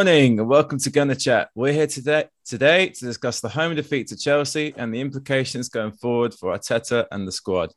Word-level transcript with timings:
morning 0.00 0.38
and 0.38 0.48
welcome 0.48 0.78
to 0.78 0.88
Gunner 0.88 1.14
Chat. 1.14 1.50
We're 1.54 1.74
here 1.74 1.86
today 1.86 2.24
today 2.46 2.88
to 2.88 3.04
discuss 3.04 3.40
the 3.40 3.50
home 3.50 3.76
defeat 3.76 4.06
to 4.06 4.16
Chelsea 4.16 4.72
and 4.78 4.94
the 4.94 4.98
implications 4.98 5.68
going 5.68 5.92
forward 5.92 6.32
for 6.32 6.56
Arteta 6.56 7.06
and 7.10 7.28
the 7.28 7.32
squad. 7.32 7.70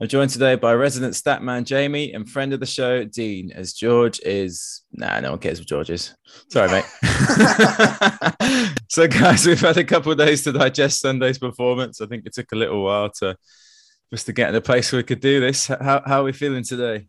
I'm 0.00 0.08
joined 0.08 0.30
today 0.30 0.56
by 0.56 0.74
resident 0.74 1.14
stat 1.14 1.40
man 1.40 1.64
Jamie 1.64 2.14
and 2.14 2.28
friend 2.28 2.52
of 2.52 2.58
the 2.58 2.66
show 2.66 3.04
Dean, 3.04 3.52
as 3.52 3.74
George 3.74 4.18
is 4.24 4.82
nah, 4.90 5.20
no 5.20 5.30
one 5.30 5.38
cares 5.38 5.60
what 5.60 5.68
George 5.68 5.90
is. 5.90 6.16
Sorry, 6.50 6.68
mate. 6.68 6.84
so, 8.88 9.06
guys, 9.06 9.46
we've 9.46 9.60
had 9.60 9.76
a 9.76 9.84
couple 9.84 10.10
of 10.10 10.18
days 10.18 10.42
to 10.42 10.52
digest 10.52 10.98
Sunday's 10.98 11.38
performance. 11.38 12.00
I 12.00 12.06
think 12.06 12.26
it 12.26 12.34
took 12.34 12.50
a 12.50 12.56
little 12.56 12.82
while 12.82 13.10
to 13.20 13.36
just 14.12 14.26
to 14.26 14.32
get 14.32 14.48
in 14.48 14.56
a 14.56 14.60
place 14.60 14.90
where 14.90 14.98
we 14.98 15.04
could 15.04 15.20
do 15.20 15.38
this. 15.38 15.68
How 15.68 16.02
how 16.04 16.22
are 16.22 16.24
we 16.24 16.32
feeling 16.32 16.64
today? 16.64 17.06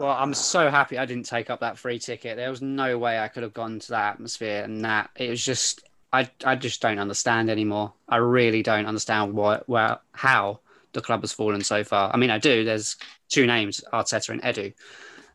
Well, 0.00 0.16
I'm 0.18 0.32
so 0.32 0.70
happy 0.70 0.96
I 0.96 1.04
didn't 1.04 1.26
take 1.26 1.50
up 1.50 1.60
that 1.60 1.76
free 1.76 1.98
ticket. 1.98 2.38
There 2.38 2.48
was 2.48 2.62
no 2.62 2.96
way 2.96 3.18
I 3.20 3.28
could 3.28 3.42
have 3.42 3.52
gone 3.52 3.78
to 3.80 3.88
that 3.90 4.14
atmosphere 4.14 4.64
and 4.64 4.82
that. 4.82 5.10
It 5.14 5.28
was 5.28 5.44
just, 5.44 5.82
I, 6.10 6.30
I 6.42 6.54
just 6.56 6.80
don't 6.80 6.98
understand 6.98 7.50
anymore. 7.50 7.92
I 8.08 8.16
really 8.16 8.62
don't 8.62 8.86
understand 8.86 9.34
what, 9.34 9.68
well, 9.68 10.00
how 10.12 10.60
the 10.94 11.02
club 11.02 11.20
has 11.20 11.34
fallen 11.34 11.62
so 11.62 11.84
far. 11.84 12.10
I 12.14 12.16
mean, 12.16 12.30
I 12.30 12.38
do. 12.38 12.64
There's 12.64 12.96
two 13.28 13.46
names, 13.46 13.84
Arteta 13.92 14.30
and 14.30 14.40
Edu. 14.40 14.72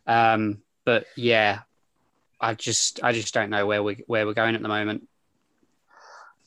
Um, 0.08 0.64
but 0.84 1.06
yeah, 1.16 1.60
I 2.42 2.56
just, 2.56 3.04
I 3.04 3.12
just 3.12 3.36
don't 3.36 3.52
know 3.52 3.68
where 3.68 3.84
we 3.84 4.04
where 4.08 4.26
we're 4.26 4.34
going 4.34 4.56
at 4.56 4.64
the 4.64 4.68
moment. 4.68 5.08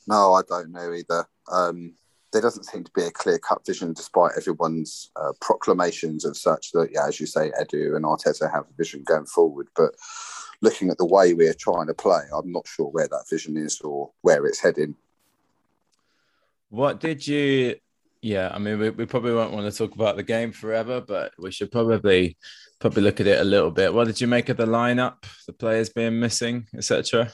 No, 0.07 0.33
I 0.33 0.41
don't 0.45 0.73
know 0.73 0.93
either. 0.93 1.25
Um, 1.49 1.93
there 2.31 2.41
doesn't 2.41 2.65
seem 2.65 2.83
to 2.83 2.91
be 2.95 3.03
a 3.03 3.11
clear 3.11 3.39
cut 3.39 3.65
vision, 3.65 3.93
despite 3.93 4.33
everyone's 4.37 5.11
uh, 5.15 5.33
proclamations 5.41 6.25
of 6.25 6.37
such 6.37 6.71
that, 6.73 6.89
yeah, 6.91 7.07
as 7.07 7.19
you 7.19 7.25
say, 7.25 7.51
Edu 7.59 7.95
and 7.95 8.05
Arteta 8.05 8.51
have 8.51 8.65
a 8.65 8.77
vision 8.77 9.03
going 9.05 9.25
forward. 9.25 9.67
But 9.75 9.95
looking 10.61 10.89
at 10.89 10.97
the 10.97 11.05
way 11.05 11.33
we're 11.33 11.53
trying 11.53 11.87
to 11.87 11.93
play, 11.93 12.21
I'm 12.33 12.51
not 12.51 12.67
sure 12.67 12.87
where 12.87 13.07
that 13.07 13.25
vision 13.29 13.57
is 13.57 13.81
or 13.81 14.11
where 14.21 14.45
it's 14.45 14.61
heading. 14.61 14.95
What 16.69 16.99
did 16.99 17.25
you? 17.25 17.75
Yeah, 18.21 18.51
I 18.53 18.59
mean, 18.59 18.77
we, 18.77 18.89
we 18.89 19.05
probably 19.05 19.33
won't 19.33 19.53
want 19.53 19.71
to 19.71 19.77
talk 19.77 19.95
about 19.95 20.17
the 20.17 20.23
game 20.23 20.51
forever, 20.51 21.01
but 21.01 21.31
we 21.39 21.51
should 21.51 21.71
probably 21.71 22.37
probably 22.79 23.03
look 23.03 23.19
at 23.19 23.27
it 23.27 23.41
a 23.41 23.45
little 23.45 23.71
bit. 23.71 23.93
What 23.93 24.07
did 24.07 24.21
you 24.21 24.27
make 24.27 24.49
of 24.49 24.57
the 24.57 24.65
lineup, 24.65 25.23
the 25.47 25.53
players 25.53 25.89
being 25.89 26.19
missing, 26.19 26.67
etc.? 26.75 27.31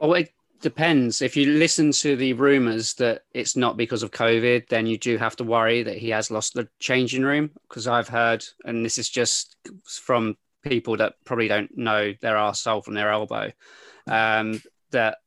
Well, 0.00 0.14
it 0.14 0.30
depends. 0.62 1.20
If 1.20 1.36
you 1.36 1.46
listen 1.46 1.92
to 1.92 2.16
the 2.16 2.32
rumors 2.32 2.94
that 2.94 3.24
it's 3.32 3.56
not 3.56 3.76
because 3.76 4.02
of 4.02 4.10
COVID, 4.10 4.68
then 4.68 4.86
you 4.86 4.96
do 4.96 5.18
have 5.18 5.36
to 5.36 5.44
worry 5.44 5.82
that 5.82 5.98
he 5.98 6.10
has 6.10 6.30
lost 6.30 6.54
the 6.54 6.68
changing 6.78 7.22
room. 7.22 7.50
Because 7.68 7.86
I've 7.86 8.08
heard, 8.08 8.44
and 8.64 8.84
this 8.84 8.98
is 8.98 9.08
just 9.08 9.56
from 9.84 10.36
people 10.62 10.96
that 10.96 11.14
probably 11.24 11.48
don't 11.48 11.76
know 11.76 12.14
their 12.20 12.36
arsehole 12.36 12.84
from 12.84 12.94
their 12.94 13.10
elbow, 13.10 13.52
um, 14.06 14.62
that 14.92 15.18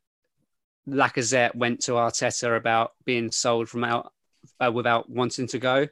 Lacazette 0.87 1.55
went 1.55 1.81
to 1.81 1.93
Arteta 1.93 2.55
about 2.57 2.93
being 3.05 3.31
sold 3.31 3.69
from 3.69 3.83
out 3.83 4.11
uh, 4.59 4.71
without 4.71 5.09
wanting 5.09 5.47
to 5.47 5.59
go. 5.59 5.87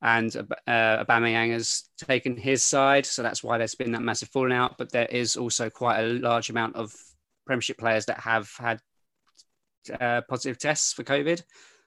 And 0.00 0.34
uh, 0.36 1.04
Aubameyang 1.04 1.52
has 1.52 1.84
taken 1.96 2.36
his 2.36 2.62
side, 2.64 3.06
so 3.06 3.22
that's 3.22 3.44
why 3.44 3.58
there's 3.58 3.76
been 3.76 3.92
that 3.92 4.02
massive 4.02 4.30
falling 4.30 4.52
out. 4.52 4.76
But 4.76 4.90
there 4.90 5.06
is 5.06 5.36
also 5.36 5.70
quite 5.70 6.00
a 6.00 6.14
large 6.14 6.50
amount 6.50 6.74
of 6.74 6.92
Premiership 7.46 7.78
players 7.78 8.06
that 8.06 8.20
have 8.20 8.50
had 8.58 8.80
uh, 10.00 10.22
positive 10.28 10.58
tests 10.58 10.92
for 10.92 11.02
COVID. 11.02 11.42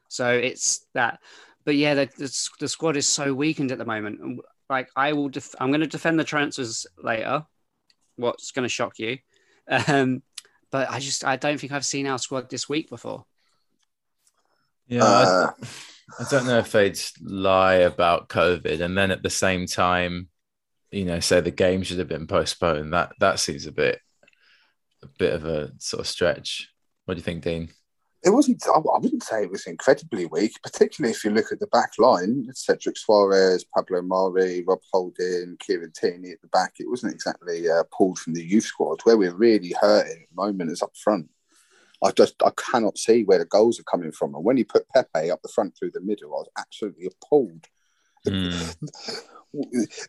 So 0.10 0.32
it's 0.32 0.86
that. 0.94 1.20
But 1.66 1.76
yeah, 1.76 1.96
the, 1.96 2.10
the, 2.18 2.50
the, 2.60 2.68
squad 2.68 2.96
is 2.96 3.08
so 3.08 3.34
weakened 3.34 3.72
at 3.72 3.78
the 3.78 3.86
moment. 3.86 4.42
Like 4.70 4.90
I 4.96 5.14
will, 5.14 5.30
def- 5.30 5.56
I'm 5.60 5.72
going 5.72 5.82
to 5.82 5.88
defend 5.88 6.20
the 6.20 6.24
transfers 6.24 6.86
later. 6.98 7.46
What's 8.18 8.52
going 8.52 8.64
to 8.64 8.70
shock 8.70 9.00
you? 9.00 9.18
Um, 9.88 10.22
but 10.72 10.90
I 10.92 11.00
just, 11.00 11.26
I 11.26 11.38
don't 11.38 11.60
think 11.60 11.72
I've 11.72 11.86
seen 11.86 12.06
our 12.06 12.20
squad 12.20 12.50
this 12.50 12.70
week 12.70 12.90
before. 12.90 13.26
Yeah, 14.88 15.04
uh, 15.04 15.52
I, 15.60 15.68
I 16.20 16.26
don't 16.30 16.46
know 16.46 16.60
if 16.60 16.72
they'd 16.72 17.00
lie 17.22 17.76
about 17.76 18.30
COVID 18.30 18.82
and 18.82 18.96
then 18.96 19.10
at 19.10 19.24
the 19.24 19.30
same 19.30 19.66
time, 19.66 20.30
you 20.92 21.06
know, 21.06 21.20
say 21.20 21.42
the 21.42 21.52
game 21.52 21.82
should 21.82 22.00
have 22.00 22.08
been 22.08 22.28
postponed. 22.28 22.94
That 22.94 23.14
that 23.20 23.40
seems 23.40 23.66
a 23.66 23.72
bit 23.72 24.00
a 25.06 25.18
bit 25.18 25.34
of 25.34 25.46
a 25.46 25.72
sort 25.80 26.02
of 26.02 26.08
stretch. 26.08 26.70
What 27.06 27.16
do 27.16 27.20
you 27.20 27.24
think, 27.24 27.44
Dean? 27.44 27.70
It 28.24 28.32
wasn't. 28.32 28.64
I 28.68 28.80
wouldn't 28.80 29.22
say 29.22 29.44
it 29.44 29.52
was 29.52 29.68
incredibly 29.68 30.26
weak, 30.26 30.54
particularly 30.64 31.12
if 31.14 31.24
you 31.24 31.30
look 31.30 31.52
at 31.52 31.60
the 31.60 31.68
back 31.68 31.92
line. 32.00 32.48
Cedric 32.54 32.96
Soares, 32.96 33.64
Pablo 33.76 34.02
Mari, 34.02 34.64
Rob 34.68 34.80
Holding, 34.92 35.58
Kieran 35.60 35.92
Tierney 35.96 36.32
at 36.32 36.42
the 36.42 36.48
back. 36.48 36.74
It 36.80 36.90
wasn't 36.90 37.14
exactly 37.14 37.70
uh, 37.70 37.84
pulled 37.96 38.18
from 38.18 38.34
the 38.34 38.44
youth 38.44 38.64
squad. 38.64 39.02
Where 39.04 39.18
we're 39.18 39.36
really 39.36 39.76
hurting 39.80 40.24
at 40.24 40.30
the 40.30 40.36
moment 40.36 40.72
is 40.72 40.82
up 40.82 40.98
front. 40.98 41.30
I 42.04 42.12
just 42.12 42.42
I 42.44 42.50
cannot 42.58 42.98
see 42.98 43.24
where 43.24 43.38
the 43.38 43.46
goals 43.46 43.80
are 43.80 43.84
coming 43.84 44.12
from. 44.12 44.34
And 44.34 44.44
when 44.44 44.58
you 44.58 44.66
put 44.66 44.90
Pepe 44.90 45.30
up 45.30 45.44
the 45.44 45.50
front 45.50 45.78
through 45.78 45.92
the 45.92 46.02
middle, 46.02 46.34
I 46.34 46.40
was 46.40 46.50
absolutely 46.58 47.08
appalled. 47.08 47.68
Mm. 48.28 48.76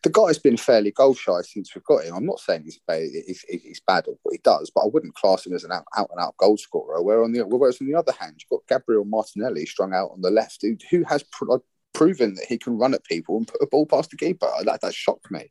the 0.03 0.11
guy's 0.11 0.39
been 0.39 0.57
fairly 0.57 0.91
goal 0.91 1.15
shy 1.15 1.41
since 1.43 1.75
we've 1.75 1.85
got 1.85 2.05
him. 2.05 2.15
I'm 2.15 2.27
not 2.27 2.41
saying 2.41 2.65
he's, 2.65 2.81
he's, 3.27 3.43
he's 3.43 3.81
bad 3.87 4.09
at 4.09 4.15
what 4.23 4.33
he 4.33 4.41
does, 4.43 4.71
but 4.75 4.83
I 4.83 4.89
wouldn't 4.93 5.15
class 5.15 5.47
him 5.47 5.55
as 5.55 5.65
an 5.65 5.73
out, 5.73 5.85
out 5.97 6.11
and 6.11 6.21
out 6.21 6.37
goal 6.37 6.57
scorer. 6.57 7.03
Where 7.03 7.23
on 7.23 7.33
the 7.33 7.47
whereas 7.47 7.81
on 7.81 7.87
the 7.87 7.95
other 7.95 8.13
hand, 8.13 8.37
you've 8.39 8.51
got 8.51 8.69
Gabriel 8.69 9.05
Martinelli 9.05 9.67
strung 9.67 9.95
out 9.95 10.11
on 10.13 10.21
the 10.21 10.31
left, 10.31 10.63
who, 10.63 10.77
who 10.91 11.05
has 11.05 11.23
pr- 11.25 11.57
proven 11.95 12.35
that 12.35 12.47
he 12.47 12.59
can 12.59 12.77
run 12.79 12.95
at 12.95 13.05
people 13.05 13.37
and 13.37 13.47
put 13.47 13.63
a 13.63 13.67
ball 13.67 13.87
past 13.87 14.11
the 14.11 14.17
keeper. 14.17 14.51
That 14.65 14.81
that 14.81 14.95
shocked 14.95 15.31
me. 15.31 15.51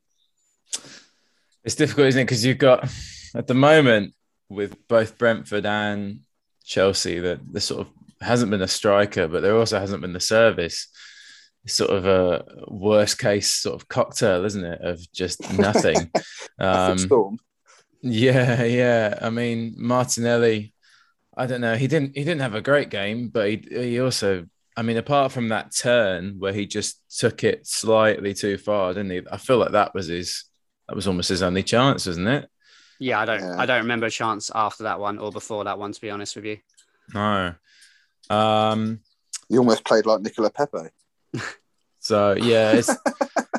It's 1.63 1.75
difficult, 1.75 2.07
isn't 2.07 2.21
it? 2.21 2.25
Because 2.25 2.45
you've 2.45 2.57
got 2.57 2.89
at 3.33 3.47
the 3.47 3.53
moment 3.53 4.13
with 4.49 4.87
both 4.87 5.17
Brentford 5.17 5.65
and 5.65 6.19
Chelsea 6.63 7.19
that 7.19 7.39
there 7.51 7.61
sort 7.61 7.81
of 7.81 7.93
hasn't 8.21 8.51
been 8.51 8.61
a 8.61 8.67
striker, 8.67 9.27
but 9.27 9.41
there 9.41 9.57
also 9.57 9.79
hasn't 9.79 10.01
been 10.01 10.13
the 10.13 10.19
service 10.19 10.87
sort 11.67 11.89
of 11.91 12.05
a 12.05 12.45
worst 12.67 13.17
case 13.17 13.53
sort 13.53 13.75
of 13.75 13.87
cocktail, 13.87 14.45
isn't 14.45 14.63
it? 14.63 14.81
Of 14.81 15.11
just 15.11 15.51
nothing. 15.57 16.11
um, 16.59 17.37
yeah, 18.01 18.63
yeah. 18.63 19.17
I 19.21 19.29
mean, 19.29 19.75
Martinelli. 19.77 20.73
I 21.37 21.47
don't 21.47 21.61
know. 21.61 21.75
He 21.75 21.87
didn't. 21.87 22.15
He 22.15 22.23
didn't 22.23 22.41
have 22.41 22.55
a 22.55 22.61
great 22.61 22.89
game, 22.89 23.29
but 23.29 23.49
he 23.49 23.67
he 23.69 23.99
also. 23.99 24.45
I 24.77 24.81
mean, 24.81 24.97
apart 24.97 25.31
from 25.31 25.49
that 25.49 25.73
turn 25.73 26.35
where 26.37 26.51
he 26.51 26.65
just 26.65 27.01
took 27.17 27.45
it 27.45 27.65
slightly 27.65 28.33
too 28.33 28.57
far, 28.57 28.93
didn't 28.93 29.11
he? 29.11 29.21
I 29.31 29.37
feel 29.37 29.57
like 29.57 29.71
that 29.71 29.93
was 29.93 30.07
his. 30.07 30.45
That 30.87 30.95
was 30.95 31.07
almost 31.07 31.29
his 31.29 31.41
only 31.41 31.63
chance, 31.63 32.05
wasn't 32.05 32.27
it? 32.27 32.49
Yeah, 32.99 33.19
I 33.19 33.25
don't. 33.25 33.39
Yeah. 33.39 33.55
I 33.57 33.65
don't 33.65 33.81
remember 33.81 34.05
a 34.05 34.11
chance 34.11 34.51
after 34.53 34.83
that 34.83 34.99
one 34.99 35.17
or 35.17 35.31
before 35.31 35.63
that 35.63 35.79
one. 35.79 35.91
To 35.91 36.01
be 36.01 36.09
honest 36.09 36.35
with 36.35 36.45
you. 36.45 36.57
No. 37.13 37.55
Um. 38.29 38.99
You 39.49 39.59
almost 39.59 39.85
played 39.85 40.05
like 40.05 40.21
Nicola 40.21 40.49
Pepe 40.49 40.89
so 41.99 42.33
yeah, 42.33 42.71
it's 42.71 42.95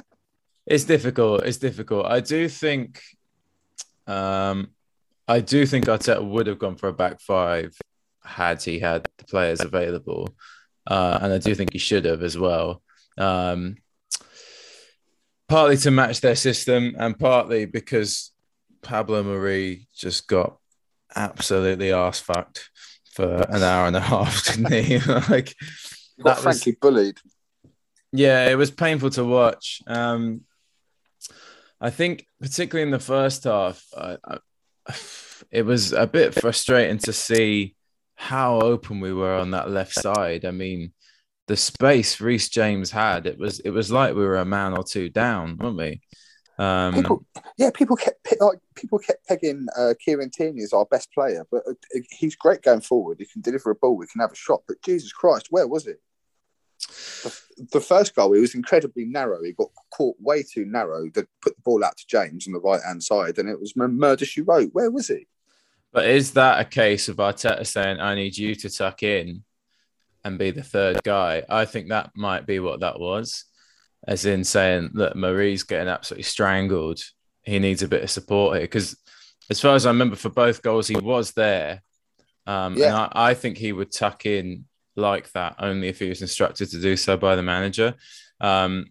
it's 0.67 0.85
difficult. 0.85 1.45
It's 1.45 1.59
difficult. 1.59 2.07
I 2.07 2.21
do 2.21 2.49
think, 2.49 3.01
um, 4.07 4.69
I 5.29 5.41
do 5.41 5.67
think 5.67 5.87
Arteta 5.87 6.25
would 6.25 6.47
have 6.47 6.59
gone 6.59 6.77
for 6.77 6.89
a 6.89 6.93
back 6.93 7.21
five 7.21 7.77
had 8.25 8.63
he 8.63 8.79
had 8.81 9.09
the 9.19 9.25
players 9.25 9.61
available, 9.61 10.35
uh, 10.87 11.19
and 11.23 11.33
I 11.33 11.39
do 11.39 11.55
think 11.55 11.73
he 11.73 11.79
should 11.79 12.05
have 12.05 12.23
as 12.23 12.37
well. 12.37 12.83
Um, 13.19 13.77
partly 15.49 15.77
to 15.79 15.91
match 15.91 16.21
their 16.21 16.37
system, 16.37 16.97
and 16.99 17.19
partly 17.19 17.67
because 17.67 18.33
Pablo 18.83 19.23
Mari 19.23 19.89
just 19.95 20.27
got 20.29 20.59
absolutely 21.15 21.93
arse 21.93 22.21
fucked 22.21 22.71
for 23.13 23.45
an 23.49 23.63
hour 23.63 23.87
and 23.87 23.97
a 23.97 24.01
half, 24.01 24.45
didn't 24.55 24.73
he? 24.73 24.99
like 25.29 25.55
got 26.23 26.39
frankly 26.39 26.73
was, 26.73 26.79
bullied. 26.81 27.19
Yeah, 28.17 28.49
it 28.49 28.57
was 28.57 28.71
painful 28.71 29.11
to 29.11 29.25
watch. 29.25 29.83
Um, 29.87 30.43
I 31.81 31.91
think, 31.91 32.27
particularly 32.41 32.87
in 32.87 32.91
the 32.91 32.99
first 32.99 33.45
half, 33.45 33.85
I, 33.97 34.17
I, 34.25 34.39
it 35.51 35.63
was 35.63 35.93
a 35.93 36.07
bit 36.07 36.35
frustrating 36.35 36.99
to 36.99 37.13
see 37.13 37.77
how 38.15 38.61
open 38.61 39.01
we 39.01 39.13
were 39.13 39.35
on 39.35 39.51
that 39.51 39.71
left 39.71 39.93
side. 39.93 40.45
I 40.45 40.51
mean, 40.51 40.93
the 41.47 41.57
space 41.57 42.21
Reece 42.21 42.49
James 42.49 42.91
had, 42.91 43.27
it 43.27 43.39
was 43.39 43.61
it 43.61 43.71
was 43.71 43.93
like 43.93 44.15
we 44.15 44.25
were 44.25 44.39
a 44.39 44.45
man 44.45 44.73
or 44.77 44.83
two 44.83 45.09
down, 45.11 45.59
weren't 45.59 45.77
we? 45.77 46.01
Um, 46.59 46.95
people, 46.95 47.27
yeah, 47.59 47.71
people 47.71 47.97
kept 47.97 48.27
like 48.41 48.59
people 48.75 48.99
kept 48.99 49.27
pegging 49.29 49.67
uh, 49.77 49.93
Kieran 50.03 50.31
Tierney 50.31 50.63
as 50.63 50.73
our 50.73 50.87
best 50.87 51.13
player, 51.13 51.47
but 51.51 51.63
uh, 51.69 51.75
he's 52.11 52.35
great 52.35 52.63
going 52.63 52.81
forward. 52.81 53.19
He 53.19 53.27
can 53.27 53.43
deliver 53.43 53.71
a 53.71 53.75
ball, 53.75 53.97
we 53.97 54.07
can 54.07 54.23
have 54.23 54.33
a 54.33 54.37
shot. 54.37 54.63
But 54.67 54.83
Jesus 54.83 55.13
Christ, 55.13 55.49
where 55.51 55.69
was 55.69 55.87
it? 55.87 56.01
The, 57.23 57.41
the, 57.57 57.81
first 57.81 58.15
goal, 58.15 58.33
he 58.33 58.41
was 58.41 58.55
incredibly 58.55 59.05
narrow. 59.05 59.43
He 59.43 59.53
got 59.53 59.71
caught 59.91 60.17
way 60.21 60.43
too 60.43 60.65
narrow 60.65 61.09
to 61.11 61.27
put 61.43 61.57
the 61.57 61.63
ball 61.63 61.85
out 61.85 61.97
to 61.97 62.07
James 62.07 62.47
on 62.47 62.53
the 62.53 62.61
right 62.61 62.81
hand 62.83 63.03
side, 63.03 63.39
and 63.39 63.49
it 63.49 63.61
was 63.61 63.77
murder 63.77 64.25
she 64.25 64.43
wrote. 64.43 64.71
Where 64.73 64.91
was 64.91 65.09
he? 65.09 65.27
But 65.93 66.07
is 66.07 66.33
that 66.33 66.61
a 66.61 66.65
case 66.65 67.09
of 67.09 67.17
Arteta 67.17 67.67
saying, 67.67 68.01
"I 68.01 68.15
need 68.15 68.37
you 68.37 68.55
to 68.57 68.71
tuck 68.71 69.03
in 69.03 69.45
and 70.25 70.39
be 70.39 70.51
the 70.51 70.63
third 70.63 71.03
guy"? 71.03 71.43
I 71.49 71.65
think 71.65 71.89
that 71.89 72.11
might 72.15 72.47
be 72.47 72.59
what 72.59 72.81
that 72.81 73.01
was, 73.01 73.45
as 74.07 74.27
in 74.27 74.45
saying 74.45 74.91
that 74.95 75.17
Mari's 75.17 75.63
getting 75.63 75.89
absolutely 75.89 76.25
strangled. 76.25 77.01
He 77.43 77.59
needs 77.59 77.83
a 77.83 77.89
bit 77.89 78.03
of 78.03 78.11
support 78.11 78.57
here 78.57 78.65
because 78.65 78.97
as 79.49 79.61
far 79.61 79.75
as 79.75 79.87
I 79.87 79.91
remember, 79.91 80.17
for 80.17 80.31
both 80.31 80.63
goals, 80.63 80.89
he 80.89 80.97
was 80.97 81.33
there. 81.33 81.83
Um, 82.47 82.77
Yeah. 82.77 82.87
And 82.87 82.97
I, 82.97 83.11
I 83.31 83.35
think 83.35 83.57
he 83.57 83.73
would 83.73 83.93
tuck 83.93 84.27
in 84.27 84.67
like 84.97 85.31
that 85.33 85.57
only 85.59 85.89
if 85.89 85.99
he 85.99 86.09
was 86.09 86.23
instructed 86.23 86.71
to 86.71 86.81
do 86.81 86.97
so 86.97 87.17
by 87.17 87.37
the 87.37 87.43
manager. 87.43 87.95
Um, 88.41 88.87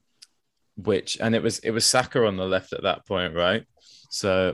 which 0.78 1.18
and 1.22 1.36
it 1.36 1.42
was 1.42 1.60
it 1.60 1.72
was 1.72 1.86
Saka 1.86 2.25
on 2.25 2.38
the 2.38 2.46
left 2.46 2.74
at 2.74 2.84
that 2.84 3.06
point, 3.06 3.34
right? 3.34 3.63
So, 4.10 4.54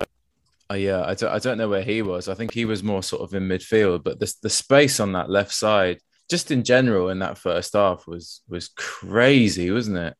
uh, 0.69 0.75
yeah, 0.75 1.03
I 1.05 1.15
don't 1.15 1.31
I 1.31 1.39
don't 1.39 1.57
know 1.57 1.69
where 1.69 1.83
he 1.83 2.01
was. 2.01 2.27
I 2.29 2.35
think 2.35 2.53
he 2.53 2.65
was 2.65 2.83
more 2.83 3.03
sort 3.03 3.23
of 3.23 3.33
in 3.33 3.47
midfield, 3.47 4.03
but 4.03 4.19
the 4.19 4.33
the 4.41 4.49
space 4.49 4.99
on 4.99 5.13
that 5.13 5.29
left 5.29 5.53
side, 5.53 5.99
just 6.29 6.51
in 6.51 6.63
general, 6.63 7.09
in 7.09 7.19
that 7.19 7.37
first 7.37 7.73
half 7.73 8.07
was 8.07 8.41
was 8.47 8.69
crazy, 8.69 9.71
wasn't 9.71 9.97
it? 9.97 10.15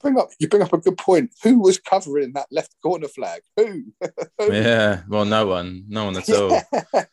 Bring 0.00 0.18
up, 0.18 0.28
you 0.38 0.48
bring 0.48 0.62
up 0.62 0.72
a 0.72 0.78
good 0.78 0.98
point. 0.98 1.32
Who 1.42 1.60
was 1.60 1.78
covering 1.78 2.32
that 2.34 2.48
left 2.50 2.74
corner 2.82 3.08
flag? 3.08 3.40
Who? 3.56 3.84
Who? 4.38 4.52
Yeah, 4.52 5.02
well, 5.08 5.24
no 5.24 5.46
one, 5.46 5.84
no 5.88 6.06
one 6.06 6.16
at 6.16 6.30
all. 6.30 6.60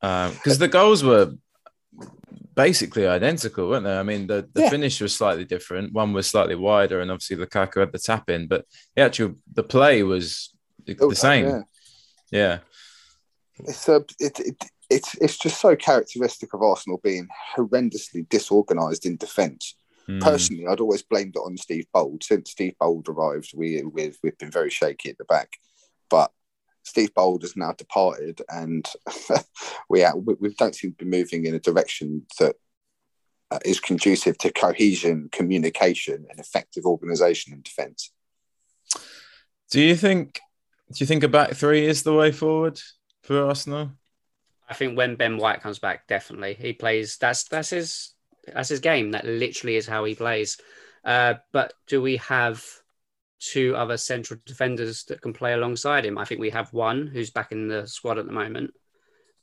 Um 0.00 0.30
because 0.30 0.58
the 0.58 0.68
goals 0.68 1.02
were 1.02 1.34
basically 2.58 3.06
identical, 3.06 3.68
weren't 3.68 3.84
they? 3.84 3.96
I 3.96 4.02
mean, 4.02 4.26
the, 4.26 4.48
the 4.52 4.62
Yeah. 4.62 4.70
finish 4.70 5.00
was 5.00 5.14
slightly 5.14 5.44
different. 5.44 5.92
One 5.92 6.12
was 6.12 6.26
slightly 6.26 6.56
wider, 6.56 7.00
and 7.00 7.10
obviously 7.12 7.36
Lukaku 7.36 7.78
had 7.80 7.92
the 7.92 8.00
tap 8.00 8.28
in, 8.28 8.48
but 8.48 8.64
the 8.96 9.02
actual 9.02 9.36
the 9.54 9.62
play 9.62 10.02
was 10.02 10.52
the 10.84 10.96
Oh, 11.00 11.12
same. 11.12 11.46
yeah. 11.46 11.62
Yeah, 12.30 12.58
It's 13.60 13.88
a, 13.88 14.04
it, 14.20 14.38
it, 14.40 14.56
it's 14.90 15.14
it's 15.24 15.38
just 15.38 15.60
so 15.60 15.74
characteristic 15.76 16.52
of 16.52 16.62
Arsenal 16.62 17.00
being 17.02 17.26
horrendously 17.56 18.28
disorganised 18.28 19.06
in 19.06 19.16
defence. 19.16 19.74
Mm. 20.08 20.20
Personally, 20.20 20.66
I'd 20.66 20.80
always 20.80 21.02
blamed 21.02 21.36
it 21.36 21.40
on 21.48 21.56
Steve 21.56 21.86
Bould. 21.94 22.22
Since 22.24 22.50
Steve 22.50 22.74
Bould 22.80 23.08
arrived, 23.08 23.52
we 23.54 23.82
we've, 23.94 24.18
we've 24.22 24.36
been 24.38 24.50
very 24.50 24.70
shaky 24.70 25.10
at 25.10 25.18
the 25.18 25.24
back. 25.24 25.50
But 26.10 26.30
Steve 26.88 27.14
Bould 27.14 27.42
has 27.42 27.56
now 27.56 27.72
departed, 27.72 28.42
and 28.48 28.88
we, 29.88 30.02
are, 30.02 30.16
we 30.16 30.34
we 30.40 30.54
don't 30.54 30.74
seem 30.74 30.92
to 30.92 31.04
be 31.04 31.10
moving 31.10 31.44
in 31.44 31.54
a 31.54 31.60
direction 31.60 32.26
that 32.38 32.56
uh, 33.50 33.58
is 33.64 33.80
conducive 33.80 34.38
to 34.38 34.52
cohesion, 34.52 35.28
communication, 35.30 36.26
and 36.30 36.40
effective 36.40 36.84
organisation 36.84 37.52
in 37.52 37.62
defence. 37.62 38.12
Do 39.70 39.80
you 39.80 39.96
think? 39.96 40.40
Do 40.90 40.96
you 41.02 41.06
think 41.06 41.22
a 41.22 41.28
back 41.28 41.52
three 41.52 41.86
is 41.86 42.02
the 42.02 42.14
way 42.14 42.32
forward 42.32 42.80
for 43.22 43.46
Arsenal? 43.46 43.90
I 44.68 44.74
think 44.74 44.96
when 44.96 45.16
Ben 45.16 45.36
White 45.36 45.60
comes 45.60 45.78
back, 45.78 46.06
definitely 46.08 46.54
he 46.54 46.72
plays. 46.72 47.18
That's 47.18 47.44
that's 47.44 47.70
his 47.70 48.14
that's 48.46 48.70
his 48.70 48.80
game. 48.80 49.10
That 49.10 49.26
literally 49.26 49.76
is 49.76 49.86
how 49.86 50.04
he 50.04 50.14
plays. 50.14 50.58
Uh, 51.04 51.34
but 51.52 51.74
do 51.86 52.00
we 52.00 52.16
have 52.16 52.64
two 53.40 53.74
other 53.76 53.96
central 53.96 54.40
defenders 54.44 55.04
that 55.04 55.20
can 55.20 55.32
play 55.32 55.52
alongside 55.52 56.04
him? 56.04 56.18
I 56.18 56.24
think 56.24 56.40
we 56.40 56.50
have 56.50 56.72
one 56.72 57.06
who's 57.06 57.30
back 57.30 57.52
in 57.52 57.68
the 57.68 57.86
squad 57.86 58.18
at 58.18 58.26
the 58.26 58.32
moment, 58.32 58.72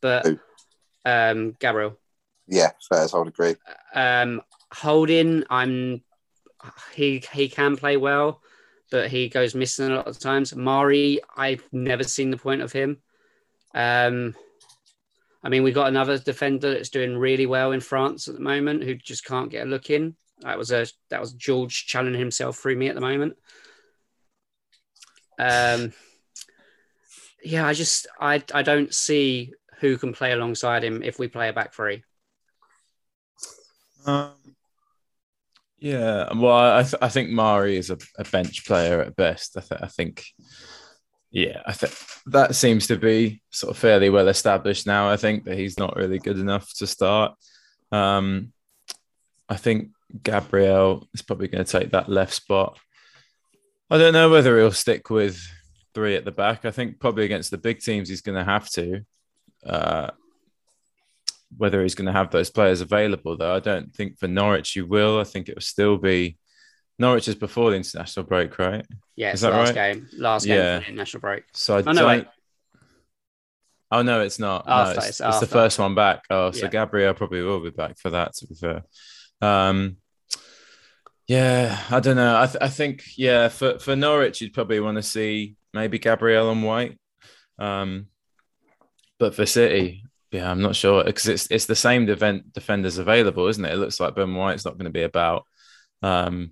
but 0.01 0.25
Who? 0.25 0.39
um, 1.05 1.55
Gabriel 1.59 1.97
Yeah, 2.47 2.71
fairs, 2.87 3.13
I 3.13 3.19
would 3.19 3.27
agree. 3.29 3.55
um, 3.93 4.41
Holding, 4.73 5.43
I'm 5.49 6.03
he 6.93 7.23
he 7.31 7.47
can 7.47 7.77
play 7.77 7.97
well, 7.97 8.41
but 8.91 9.09
he 9.09 9.29
goes 9.29 9.55
missing 9.55 9.91
a 9.91 9.95
lot 9.95 10.07
of 10.07 10.19
times. 10.19 10.55
Mari, 10.55 11.19
I've 11.37 11.63
never 11.71 12.03
seen 12.03 12.31
the 12.31 12.37
point 12.37 12.61
of 12.61 12.71
him. 12.71 12.97
Um, 13.73 14.35
I 15.43 15.49
mean, 15.49 15.63
we 15.63 15.71
got 15.71 15.87
another 15.87 16.17
defender 16.17 16.73
that's 16.73 16.89
doing 16.89 17.15
really 17.17 17.45
well 17.45 17.71
in 17.71 17.79
France 17.79 18.27
at 18.27 18.33
the 18.33 18.41
moment 18.41 18.83
who 18.83 18.95
just 18.95 19.25
can't 19.25 19.51
get 19.51 19.67
a 19.67 19.69
look 19.69 19.89
in. 19.91 20.15
That 20.39 20.57
was 20.57 20.71
a 20.71 20.87
that 21.09 21.21
was 21.21 21.33
George 21.33 21.85
challenging 21.85 22.19
himself 22.19 22.57
through 22.57 22.75
me 22.77 22.87
at 22.89 22.95
the 22.95 23.01
moment. 23.01 23.37
Um, 25.37 25.93
yeah, 27.43 27.67
I 27.67 27.73
just 27.73 28.07
I 28.19 28.43
I 28.53 28.61
don't 28.63 28.93
see 28.93 29.53
who 29.79 29.97
can 29.97 30.13
play 30.13 30.31
alongside 30.31 30.83
him 30.83 31.03
if 31.03 31.19
we 31.19 31.27
play 31.27 31.49
a 31.49 31.53
back 31.53 31.73
three. 31.73 32.03
Um, 34.05 34.31
yeah, 35.77 36.29
well, 36.33 36.77
I, 36.77 36.83
th- 36.83 37.01
I 37.01 37.09
think 37.09 37.29
Mari 37.29 37.77
is 37.77 37.89
a, 37.89 37.97
a 38.17 38.23
bench 38.23 38.65
player 38.65 39.01
at 39.01 39.15
best. 39.15 39.57
I, 39.57 39.61
th- 39.61 39.81
I 39.81 39.87
think, 39.87 40.25
yeah, 41.31 41.61
I 41.65 41.73
think 41.73 41.93
that 42.27 42.55
seems 42.55 42.87
to 42.87 42.97
be 42.97 43.41
sort 43.49 43.71
of 43.71 43.77
fairly 43.77 44.09
well 44.09 44.27
established 44.27 44.87
now. 44.87 45.09
I 45.09 45.17
think 45.17 45.43
that 45.45 45.57
he's 45.57 45.77
not 45.77 45.95
really 45.95 46.19
good 46.19 46.39
enough 46.39 46.73
to 46.75 46.87
start. 46.87 47.33
Um, 47.91 48.53
I 49.49 49.57
think 49.57 49.89
Gabriel 50.23 51.07
is 51.13 51.21
probably 51.21 51.47
going 51.49 51.65
to 51.65 51.79
take 51.79 51.91
that 51.91 52.09
left 52.09 52.33
spot. 52.33 52.79
I 53.89 53.97
don't 53.97 54.13
know 54.13 54.29
whether 54.29 54.57
he'll 54.57 54.71
stick 54.71 55.09
with 55.09 55.39
three 55.93 56.15
at 56.15 56.25
the 56.25 56.31
back. 56.31 56.65
I 56.65 56.71
think 56.71 56.99
probably 56.99 57.25
against 57.25 57.51
the 57.51 57.57
big 57.57 57.79
teams 57.79 58.09
he's 58.09 58.21
going 58.21 58.37
to 58.37 58.43
have 58.43 58.69
to. 58.71 59.01
Uh, 59.65 60.11
whether 61.57 61.81
he's 61.83 61.95
going 61.95 62.07
to 62.07 62.11
have 62.11 62.31
those 62.31 62.49
players 62.49 62.81
available, 62.81 63.37
though, 63.37 63.55
I 63.55 63.59
don't 63.59 63.93
think 63.95 64.19
for 64.19 64.27
Norwich 64.27 64.75
you 64.75 64.85
will. 64.85 65.19
I 65.19 65.23
think 65.23 65.47
it 65.47 65.55
will 65.55 65.61
still 65.61 65.97
be 65.97 66.37
Norwich 66.99 67.27
is 67.27 67.35
before 67.35 67.69
the 67.71 67.77
international 67.77 68.25
break, 68.25 68.57
right? 68.59 68.85
Yeah, 69.15 69.31
Is 69.33 69.41
that 69.41 69.53
last 69.53 69.75
right? 69.75 69.93
game. 69.93 70.07
Last 70.17 70.45
game 70.45 70.57
Yeah. 70.57 70.79
for 70.79 70.85
the 70.85 70.87
international 70.91 71.21
break. 71.21 71.43
So 71.53 71.75
I 71.75 71.79
Oh, 71.79 71.81
don't. 71.83 71.95
no, 71.95 72.07
wait. 72.07 72.25
Oh 73.91 74.01
no, 74.01 74.21
it's 74.21 74.39
not. 74.39 74.67
No, 74.67 74.89
it's, 74.89 75.07
it's 75.09 75.21
it's 75.21 75.39
the 75.39 75.45
first 75.47 75.77
one 75.79 75.93
back. 75.95 76.23
Oh, 76.29 76.51
so 76.51 76.65
Yeah. 76.65 76.71
Gabriel 76.71 77.13
probably 77.13 77.41
will 77.43 77.61
be 77.61 77.69
back 77.69 77.97
for 77.99 78.09
that. 78.09 78.33
To 78.35 78.47
be 78.47 78.55
fair, 78.55 78.83
um, 79.41 79.97
yeah, 81.27 81.79
I 81.89 81.99
don't 81.99 82.15
know. 82.15 82.39
I, 82.41 82.45
th- 82.45 82.61
I 82.61 82.69
think 82.69 83.03
yeah, 83.17 83.49
for 83.49 83.79
for 83.79 83.95
Norwich, 83.95 84.41
you'd 84.41 84.53
probably 84.53 84.79
want 84.79 84.97
to 84.97 85.03
see 85.03 85.55
maybe 85.73 85.99
Gabriel 85.99 86.51
and 86.51 86.63
White. 86.63 86.99
Um, 87.57 88.07
but 89.17 89.33
for 89.33 89.45
City, 89.45 90.03
yeah, 90.31 90.51
I'm 90.51 90.61
not 90.61 90.75
sure 90.75 91.03
because 91.03 91.27
it's 91.27 91.47
it's 91.49 91.65
the 91.65 91.75
same 91.75 92.09
event 92.09 92.53
defenders 92.53 92.97
available, 92.97 93.47
isn't 93.47 93.63
it? 93.63 93.73
It 93.73 93.77
looks 93.77 93.99
like 93.99 94.15
Ben 94.15 94.35
White's 94.35 94.65
not 94.65 94.77
going 94.77 94.85
to 94.85 94.91
be 94.91 95.03
about. 95.03 95.45
Um, 96.03 96.51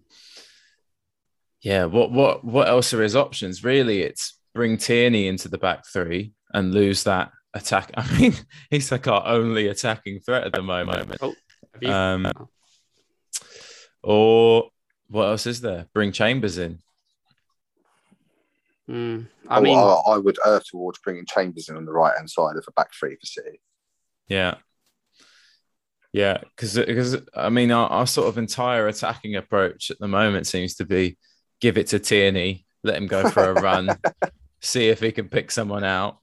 yeah, 1.62 1.86
what 1.86 2.12
what 2.12 2.44
what 2.44 2.68
else 2.68 2.94
are 2.94 3.02
his 3.04 3.16
options? 3.16 3.64
Really, 3.64 4.02
it's 4.02 4.40
bring 4.56 4.78
Tierney 4.78 5.28
into 5.28 5.50
the 5.50 5.58
back 5.58 5.86
three 5.86 6.34
and 6.54 6.74
lose 6.74 7.04
that 7.04 7.32
attack. 7.54 7.92
I 7.98 8.20
mean, 8.20 8.34
he's 8.70 8.92
like 8.92 9.08
our 9.08 9.26
only 9.28 9.68
attacking 9.68 10.20
threat 10.22 10.46
at 10.46 10.54
the 10.54 10.64
moment. 10.64 11.16
You? 11.82 11.92
Um, 11.92 12.32
or 14.04 14.70
what 15.10 15.26
else 15.26 15.48
is 15.48 15.62
there? 15.62 15.88
Bring 15.94 16.12
Chambers 16.12 16.58
in. 16.58 16.80
Mm, 18.90 19.28
I, 19.48 19.58
I 19.58 19.62
mean, 19.62 19.78
I, 19.78 20.02
I 20.08 20.18
would 20.18 20.38
err 20.46 20.62
towards 20.70 21.00
bringing 21.00 21.26
Chambers 21.26 21.70
in 21.70 21.78
on 21.78 21.86
the 21.86 21.94
right 21.94 22.16
hand 22.18 22.30
side 22.30 22.58
of 22.58 22.66
a 22.68 22.72
back 22.74 22.94
three 22.94 23.16
for 23.16 23.26
City. 23.26 23.62
Yeah. 24.28 24.56
Yeah, 26.12 26.38
because 26.56 26.76
because 26.76 27.18
I 27.36 27.50
mean 27.50 27.72
our, 27.72 27.90
our 27.90 28.06
sort 28.06 28.28
of 28.28 28.38
entire 28.38 28.88
attacking 28.88 29.36
approach 29.36 29.90
at 29.90 29.98
the 29.98 30.08
moment 30.08 30.46
seems 30.46 30.76
to 30.76 30.86
be 30.86 31.18
give 31.60 31.76
it 31.78 31.88
to 31.88 32.00
Tierney, 32.00 32.68
let 32.84 32.98
him 32.98 33.08
go 33.08 33.30
for 33.32 33.50
a 33.50 33.54
run, 33.62 33.90
see 34.62 34.90
if 34.90 35.00
he 35.00 35.12
can 35.12 35.28
pick 35.28 35.50
someone 35.50 35.84
out, 35.84 36.20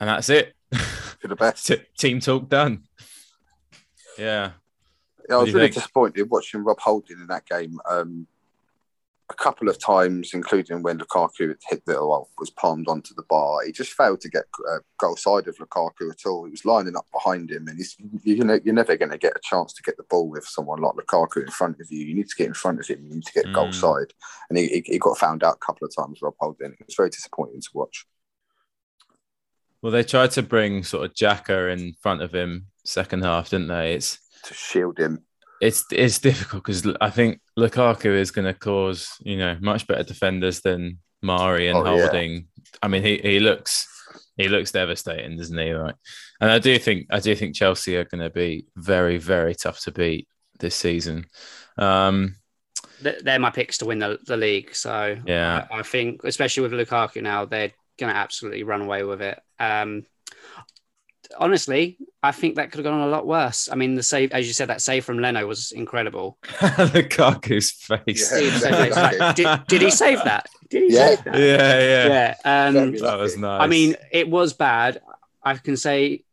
and 0.00 0.08
that's 0.10 0.28
it. 0.28 0.54
For 1.20 1.28
the 1.28 1.36
best. 1.36 1.66
T- 1.68 1.82
team 1.96 2.20
talk 2.20 2.50
done. 2.50 2.82
Yeah, 4.18 4.24
Yeah, 4.24 4.50
I 5.30 5.36
was 5.38 5.52
really 5.54 5.66
think? 5.66 5.74
disappointed 5.74 6.30
watching 6.30 6.64
Rob 6.64 6.80
Holding 6.80 7.20
in 7.20 7.26
that 7.28 7.46
game. 7.46 7.78
Um, 7.88 8.26
a 9.30 9.34
couple 9.34 9.68
of 9.68 9.78
times, 9.78 10.34
including 10.34 10.82
when 10.82 10.98
Lukaku 10.98 11.54
hit 11.68 11.84
the 11.86 11.92
well, 12.04 12.28
was 12.40 12.50
palmed 12.50 12.88
onto 12.88 13.14
the 13.14 13.22
bar. 13.28 13.64
He 13.64 13.70
just 13.70 13.92
failed 13.92 14.20
to 14.22 14.28
get 14.28 14.42
uh, 14.68 14.78
goal 14.98 15.16
side 15.16 15.46
of 15.46 15.56
Lukaku 15.58 16.10
at 16.10 16.26
all. 16.26 16.46
He 16.46 16.50
was 16.50 16.64
lining 16.64 16.96
up 16.96 17.06
behind 17.12 17.48
him, 17.52 17.68
and 17.68 17.76
he's, 17.78 17.96
you 18.24 18.42
know 18.42 18.58
you're 18.64 18.74
never 18.74 18.96
going 18.96 19.12
to 19.12 19.18
get 19.18 19.36
a 19.36 19.40
chance 19.44 19.72
to 19.74 19.82
get 19.82 19.96
the 19.96 20.02
ball 20.10 20.28
with 20.28 20.44
someone 20.44 20.80
like 20.80 20.94
Lukaku 20.94 21.42
in 21.44 21.50
front 21.52 21.80
of 21.80 21.86
you. 21.92 22.04
You 22.04 22.14
need 22.16 22.28
to 22.28 22.34
get 22.36 22.48
in 22.48 22.54
front 22.54 22.80
of 22.80 22.88
him. 22.88 23.04
You 23.08 23.14
need 23.14 23.24
to 23.26 23.32
get 23.32 23.52
goal 23.52 23.68
Mm. 23.68 23.74
side, 23.74 24.12
and 24.48 24.58
he, 24.58 24.66
he, 24.66 24.82
he 24.84 24.98
got 24.98 25.16
found 25.16 25.44
out 25.44 25.54
a 25.62 25.64
couple 25.64 25.86
of 25.86 25.94
times. 25.94 26.20
Rob 26.20 26.34
Holding. 26.40 26.72
It 26.72 26.86
was 26.86 26.96
very 26.96 27.10
disappointing 27.10 27.60
to 27.60 27.68
watch. 27.72 28.06
well 29.80 29.92
they 29.92 30.02
tried 30.02 30.32
to 30.32 30.42
bring 30.42 30.82
sort 30.82 31.04
of 31.04 31.14
Xhaka 31.14 31.72
in 31.72 31.94
front 32.00 32.20
of 32.22 32.34
him 32.34 32.66
second 32.84 33.22
half, 33.22 33.50
didn't 33.50 33.68
they? 33.68 33.94
It's 33.94 34.18
To 34.44 34.54
shield 34.54 34.98
him, 34.98 35.24
it's 35.60 35.84
it's 35.92 36.18
difficult 36.18 36.64
because 36.64 36.86
I 37.00 37.10
think 37.10 37.40
Lukaku 37.58 38.06
is 38.18 38.30
going 38.30 38.46
to 38.46 38.54
cause 38.54 39.08
you 39.20 39.36
know 39.36 39.56
much 39.60 39.86
better 39.86 40.02
defenders 40.02 40.60
than 40.60 40.98
Mari 41.22 41.68
and 41.68 41.78
Oh, 41.78 41.84
yeah. 41.96 42.02
Holding. 42.06 42.46
I 42.82 42.88
mean, 42.88 43.02
he, 43.02 43.18
he 43.18 43.40
looks 43.40 43.86
he 44.36 44.48
looks 44.48 44.72
devastating, 44.72 45.36
doesn't 45.36 45.58
he? 45.58 45.72
Right, 45.72 45.94
and 46.40 46.50
I 46.50 46.58
do 46.58 46.78
think 46.78 47.06
I 47.10 47.20
do 47.20 47.34
think 47.34 47.54
Chelsea 47.54 47.96
are 47.96 48.04
going 48.04 48.22
to 48.22 48.30
be 48.30 48.66
very 48.76 49.18
very 49.18 49.54
tough 49.54 49.80
to 49.82 49.92
beat 49.92 50.26
this 50.58 50.74
season. 50.74 51.26
Um, 51.76 52.36
they're 53.02 53.38
my 53.38 53.50
picks 53.50 53.78
to 53.78 53.86
win 53.86 53.98
the, 53.98 54.18
the 54.26 54.36
league. 54.36 54.74
So 54.74 55.16
Yeah. 55.26 55.66
I, 55.70 55.78
I 55.78 55.82
think, 55.82 56.20
especially 56.24 56.68
with 56.68 56.72
Lukaku 56.72 57.22
now, 57.22 57.46
they're 57.46 57.72
going 57.98 58.12
to 58.12 58.18
absolutely 58.18 58.62
run 58.62 58.82
away 58.82 59.04
with 59.04 59.22
it. 59.22 59.40
Um, 59.58 60.04
honestly, 61.38 61.96
I 62.22 62.32
think 62.32 62.56
that 62.56 62.70
could 62.70 62.78
have 62.84 62.92
gone 62.92 63.00
a 63.00 63.06
lot 63.10 63.26
worse. 63.26 63.68
I 63.70 63.74
mean, 63.74 63.94
the 63.94 64.02
save, 64.02 64.32
as 64.32 64.46
you 64.46 64.52
said, 64.52 64.68
that 64.68 64.80
save 64.82 65.04
from 65.04 65.18
Leno 65.18 65.46
was 65.46 65.72
incredible. 65.72 66.38
Lukaku's 66.44 67.70
face. 67.70 68.32
Yeah. 68.32 68.58
So 68.58 68.70
like, 68.70 69.36
did, 69.36 69.66
did 69.66 69.82
he 69.82 69.90
save 69.90 70.22
that? 70.24 70.46
Did 70.68 70.82
he 70.90 70.94
Yeah. 70.94 71.06
save 71.14 71.24
that? 71.24 71.38
Yeah, 71.38 71.80
yeah. 71.80 72.34
Yeah. 72.44 72.68
Um, 72.68 72.92
That 72.96 73.18
was 73.18 73.36
nice. 73.36 73.62
I 73.62 73.66
mean, 73.66 73.96
it 74.12 74.28
was 74.28 74.52
bad. 74.52 75.00
I 75.42 75.54
can 75.54 75.76
say, 75.76 76.24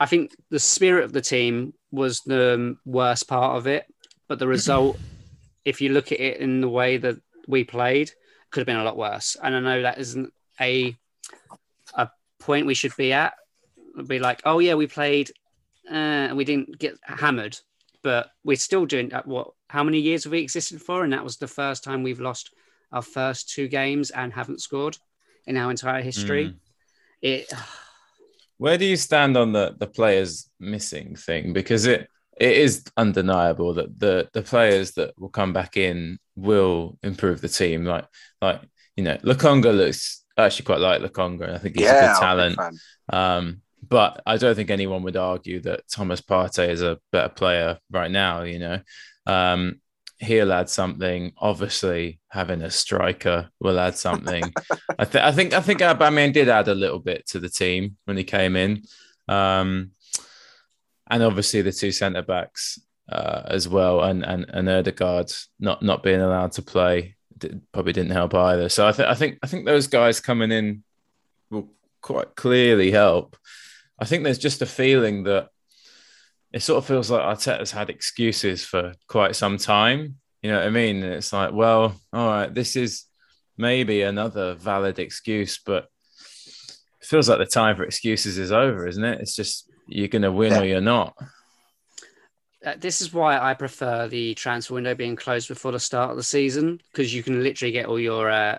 I 0.00 0.06
think 0.06 0.34
the 0.50 0.58
spirit 0.58 1.04
of 1.04 1.12
the 1.12 1.20
team 1.20 1.74
was 1.90 2.20
the 2.20 2.76
worst 2.84 3.28
part 3.28 3.56
of 3.56 3.66
it, 3.66 3.84
but 4.28 4.38
the 4.38 4.48
result, 4.48 4.98
if 5.64 5.80
you 5.80 5.90
look 5.90 6.10
at 6.12 6.20
it 6.20 6.38
in 6.38 6.60
the 6.60 6.68
way 6.68 6.96
that 6.96 7.16
we 7.46 7.64
played, 7.64 8.10
could 8.50 8.60
have 8.60 8.66
been 8.66 8.76
a 8.76 8.84
lot 8.84 8.96
worse. 8.96 9.36
And 9.42 9.54
I 9.54 9.60
know 9.60 9.82
that 9.82 9.98
isn't 9.98 10.32
a 10.60 10.96
a 11.94 12.08
point 12.40 12.66
we 12.66 12.74
should 12.74 12.96
be 12.96 13.12
at. 13.12 13.34
It'd 13.94 14.08
be 14.08 14.18
like, 14.18 14.42
oh 14.44 14.58
yeah, 14.58 14.74
we 14.74 14.86
played 14.86 15.30
uh, 15.90 15.94
and 15.94 16.36
we 16.36 16.44
didn't 16.44 16.78
get 16.78 16.96
hammered, 17.04 17.58
but 18.02 18.30
we're 18.44 18.56
still 18.56 18.86
doing 18.86 19.10
that. 19.10 19.26
What? 19.26 19.52
How 19.68 19.82
many 19.84 19.98
years 19.98 20.24
have 20.24 20.32
we 20.32 20.40
existed 20.40 20.82
for? 20.82 21.04
And 21.04 21.12
that 21.12 21.24
was 21.24 21.38
the 21.38 21.48
first 21.48 21.84
time 21.84 22.02
we've 22.02 22.20
lost 22.20 22.50
our 22.92 23.02
first 23.02 23.50
two 23.50 23.68
games 23.68 24.10
and 24.10 24.32
haven't 24.32 24.60
scored 24.60 24.98
in 25.46 25.56
our 25.56 25.70
entire 25.70 26.02
history. 26.02 26.52
Mm. 26.52 26.60
It 27.22 27.52
Where 28.58 28.78
do 28.78 28.84
you 28.84 28.96
stand 28.96 29.36
on 29.36 29.52
the 29.52 29.74
the 29.78 29.86
players 29.86 30.50
missing 30.60 31.16
thing? 31.16 31.52
Because 31.52 31.86
it 31.86 32.08
it 32.40 32.56
is 32.56 32.84
undeniable 32.96 33.74
that 33.74 33.98
the 33.98 34.28
the 34.32 34.42
players 34.42 34.92
that 34.92 35.14
will 35.18 35.28
come 35.30 35.52
back 35.52 35.76
in 35.76 36.18
will 36.36 36.98
improve 37.02 37.40
the 37.40 37.48
team. 37.48 37.84
Like 37.84 38.06
like 38.40 38.60
you 38.96 39.04
know, 39.04 39.16
Lokonga 39.18 39.76
looks 39.76 40.24
I 40.36 40.44
actually 40.46 40.66
quite 40.66 40.80
like 40.80 41.00
Lokonga, 41.02 41.54
I 41.54 41.58
think 41.58 41.76
he's 41.76 41.92
a 41.92 41.94
Yeah, 41.94 41.94
good 41.96 42.14
a 42.24 42.28
big 42.34 42.48
talent. 42.48 42.58
fan. 42.58 42.80
Um, 43.12 43.61
but 43.86 44.22
I 44.26 44.36
don't 44.36 44.54
think 44.54 44.70
anyone 44.70 45.02
would 45.02 45.16
argue 45.16 45.60
that 45.60 45.88
Thomas 45.88 46.20
Partey 46.20 46.68
is 46.68 46.82
a 46.82 46.98
better 47.10 47.28
player 47.28 47.78
right 47.90 48.10
now. 48.10 48.42
You 48.42 48.58
know, 48.58 48.80
um, 49.26 49.80
he'll 50.18 50.52
add 50.52 50.68
something. 50.68 51.32
Obviously, 51.36 52.20
having 52.28 52.62
a 52.62 52.70
striker 52.70 53.50
will 53.60 53.78
add 53.78 53.96
something. 53.96 54.44
I, 54.98 55.04
th- 55.04 55.24
I 55.24 55.32
think 55.32 55.52
I 55.52 55.60
think 55.60 55.80
Aubameyang 55.80 56.32
did 56.32 56.48
add 56.48 56.68
a 56.68 56.74
little 56.74 57.00
bit 57.00 57.26
to 57.28 57.40
the 57.40 57.48
team 57.48 57.96
when 58.04 58.16
he 58.16 58.24
came 58.24 58.56
in, 58.56 58.82
um, 59.28 59.90
and 61.10 61.22
obviously 61.22 61.62
the 61.62 61.72
two 61.72 61.92
centre 61.92 62.22
backs 62.22 62.80
uh, 63.10 63.42
as 63.46 63.68
well, 63.68 64.02
and 64.02 64.24
and 64.24 64.46
and 64.48 64.68
Odegaard 64.68 65.32
not 65.58 65.82
not 65.82 66.02
being 66.02 66.20
allowed 66.20 66.52
to 66.52 66.62
play 66.62 67.16
did, 67.38 67.60
probably 67.72 67.92
didn't 67.92 68.12
help 68.12 68.34
either. 68.34 68.68
So 68.68 68.86
I 68.86 68.92
think 68.92 69.08
I 69.08 69.14
think 69.14 69.38
I 69.42 69.46
think 69.46 69.66
those 69.66 69.88
guys 69.88 70.20
coming 70.20 70.52
in 70.52 70.84
will 71.50 71.70
quite 72.00 72.34
clearly 72.36 72.90
help. 72.90 73.36
I 74.02 74.04
think 74.04 74.24
there's 74.24 74.38
just 74.48 74.62
a 74.62 74.66
feeling 74.66 75.22
that 75.24 75.48
it 76.52 76.60
sort 76.60 76.78
of 76.78 76.86
feels 76.86 77.08
like 77.08 77.22
Arteta's 77.22 77.70
had 77.70 77.88
excuses 77.88 78.64
for 78.64 78.94
quite 79.06 79.36
some 79.36 79.58
time. 79.58 80.16
You 80.42 80.50
know 80.50 80.58
what 80.58 80.66
I 80.66 80.70
mean? 80.70 80.96
And 81.04 81.14
it's 81.14 81.32
like, 81.32 81.52
well, 81.52 81.94
all 82.12 82.26
right, 82.26 82.52
this 82.52 82.74
is 82.74 83.04
maybe 83.56 84.02
another 84.02 84.54
valid 84.54 84.98
excuse, 84.98 85.60
but 85.64 85.84
it 87.00 87.06
feels 87.06 87.28
like 87.28 87.38
the 87.38 87.46
time 87.46 87.76
for 87.76 87.84
excuses 87.84 88.38
is 88.38 88.50
over, 88.50 88.88
isn't 88.88 89.04
it? 89.04 89.20
It's 89.20 89.36
just 89.36 89.70
you're 89.86 90.08
going 90.08 90.22
to 90.22 90.32
win 90.32 90.50
Yeah. 90.52 90.60
or 90.60 90.64
you're 90.64 90.80
not. 90.80 91.14
uh, 92.66 92.74
this 92.78 93.00
is 93.02 93.12
why 93.14 93.38
I 93.38 93.54
prefer 93.54 94.08
the 94.08 94.34
transfer 94.34 94.74
window 94.74 94.94
being 94.96 95.14
closed 95.16 95.46
before 95.48 95.70
the 95.72 95.80
start 95.80 96.10
of 96.10 96.16
the 96.16 96.22
season 96.24 96.80
because 96.90 97.14
you 97.14 97.22
can 97.22 97.42
literally 97.42 97.72
get 97.72 97.86
all 97.86 98.00
your 98.00 98.28
uh, 98.30 98.58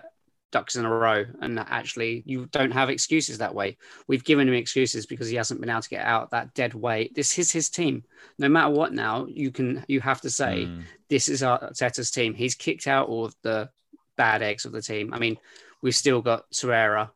ducks 0.54 0.76
in 0.76 0.84
a 0.84 0.88
row 0.88 1.24
and 1.42 1.58
actually 1.58 2.22
you 2.24 2.46
don't 2.52 2.70
have 2.70 2.88
excuses 2.88 3.38
that 3.38 3.54
way. 3.54 3.76
We've 4.06 4.22
given 4.22 4.46
him 4.48 4.54
excuses 4.54 5.04
because 5.04 5.28
he 5.28 5.34
hasn't 5.34 5.60
been 5.60 5.68
able 5.68 5.82
to 5.82 5.88
get 5.88 6.06
out 6.06 6.30
that 6.30 6.54
dead 6.54 6.74
weight. 6.74 7.12
This 7.12 7.36
is 7.40 7.50
his 7.50 7.68
team. 7.68 8.04
No 8.38 8.48
matter 8.48 8.70
what 8.70 8.92
now, 8.92 9.26
you 9.26 9.50
can 9.50 9.84
you 9.88 10.00
have 10.00 10.20
to 10.20 10.30
say 10.30 10.66
Mm. 10.66 10.84
this 11.10 11.28
is 11.28 11.42
our 11.42 11.58
Arteta's 11.58 12.12
team. 12.12 12.34
He's 12.34 12.54
kicked 12.54 12.86
out 12.86 13.08
all 13.08 13.24
of 13.24 13.34
the 13.42 13.68
bad 14.16 14.42
eggs 14.42 14.64
of 14.64 14.70
the 14.70 14.80
team. 14.80 15.12
I 15.12 15.18
mean, 15.18 15.36
we've 15.82 15.96
still 15.96 16.22
got 16.22 16.48
Torreira. 16.52 17.10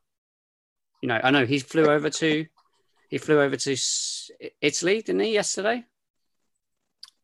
You 1.00 1.09
know, 1.09 1.21
I 1.23 1.30
know 1.30 1.47
he 1.47 1.61
flew 1.61 1.87
over 1.87 2.11
to 2.11 2.45
he 3.09 3.18
flew 3.18 3.40
over 3.40 3.57
to 3.57 3.76
Italy, 4.61 4.97
didn't 5.02 5.21
he, 5.21 5.33
yesterday? 5.33 5.85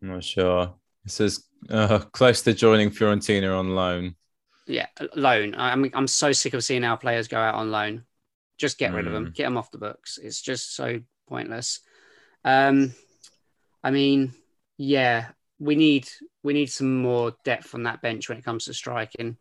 I'm 0.01 0.09
not 0.09 0.23
sure. 0.23 0.75
It 1.05 1.11
says 1.11 1.45
uh, 1.69 1.99
close 1.99 2.43
to 2.43 2.55
joining 2.55 2.91
Fiorentina 2.91 3.59
on 3.59 3.75
loan. 3.75 4.15
Yeah, 4.67 4.87
loan. 5.15 5.55
I- 5.55 5.73
I'm 5.73 5.91
I'm 5.95 6.07
so 6.09 6.33
sick 6.33 6.55
of 6.55 6.65
seeing 6.65 6.85
our 6.85 6.97
players 6.97 7.29
go 7.29 7.39
out 7.39 7.55
on 7.57 7.71
loan. 7.71 8.05
Just 8.57 8.79
get 8.79 8.93
rid 8.95 9.07
of 9.07 9.13
them. 9.13 9.27
Mm. 9.27 9.35
Get 9.35 9.45
them 9.45 9.57
off 9.59 9.71
the 9.71 9.79
books. 9.79 10.19
It's 10.23 10.41
just 10.41 10.75
so 10.75 11.01
pointless. 11.29 11.81
Um, 12.45 12.93
I 13.83 13.91
mean, 13.91 14.33
yeah, 14.79 15.29
we 15.59 15.75
need 15.75 16.09
we 16.43 16.53
need 16.55 16.71
some 16.71 17.03
more 17.03 17.35
depth 17.45 17.75
on 17.75 17.83
that 17.85 18.01
bench 18.01 18.29
when 18.29 18.39
it 18.39 18.45
comes 18.45 18.67
to 18.67 18.75
striking. 18.75 19.37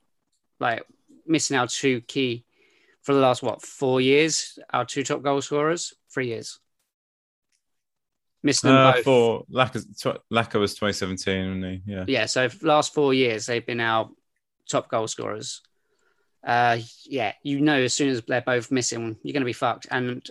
Like 0.60 0.84
missing 1.26 1.58
our 1.58 1.68
two 1.68 2.02
key 2.02 2.46
for 3.02 3.14
the 3.14 3.20
last 3.22 3.44
what 3.44 3.62
four 3.62 4.02
years, 4.02 4.58
our 4.72 4.84
two 4.86 5.04
top 5.04 5.22
goal 5.22 5.42
scorers, 5.42 5.94
three 6.14 6.28
years. 6.28 6.60
Missing 8.42 8.70
them 8.72 8.78
Uh, 8.78 8.92
both. 8.94 9.04
for 9.06 9.46
Laka, 9.52 9.82
tw- 9.98 10.22
Laka 10.34 10.60
was 10.60 10.74
2017, 10.76 11.62
wasn't 11.62 11.66
he? 11.86 11.92
Yeah. 11.92 12.06
Yeah, 12.08 12.26
so 12.26 12.50
last 12.62 12.94
four 12.94 13.14
years 13.14 13.46
they've 13.46 13.66
been 13.66 13.80
our 13.80 14.10
top 14.70 14.90
goal 14.90 15.08
scorers. 15.08 15.62
Uh, 16.46 16.78
yeah, 17.06 17.34
you 17.42 17.62
know, 17.62 17.80
as 17.82 17.94
soon 17.94 18.10
as 18.10 18.22
they're 18.24 18.42
both 18.42 18.72
missing, 18.72 19.18
you're 19.24 19.34
going 19.34 19.42
to 19.42 19.46
be 19.46 19.54
fucked. 19.54 19.88
And 19.90 20.30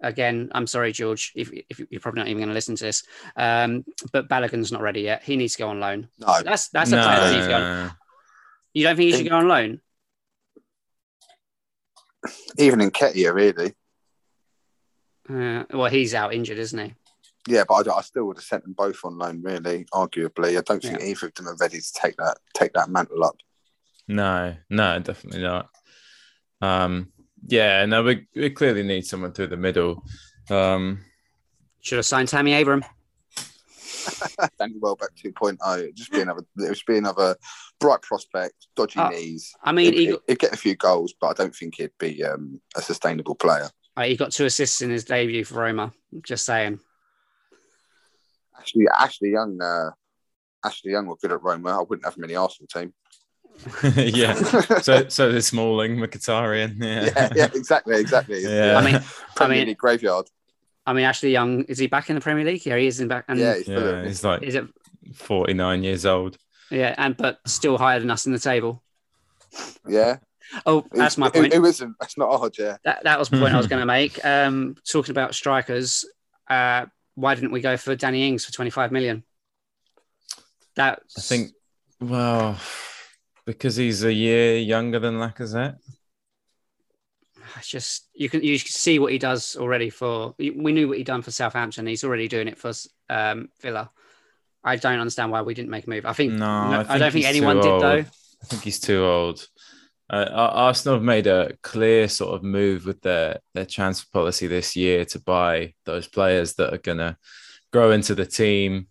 again, 0.00 0.50
I'm 0.54 0.66
sorry, 0.66 0.92
George, 0.92 1.32
if, 1.34 1.50
if 1.52 1.80
you're 1.90 2.00
probably 2.00 2.20
not 2.20 2.28
even 2.28 2.38
going 2.38 2.48
to 2.48 2.54
listen 2.54 2.76
to 2.76 2.84
this, 2.84 3.02
um, 3.36 3.84
but 4.12 4.28
Balogun's 4.28 4.70
not 4.72 4.82
ready 4.82 5.00
yet. 5.02 5.22
He 5.24 5.36
needs 5.36 5.54
to 5.54 5.58
go 5.62 5.68
on 5.68 5.80
loan. 5.80 6.08
No, 6.18 6.42
That's 6.42 6.68
that's 6.68 6.92
a 6.92 6.96
No, 6.96 7.02
player 7.02 7.20
that 7.20 7.30
no, 7.30 7.32
needs 7.34 7.46
to 7.46 7.50
go. 7.52 7.58
no, 7.58 7.84
no. 7.86 7.90
You 8.74 8.84
don't 8.84 8.96
think 8.96 9.10
he 9.10 9.16
should 9.16 9.28
go 9.28 9.36
on 9.36 9.48
loan? 9.48 9.80
even 12.56 12.78
Nketiah, 12.78 13.34
really. 13.34 13.74
Uh, 15.28 15.64
well, 15.76 15.90
he's 15.90 16.14
out 16.14 16.32
injured, 16.34 16.58
isn't 16.58 16.78
he? 16.78 16.94
Yeah, 17.48 17.64
but 17.68 17.88
I, 17.88 17.96
I 17.96 18.02
still 18.02 18.24
would 18.26 18.36
have 18.36 18.44
sent 18.44 18.62
them 18.62 18.72
both 18.72 19.04
on 19.04 19.18
loan. 19.18 19.42
Really, 19.42 19.84
arguably, 19.92 20.56
I 20.56 20.62
don't 20.62 20.82
think 20.82 21.02
either 21.02 21.26
of 21.26 21.34
them 21.34 21.48
are 21.48 21.56
ready 21.60 21.80
to 21.80 21.92
take 21.92 22.16
that 22.16 22.38
take 22.54 22.72
that 22.74 22.88
mantle 22.88 23.24
up. 23.24 23.36
No, 24.08 24.54
no, 24.70 24.98
definitely 25.00 25.42
not. 25.42 25.68
Um, 26.60 27.12
yeah, 27.46 27.84
no, 27.86 28.02
we, 28.04 28.26
we 28.36 28.50
clearly 28.50 28.82
need 28.82 29.04
someone 29.06 29.32
through 29.32 29.48
the 29.48 29.56
middle. 29.56 30.04
Um, 30.50 31.00
Should 31.80 31.96
have 31.98 32.06
signed 32.06 32.28
Tammy 32.28 32.52
Abraham. 32.52 32.84
Danny 34.58 34.74
Welbeck 34.80 35.14
2.0. 35.16 35.78
It'd 35.78 35.96
just 35.96 36.12
be 36.12 36.20
another. 36.20 36.44
It 36.58 36.68
would 36.68 36.78
be 36.86 36.98
another 36.98 37.36
bright 37.80 38.02
prospect, 38.02 38.68
dodgy 38.76 38.98
Uh, 39.00 39.10
knees. 39.10 39.52
I 39.62 39.72
mean, 39.72 39.92
He'd, 39.92 39.94
he 39.98 40.04
he'd, 40.06 40.10
got, 40.12 40.20
he'd 40.28 40.38
get 40.38 40.52
a 40.52 40.56
few 40.56 40.76
goals, 40.76 41.14
but 41.20 41.28
I 41.28 41.32
don't 41.34 41.54
think 41.54 41.76
he'd 41.76 41.90
be 41.98 42.22
um, 42.24 42.60
a 42.76 42.82
sustainable 42.82 43.34
player. 43.34 43.68
he 44.02 44.16
got 44.16 44.32
two 44.32 44.44
assists 44.44 44.82
in 44.82 44.90
his 44.90 45.04
debut 45.04 45.44
for 45.44 45.54
Roma. 45.54 45.92
Just 46.22 46.44
saying. 46.44 46.80
Actually, 48.62 48.86
Ashley 48.88 49.30
Young. 49.32 49.60
Uh, 49.60 49.90
Ashley 50.64 50.92
Young 50.92 51.06
were 51.06 51.16
good 51.16 51.32
at 51.32 51.42
Roma. 51.42 51.70
I 51.80 51.82
wouldn't 51.82 52.04
have 52.04 52.16
him 52.16 52.22
in 52.22 52.28
the 52.30 52.36
Arsenal 52.36 52.68
team. 52.68 52.94
yeah. 54.14 54.34
So 54.82 55.08
so 55.08 55.32
the 55.32 55.42
Smalling, 55.42 55.96
Mkhitaryan. 55.96 56.76
Yeah. 56.82 57.10
yeah, 57.16 57.28
yeah, 57.34 57.48
exactly, 57.52 57.96
exactly. 58.00 58.36
It's 58.42 58.48
Yeah. 58.48 58.78
I 58.78 58.84
mean, 58.84 58.94
I 58.96 59.02
Premier 59.34 59.58
mean, 59.58 59.68
League 59.68 59.78
graveyard. 59.78 60.26
I 60.86 60.92
mean, 60.92 61.04
Ashley 61.04 61.32
Young 61.32 61.64
is 61.64 61.78
he 61.78 61.88
back 61.88 62.08
in 62.10 62.14
the 62.14 62.20
Premier 62.22 62.44
League? 62.44 62.64
Yeah, 62.64 62.76
he 62.76 62.86
is 62.86 63.00
in 63.00 63.08
back. 63.08 63.24
And 63.28 63.38
yeah, 63.40 63.56
he's 63.56 63.66
Yeah, 63.68 63.78
brilliant. 63.80 64.06
he's 64.06 64.24
like 64.24 64.42
is 64.42 64.54
it 64.54 64.66
49 65.14 65.82
years 65.82 66.06
old. 66.06 66.38
Yeah, 66.70 66.94
and 66.96 67.16
but 67.16 67.40
still 67.46 67.76
higher 67.76 67.98
than 68.00 68.10
us 68.10 68.26
in 68.26 68.32
the 68.32 68.38
table. 68.38 68.82
yeah. 69.88 70.18
Oh, 70.66 70.84
that's 70.92 71.16
my 71.18 71.26
Who- 71.26 71.40
point. 71.40 71.54
Who 71.54 71.64
isn't? 71.64 71.94
That's 71.98 72.16
not 72.18 72.36
hard, 72.38 72.54
yeah. 72.58 72.76
That 72.84 73.02
that 73.04 73.18
was 73.18 73.28
the 73.30 73.38
point 73.38 73.54
I 73.54 73.56
was 73.58 73.66
going 73.68 73.80
to 73.80 73.86
make. 73.86 74.22
Um, 74.24 74.76
talking 74.88 75.10
about 75.10 75.34
strikers, 75.34 76.04
uh, 76.48 76.86
why 77.14 77.34
didn't 77.34 77.52
we 77.52 77.60
go 77.60 77.76
for 77.76 77.94
Danny 77.96 78.26
Ings 78.28 78.44
for 78.44 78.52
twenty 78.52 78.70
five 78.70 78.92
million? 78.92 79.24
That 80.76 81.02
I 81.16 81.20
think, 81.20 81.50
well, 82.00 82.58
because 83.44 83.76
he's 83.76 84.04
a 84.04 84.12
year 84.12 84.56
younger 84.56 84.98
than 84.98 85.14
Lacazette. 85.14 85.76
it's 87.58 87.68
just 87.68 88.08
you 88.14 88.30
can 88.30 88.42
you 88.42 88.56
see 88.58 88.98
what 88.98 89.12
he 89.12 89.18
does 89.18 89.56
already 89.56 89.90
for. 89.90 90.34
We 90.38 90.72
knew 90.72 90.88
what 90.88 90.96
he'd 90.98 91.06
done 91.06 91.22
for 91.22 91.30
Southampton. 91.30 91.86
He's 91.86 92.04
already 92.04 92.28
doing 92.28 92.48
it 92.48 92.56
for 92.58 92.72
um, 93.10 93.50
Villa. 93.60 93.90
I 94.64 94.76
don't 94.76 95.00
understand 95.00 95.30
why 95.32 95.42
we 95.42 95.54
didn't 95.54 95.70
make 95.70 95.86
a 95.86 95.90
move. 95.90 96.06
I 96.06 96.12
think 96.12 96.32
No, 96.34 96.46
I 96.46 96.86
I, 96.94 96.98
don't 96.98 97.12
think 97.12 97.26
anyone 97.26 97.56
did 97.56 97.66
old. 97.66 97.82
though. 97.82 97.98
I 97.98 98.44
think 98.46 98.62
he's 98.62 98.80
too 98.80 99.04
old. 99.04 99.46
Uh, 100.10 100.26
Arsenal 100.30 100.96
have 100.96 101.04
made 101.04 101.26
a 101.26 101.56
clear 101.62 102.06
sort 102.08 102.34
of 102.34 102.42
move 102.42 102.84
with 102.84 103.00
their 103.00 103.40
their 103.54 103.64
transfer 103.64 104.06
policy 104.12 104.46
this 104.46 104.76
year 104.76 105.04
to 105.06 105.20
buy 105.20 105.72
those 105.86 106.06
players 106.06 106.54
that 106.54 106.72
are 106.74 106.78
going 106.78 106.98
to 106.98 107.16
grow 107.72 107.92
into 107.92 108.14
the 108.14 108.26
team, 108.26 108.88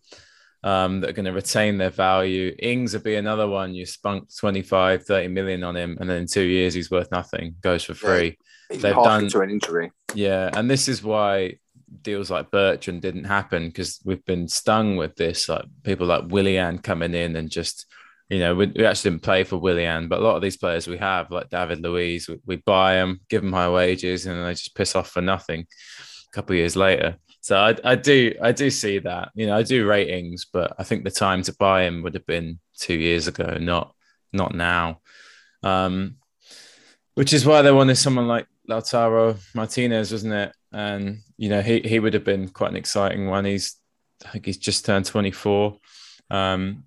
um, 0.63 1.01
that 1.01 1.09
are 1.11 1.13
going 1.13 1.25
to 1.25 1.31
retain 1.31 1.77
their 1.77 1.91
value. 1.91 2.55
Ings 2.59 2.93
would 2.93 3.03
be 3.03 3.15
another 3.15 3.47
one. 3.47 3.75
You 3.75 3.85
spunk 3.85 4.35
25, 4.35 5.03
30 5.03 5.27
million 5.27 5.63
on 5.63 5.75
him, 5.77 5.97
and 5.99 6.09
then 6.09 6.21
in 6.21 6.27
two 6.27 6.41
years 6.43 6.73
he's 6.73 6.89
worth 6.89 7.11
nothing, 7.11 7.55
goes 7.61 7.83
for 7.83 7.93
free. 7.93 8.37
He's 8.71 8.81
They've 8.81 8.95
done- 8.95 9.27
to 9.29 9.41
an 9.41 9.49
injury. 9.51 9.91
Yeah, 10.15 10.49
and 10.53 10.69
this 10.69 10.87
is 10.87 11.03
why 11.03 11.57
deals 12.01 12.31
like 12.31 12.49
Bertrand 12.51 13.01
didn't 13.01 13.25
happen 13.25 13.67
because 13.67 13.99
we've 14.05 14.23
been 14.25 14.47
stung 14.47 14.95
with 14.95 15.15
this, 15.15 15.47
like 15.49 15.65
people 15.83 16.07
like 16.07 16.23
Willian 16.29 16.79
coming 16.79 17.13
in 17.13 17.35
and 17.35 17.49
just, 17.49 17.85
you 18.31 18.39
know, 18.39 18.55
we, 18.55 18.67
we 18.67 18.85
actually 18.85 19.11
didn't 19.11 19.23
play 19.23 19.43
for 19.43 19.57
Willian, 19.57 20.07
but 20.07 20.19
a 20.19 20.23
lot 20.23 20.37
of 20.37 20.41
these 20.41 20.55
players 20.55 20.87
we 20.87 20.97
have, 20.97 21.29
like 21.31 21.49
David 21.49 21.81
Luiz, 21.81 22.29
we, 22.29 22.39
we 22.45 22.55
buy 22.55 22.93
them, 22.93 23.19
give 23.29 23.41
them 23.41 23.51
high 23.51 23.69
wages, 23.69 24.25
and 24.25 24.45
they 24.45 24.53
just 24.53 24.73
piss 24.73 24.95
off 24.95 25.09
for 25.09 25.21
nothing 25.21 25.59
a 25.59 26.31
couple 26.33 26.53
of 26.53 26.59
years 26.59 26.77
later. 26.77 27.17
So 27.41 27.57
I, 27.57 27.75
I 27.83 27.95
do 27.95 28.33
I 28.41 28.53
do 28.53 28.69
see 28.69 28.99
that. 28.99 29.31
You 29.35 29.47
know, 29.47 29.57
I 29.57 29.63
do 29.63 29.85
ratings, 29.85 30.45
but 30.45 30.73
I 30.79 30.83
think 30.85 31.03
the 31.03 31.11
time 31.11 31.41
to 31.43 31.55
buy 31.59 31.83
him 31.83 32.03
would 32.03 32.13
have 32.13 32.25
been 32.25 32.59
two 32.77 32.93
years 32.93 33.27
ago, 33.27 33.57
not 33.59 33.93
not 34.31 34.55
now. 34.55 35.01
Um, 35.61 36.15
which 37.15 37.33
is 37.33 37.45
why 37.45 37.61
they 37.61 37.71
wanted 37.73 37.95
someone 37.95 38.29
like 38.29 38.47
Lautaro 38.69 39.37
Martinez, 39.53 40.13
wasn't 40.13 40.35
it? 40.35 40.53
And 40.71 41.19
you 41.35 41.49
know, 41.49 41.61
he 41.61 41.81
he 41.81 41.99
would 41.99 42.13
have 42.13 42.23
been 42.23 42.47
quite 42.47 42.71
an 42.71 42.77
exciting 42.77 43.27
one. 43.27 43.43
He's 43.43 43.75
I 44.25 44.29
think 44.29 44.45
he's 44.45 44.57
just 44.57 44.85
turned 44.85 45.05
24. 45.05 45.77
Um, 46.29 46.85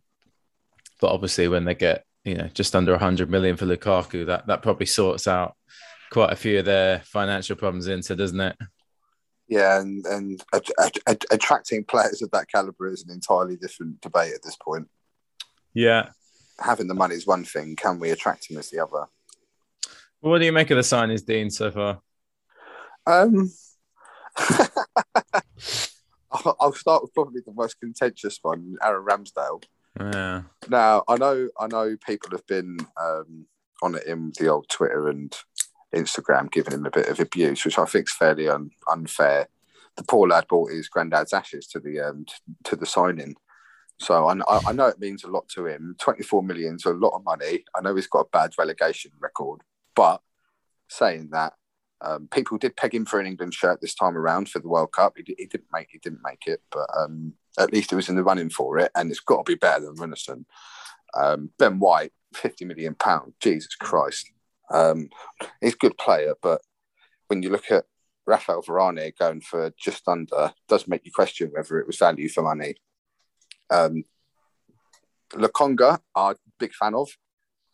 but 1.01 1.11
obviously 1.11 1.49
when 1.49 1.65
they 1.65 1.75
get, 1.75 2.05
you 2.25 2.35
know, 2.35 2.49
just 2.55 2.75
under 2.75 2.93
100 2.93 3.31
million 3.31 3.57
for 3.57 3.67
Lukaku, 3.67 4.27
that 4.27 4.47
that 4.47 4.63
probably 4.63 4.87
sorts 4.87 5.29
out 5.29 5.57
quite 6.11 6.33
a 6.33 6.37
few 6.37 6.61
of 6.61 6.65
their 6.65 7.01
financial 7.01 7.57
problems 7.57 7.89
into, 7.89 8.15
doesn't 8.17 8.41
it? 8.41 8.57
Yeah, 9.49 9.81
and 9.81 10.07
and 10.07 10.43
attracting 11.31 11.85
players 11.85 12.23
of 12.23 12.31
that 12.31 12.49
caliber 12.49 12.89
is 12.89 13.05
an 13.05 13.11
entirely 13.11 13.57
different 13.57 14.01
debate 14.01 14.33
at 14.35 14.43
this 14.43 14.57
point. 14.57 14.89
Yeah, 15.75 16.11
having 16.59 16.89
the 16.89 16.95
money 16.95 17.15
is 17.15 17.27
one 17.27 17.45
thing. 17.45 17.77
Can 17.77 17.99
we 17.99 18.11
attract 18.11 18.51
him 18.51 18.59
as 18.59 18.71
the 18.71 18.81
other? 18.81 19.07
What 20.21 20.39
do 20.39 20.47
you 20.47 20.53
make 20.53 20.71
of 20.71 20.77
the 20.77 20.83
signings, 20.83 21.27
Dean, 21.27 21.51
so 21.51 21.71
far? 21.71 22.01
Um, 23.07 23.51
I'll 26.31 26.73
start 26.73 27.03
with 27.03 27.13
probably 27.15 27.43
the 27.45 27.53
most 27.53 27.79
contentious 27.79 28.39
one, 28.41 28.77
Aaron 28.83 29.05
Ramsdale. 29.05 29.63
Yeah. 29.99 30.43
Now 30.69 31.05
I 31.09 31.17
know 31.17 31.49
I 31.59 31.67
know 31.67 31.97
people 32.05 32.31
have 32.33 32.47
been 32.47 32.79
um, 33.01 33.47
on 33.83 33.95
it 33.95 34.07
in 34.07 34.33
the 34.39 34.49
old 34.49 34.69
Twitter 34.69 35.09
and 35.09 35.35
Instagram 35.95 36.51
giving 36.51 36.75
him 36.75 36.87
a 36.87 36.91
bit 36.91 37.09
of 37.09 37.21
abuse, 37.21 37.65
which 37.65 37.79
I 37.79 37.85
think 37.85 38.09
is 38.09 38.15
fairly 38.15 38.49
un- 38.49 38.71
unfair. 38.91 39.49
The 39.97 40.03
poor 40.03 40.27
lad 40.27 40.49
brought 40.49 40.73
his 40.73 40.89
granddad's 40.89 41.33
ashes 41.33 41.69
to 41.69 41.79
the 41.79 42.01
um, 42.01 42.27
to 42.65 42.75
the 42.75 42.87
signing, 42.87 43.37
so 44.01 44.27
I, 44.27 44.61
I 44.67 44.73
know 44.73 44.89
it 44.89 44.99
means 44.99 45.23
a 45.23 45.29
lot 45.29 45.49
to 45.51 45.67
him. 45.67 45.95
Twenty 46.01 46.25
four 46.25 46.43
million 46.43 46.75
is 46.75 46.85
a 46.85 46.91
lot 46.91 47.15
of 47.15 47.25
money. 47.25 47.65
I 47.77 47.81
know 47.81 47.95
he's 47.95 48.09
got 48.09 48.27
a 48.27 48.31
bad 48.33 48.55
relegation 48.59 49.13
record, 49.21 49.61
but 49.95 50.21
saying 50.89 51.29
that, 51.31 51.53
um, 52.01 52.27
people 52.33 52.59
did 52.59 52.77
peg 52.77 52.93
him 52.93 53.05
for 53.05 53.21
an 53.21 53.27
England 53.27 53.55
shirt 53.55 53.81
this 53.81 53.95
time 53.95 54.17
around 54.17 54.49
for 54.49 54.59
the 54.59 54.69
World 54.69 54.91
Cup. 54.91 55.15
He, 55.17 55.35
he 55.39 55.47
didn't 55.47 55.69
make 55.73 55.89
he 55.91 55.99
didn't 55.99 56.23
make 56.25 56.47
it, 56.47 56.61
but 56.73 56.91
um, 56.99 57.35
at 57.59 57.73
least 57.73 57.93
it 57.93 57.97
was 57.97 58.09
in 58.09 58.17
the 58.17 58.25
running 58.25 58.51
for 58.51 58.79
it, 58.79 58.91
and 58.95 59.11
it's 59.11 59.21
got 59.21 59.45
to 59.45 59.53
be 59.53 59.57
better 59.57 59.85
than 59.85 59.97
Runarsson. 59.97 60.45
Um, 61.15 61.51
ben 61.59 61.79
White, 61.79 62.13
fifty 62.35 62.65
million 62.65 62.95
pound. 62.95 63.35
Jesus 63.41 63.75
Christ, 63.75 64.31
um, 64.71 65.09
he's 65.61 65.75
a 65.75 65.79
good 65.79 65.97
player, 65.99 66.35
but 66.43 66.61
when 67.29 67.43
you 67.43 67.51
look 67.51 67.71
at 67.71 67.85
Rafael 68.27 68.63
Varane 68.63 69.17
going 69.19 69.41
for 69.41 69.73
just 69.79 70.09
under, 70.09 70.53
does 70.69 70.89
make 70.89 71.05
you 71.05 71.13
question 71.13 71.51
whether 71.53 71.79
it 71.79 71.87
was 71.87 71.99
value 71.99 72.29
for 72.29 72.43
money. 72.43 72.75
Um, 73.71 74.05
Lokonga, 75.33 76.01
I'm 76.15 76.33
a 76.33 76.37
big 76.59 76.75
fan 76.75 76.95
of. 76.95 77.09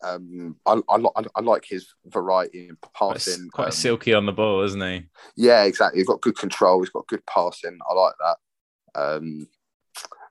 Um, 0.02 0.56
I, 0.64 0.80
I, 0.88 0.98
I, 1.36 1.40
like 1.42 1.66
his 1.68 1.94
variety 2.06 2.68
in 2.68 2.78
passing. 2.96 3.50
Quite, 3.50 3.64
quite 3.64 3.66
um, 3.66 3.72
silky 3.72 4.14
on 4.14 4.24
the 4.24 4.32
ball, 4.32 4.62
isn't 4.62 4.80
he? 4.80 5.04
Yeah, 5.36 5.64
exactly. 5.64 6.00
He's 6.00 6.06
got 6.06 6.22
good 6.22 6.38
control. 6.38 6.80
He's 6.80 6.88
got 6.88 7.06
good 7.06 7.24
passing. 7.26 7.78
I 7.88 7.92
like 7.92 8.14
that. 8.20 9.00
Um, 9.00 9.46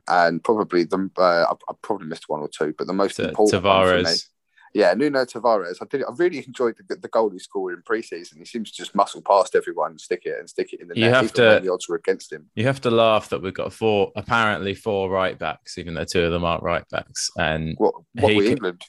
and 0.09 0.43
probably 0.43 0.83
the 0.83 1.09
uh, 1.17 1.21
I, 1.21 1.51
I, 1.51 1.73
probably 1.81 2.07
missed 2.07 2.27
one 2.27 2.41
or 2.41 2.49
two, 2.49 2.73
but 2.77 2.87
the 2.87 2.93
most 2.93 3.17
T- 3.17 3.23
important 3.23 3.63
Tavares. 3.63 4.25
Yeah, 4.73 4.93
Nuno 4.93 5.25
Tavares. 5.25 5.77
I 5.81 5.85
did. 5.85 6.03
I 6.03 6.11
really 6.15 6.43
enjoyed 6.45 6.75
the, 6.87 6.95
the 6.95 7.07
goal 7.07 7.29
he 7.31 7.39
scored 7.39 7.73
in 7.73 7.81
preseason. 7.81 8.37
He 8.37 8.45
seems 8.45 8.71
to 8.71 8.77
just 8.77 8.93
muscle 8.93 9.21
past 9.21 9.55
everyone 9.55 9.91
and 9.91 10.01
stick 10.01 10.23
it 10.25 10.37
and 10.37 10.49
stick 10.49 10.73
it 10.73 10.81
in 10.81 10.87
the 10.87 10.95
you 10.95 11.05
net. 11.05 11.15
Have 11.15 11.33
to, 11.33 11.59
the 11.63 11.71
odds 11.71 11.89
were 11.89 11.95
against 11.95 12.31
him. 12.31 12.49
You 12.55 12.65
have 12.65 12.81
to 12.81 12.91
laugh 12.91 13.29
that 13.29 13.41
we've 13.41 13.53
got 13.53 13.73
four, 13.73 14.11
apparently 14.15 14.75
four 14.75 15.09
right 15.09 15.37
backs, 15.37 15.77
even 15.77 15.95
though 15.95 16.05
two 16.05 16.23
of 16.23 16.31
them 16.31 16.43
aren't 16.43 16.63
right 16.63 16.87
backs. 16.91 17.31
And 17.37 17.75
what? 17.77 17.95
What 18.13 18.35
were 18.35 18.43
England? 18.43 18.83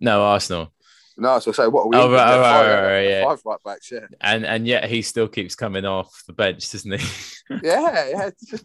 No, 0.00 0.22
Arsenal. 0.22 0.72
No, 1.16 1.38
so 1.38 1.52
say 1.52 1.66
what? 1.66 1.84
Are 1.84 1.88
we 1.88 1.96
oh, 1.96 2.10
right, 2.10 2.36
right, 2.36 2.42
five, 2.42 2.66
right, 2.66 2.92
right, 2.92 3.08
yeah. 3.08 3.24
five 3.24 3.40
right 3.44 3.58
backs, 3.64 3.90
yeah. 3.90 4.06
And 4.20 4.46
and 4.46 4.66
yet 4.66 4.84
he 4.84 5.02
still 5.02 5.28
keeps 5.28 5.54
coming 5.54 5.84
off 5.84 6.22
the 6.26 6.32
bench, 6.32 6.70
doesn't 6.70 6.98
he? 6.98 7.06
yeah, 7.62 8.08
yeah. 8.08 8.30
Just, 8.48 8.64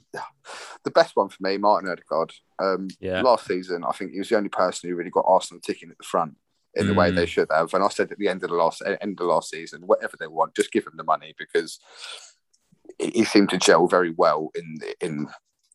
the 0.83 0.91
best 0.91 1.15
one 1.15 1.29
for 1.29 1.37
me, 1.41 1.57
Martin 1.57 1.89
Odegaard. 1.89 2.33
Um, 2.59 2.87
yeah. 2.99 3.21
Last 3.21 3.47
season, 3.47 3.83
I 3.83 3.91
think 3.91 4.11
he 4.11 4.19
was 4.19 4.29
the 4.29 4.37
only 4.37 4.49
person 4.49 4.89
who 4.89 4.95
really 4.95 5.09
got 5.09 5.25
Arsenal 5.27 5.61
ticking 5.61 5.89
at 5.89 5.97
the 5.97 6.03
front 6.05 6.35
in 6.75 6.85
mm. 6.85 6.87
the 6.87 6.93
way 6.93 7.11
they 7.11 7.25
mm. 7.25 7.29
should 7.29 7.49
have. 7.51 7.73
And 7.73 7.83
I 7.83 7.89
said 7.89 8.11
at 8.11 8.17
the 8.17 8.29
end 8.29 8.43
of 8.43 8.49
the 8.49 8.55
last 8.55 8.81
end 8.85 8.97
of 9.01 9.17
the 9.17 9.25
last 9.25 9.49
season, 9.49 9.81
whatever 9.85 10.15
they 10.19 10.27
want, 10.27 10.55
just 10.55 10.71
give 10.71 10.85
them 10.85 10.97
the 10.97 11.03
money 11.03 11.35
because 11.37 11.79
he 12.99 13.23
seemed 13.25 13.49
to 13.49 13.57
gel 13.57 13.87
very 13.87 14.11
well 14.11 14.49
in 14.55 14.79
in 15.01 15.27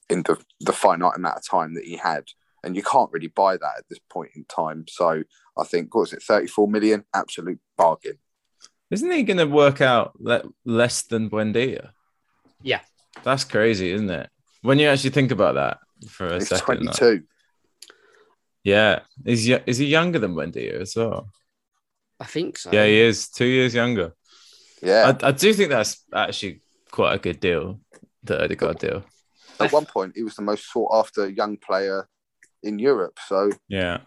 in 0.09 0.23
the 0.23 0.43
the 0.61 0.73
finite 0.73 1.17
amount 1.17 1.37
of 1.37 1.49
time 1.49 1.75
that 1.75 1.85
he 1.85 1.97
had. 1.97 2.25
And 2.65 2.77
you 2.77 2.83
can't 2.83 3.11
really 3.13 3.29
buy 3.29 3.57
that 3.57 3.79
at 3.79 3.89
this 3.91 3.99
point 4.09 4.31
in 4.37 4.45
time. 4.45 4.85
So 4.89 5.25
I 5.59 5.65
think, 5.65 5.95
what 5.95 6.03
was 6.03 6.13
it, 6.13 6.23
34 6.23 6.69
million? 6.69 7.05
Absolute 7.15 7.61
bargain. 7.77 8.19
Isn't 8.91 9.11
he 9.11 9.23
going 9.23 9.39
to 9.39 9.47
work 9.47 9.81
out 9.81 10.13
le- 10.19 10.45
less 10.65 11.03
than 11.03 11.31
Buendia? 11.31 11.91
Yeah. 12.63 12.81
That's 13.23 13.45
crazy, 13.45 13.91
isn't 13.91 14.11
it? 14.11 14.31
When 14.63 14.79
you 14.79 14.89
actually 14.89 15.11
think 15.11 15.31
about 15.31 15.55
that 15.55 15.79
for 16.09 16.27
a 16.27 16.35
He's 16.35 16.49
second. 16.49 16.93
22. 16.93 17.23
Yeah. 18.65 19.01
Is 19.25 19.45
he, 19.45 19.53
is 19.67 19.79
he 19.79 19.87
younger 19.87 20.19
than 20.19 20.35
Buendia 20.35 20.81
as 20.81 20.95
well? 20.97 21.31
I 22.21 22.25
think 22.27 22.59
so. 22.59 22.71
Yeah, 22.73 22.87
he 22.87 23.01
is. 23.01 23.29
Two 23.29 23.47
years 23.47 23.75
younger. 23.75 24.13
Yeah. 24.83 25.15
I, 25.23 25.29
I 25.29 25.33
do 25.33 25.53
think 25.53 25.71
that's 25.71 26.05
actually 26.15 26.63
quite 26.91 27.15
a 27.15 27.19
good 27.19 27.41
deal, 27.41 27.81
the 28.23 28.45
Odegaard 28.45 28.79
deal. 28.79 29.05
At 29.59 29.73
one 29.73 29.87
point, 29.87 30.13
he 30.17 30.23
was 30.23 30.37
the 30.37 30.43
most 30.43 30.71
sought 30.71 30.93
after 30.93 31.29
young 31.29 31.57
player 31.57 32.09
in 32.63 32.79
Europe. 32.79 33.19
So 33.27 33.51
yeah, 33.69 33.99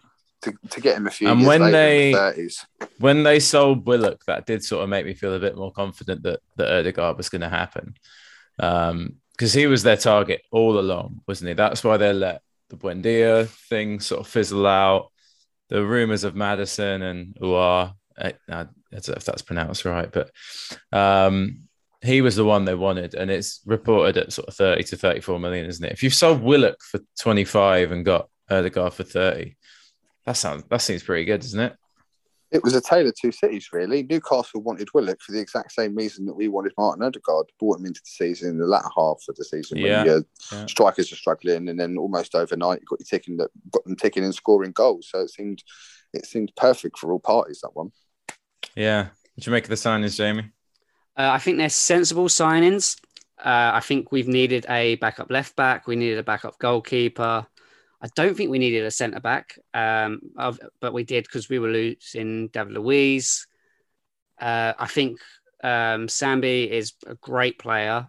to, 0.46 0.68
to 0.70 0.80
get 0.80 0.96
him 0.96 1.06
a 1.06 1.10
few 1.10 1.28
and 1.28 1.40
years 1.40 1.48
when 1.48 1.72
they, 1.72 2.06
in 2.06 2.12
the 2.12 2.18
30s. 2.18 2.64
When 2.98 3.22
they 3.22 3.40
sold 3.40 3.86
Willock, 3.86 4.24
that 4.26 4.46
did 4.46 4.64
sort 4.64 4.82
of 4.82 4.88
make 4.88 5.06
me 5.06 5.14
feel 5.14 5.34
a 5.34 5.40
bit 5.40 5.56
more 5.56 5.72
confident 5.72 6.22
that 6.22 6.40
that 6.56 6.78
Odegaard 6.78 7.16
was 7.16 7.28
going 7.28 7.42
to 7.42 7.48
happen. 7.48 7.94
Um, 8.58 9.16
because 9.32 9.52
he 9.52 9.66
was 9.66 9.82
their 9.82 9.98
target 9.98 10.40
all 10.50 10.78
along, 10.78 11.20
wasn't 11.28 11.48
he? 11.48 11.54
That's 11.54 11.84
why 11.84 11.98
they 11.98 12.10
let 12.10 12.40
the 12.70 12.76
Buendia 12.76 13.46
thing 13.68 14.00
sort 14.00 14.22
of 14.22 14.26
fizzle 14.26 14.66
out. 14.66 15.10
The 15.68 15.84
rumors 15.84 16.24
of 16.24 16.34
Maddison 16.34 17.02
and 17.02 17.34
Aouar, 17.34 17.92
I, 18.18 18.28
I 18.28 18.32
don't 18.48 19.08
know 19.08 19.14
if 19.14 19.24
that's 19.24 19.42
pronounced 19.42 19.84
right, 19.84 20.10
but 20.10 20.30
um, 20.90 21.66
he 22.02 22.22
was 22.22 22.36
the 22.36 22.44
one 22.44 22.64
they 22.64 22.74
wanted, 22.74 23.14
and 23.14 23.30
it's 23.30 23.60
reported 23.66 24.16
at 24.16 24.32
sort 24.32 24.48
of 24.48 24.54
30 24.54 24.84
to 24.84 24.96
34 24.96 25.38
million, 25.38 25.66
isn't 25.66 25.84
it? 25.84 25.92
If 25.92 26.02
you've 26.02 26.14
sold 26.14 26.40
Willock 26.40 26.80
for 26.80 27.00
25 27.18 27.92
and 27.92 28.04
got 28.04 28.28
Odegaard 28.50 28.94
for 28.94 29.02
30, 29.02 29.56
that 30.26 30.36
sounds 30.36 30.64
that 30.68 30.82
seems 30.82 31.02
pretty 31.02 31.24
good, 31.24 31.40
doesn't 31.40 31.60
it? 31.60 31.76
It 32.52 32.62
was 32.62 32.74
a 32.74 32.80
tale 32.80 33.06
of 33.06 33.14
two 33.20 33.32
cities, 33.32 33.70
really. 33.72 34.04
Newcastle 34.04 34.62
wanted 34.62 34.88
Willock 34.94 35.20
for 35.20 35.32
the 35.32 35.40
exact 35.40 35.72
same 35.72 35.96
reason 35.96 36.26
that 36.26 36.34
we 36.34 36.46
wanted 36.46 36.72
Martin 36.78 37.04
Odegaard. 37.04 37.50
Brought 37.58 37.80
him 37.80 37.86
into 37.86 38.00
the 38.00 38.10
season 38.10 38.50
in 38.50 38.58
the 38.58 38.66
latter 38.66 38.88
half 38.96 39.20
of 39.28 39.34
the 39.34 39.44
season 39.44 39.78
yeah. 39.78 39.98
when 39.98 40.06
your 40.06 40.24
yeah. 40.52 40.66
strikers 40.66 41.12
are 41.12 41.16
struggling, 41.16 41.68
and 41.68 41.78
then 41.78 41.98
almost 41.98 42.34
overnight 42.34 42.80
you 42.80 42.86
got 42.86 43.00
you 43.00 43.06
ticking 43.08 43.36
that 43.38 43.50
got 43.72 43.84
them 43.84 43.96
ticking 43.96 44.24
and 44.24 44.34
scoring 44.34 44.72
goals. 44.72 45.08
So 45.10 45.20
it 45.20 45.30
seemed 45.30 45.62
it 46.12 46.26
seemed 46.26 46.52
perfect 46.56 46.98
for 46.98 47.12
all 47.12 47.18
parties. 47.20 47.60
That 47.62 47.74
one. 47.74 47.90
Yeah. 48.76 49.08
What 49.34 49.46
you 49.46 49.52
make 49.52 49.64
of 49.64 49.70
the 49.70 49.76
signings, 49.76 50.16
Jamie? 50.16 50.50
Uh, 51.16 51.30
I 51.32 51.38
think 51.38 51.58
they're 51.58 51.68
sensible 51.68 52.28
signings. 52.28 52.98
Uh, 53.38 53.72
I 53.74 53.80
think 53.80 54.12
we've 54.12 54.28
needed 54.28 54.64
a 54.68 54.94
backup 54.96 55.30
left 55.30 55.56
back. 55.56 55.86
We 55.86 55.96
needed 55.96 56.18
a 56.18 56.22
backup 56.22 56.58
goalkeeper. 56.58 57.46
I 58.06 58.08
don't 58.14 58.36
think 58.36 58.50
we 58.50 58.60
needed 58.60 58.84
a 58.84 58.90
centre 58.92 59.18
back, 59.18 59.58
um, 59.74 60.20
but 60.80 60.92
we 60.92 61.02
did 61.02 61.24
because 61.24 61.48
we 61.48 61.58
were 61.58 61.70
losing 61.70 62.46
David 62.46 62.74
Luiz. 62.74 63.48
Uh, 64.40 64.74
I 64.78 64.86
think 64.86 65.18
um, 65.64 66.06
Sambi 66.06 66.70
is 66.70 66.92
a 67.04 67.16
great 67.16 67.58
player. 67.58 68.06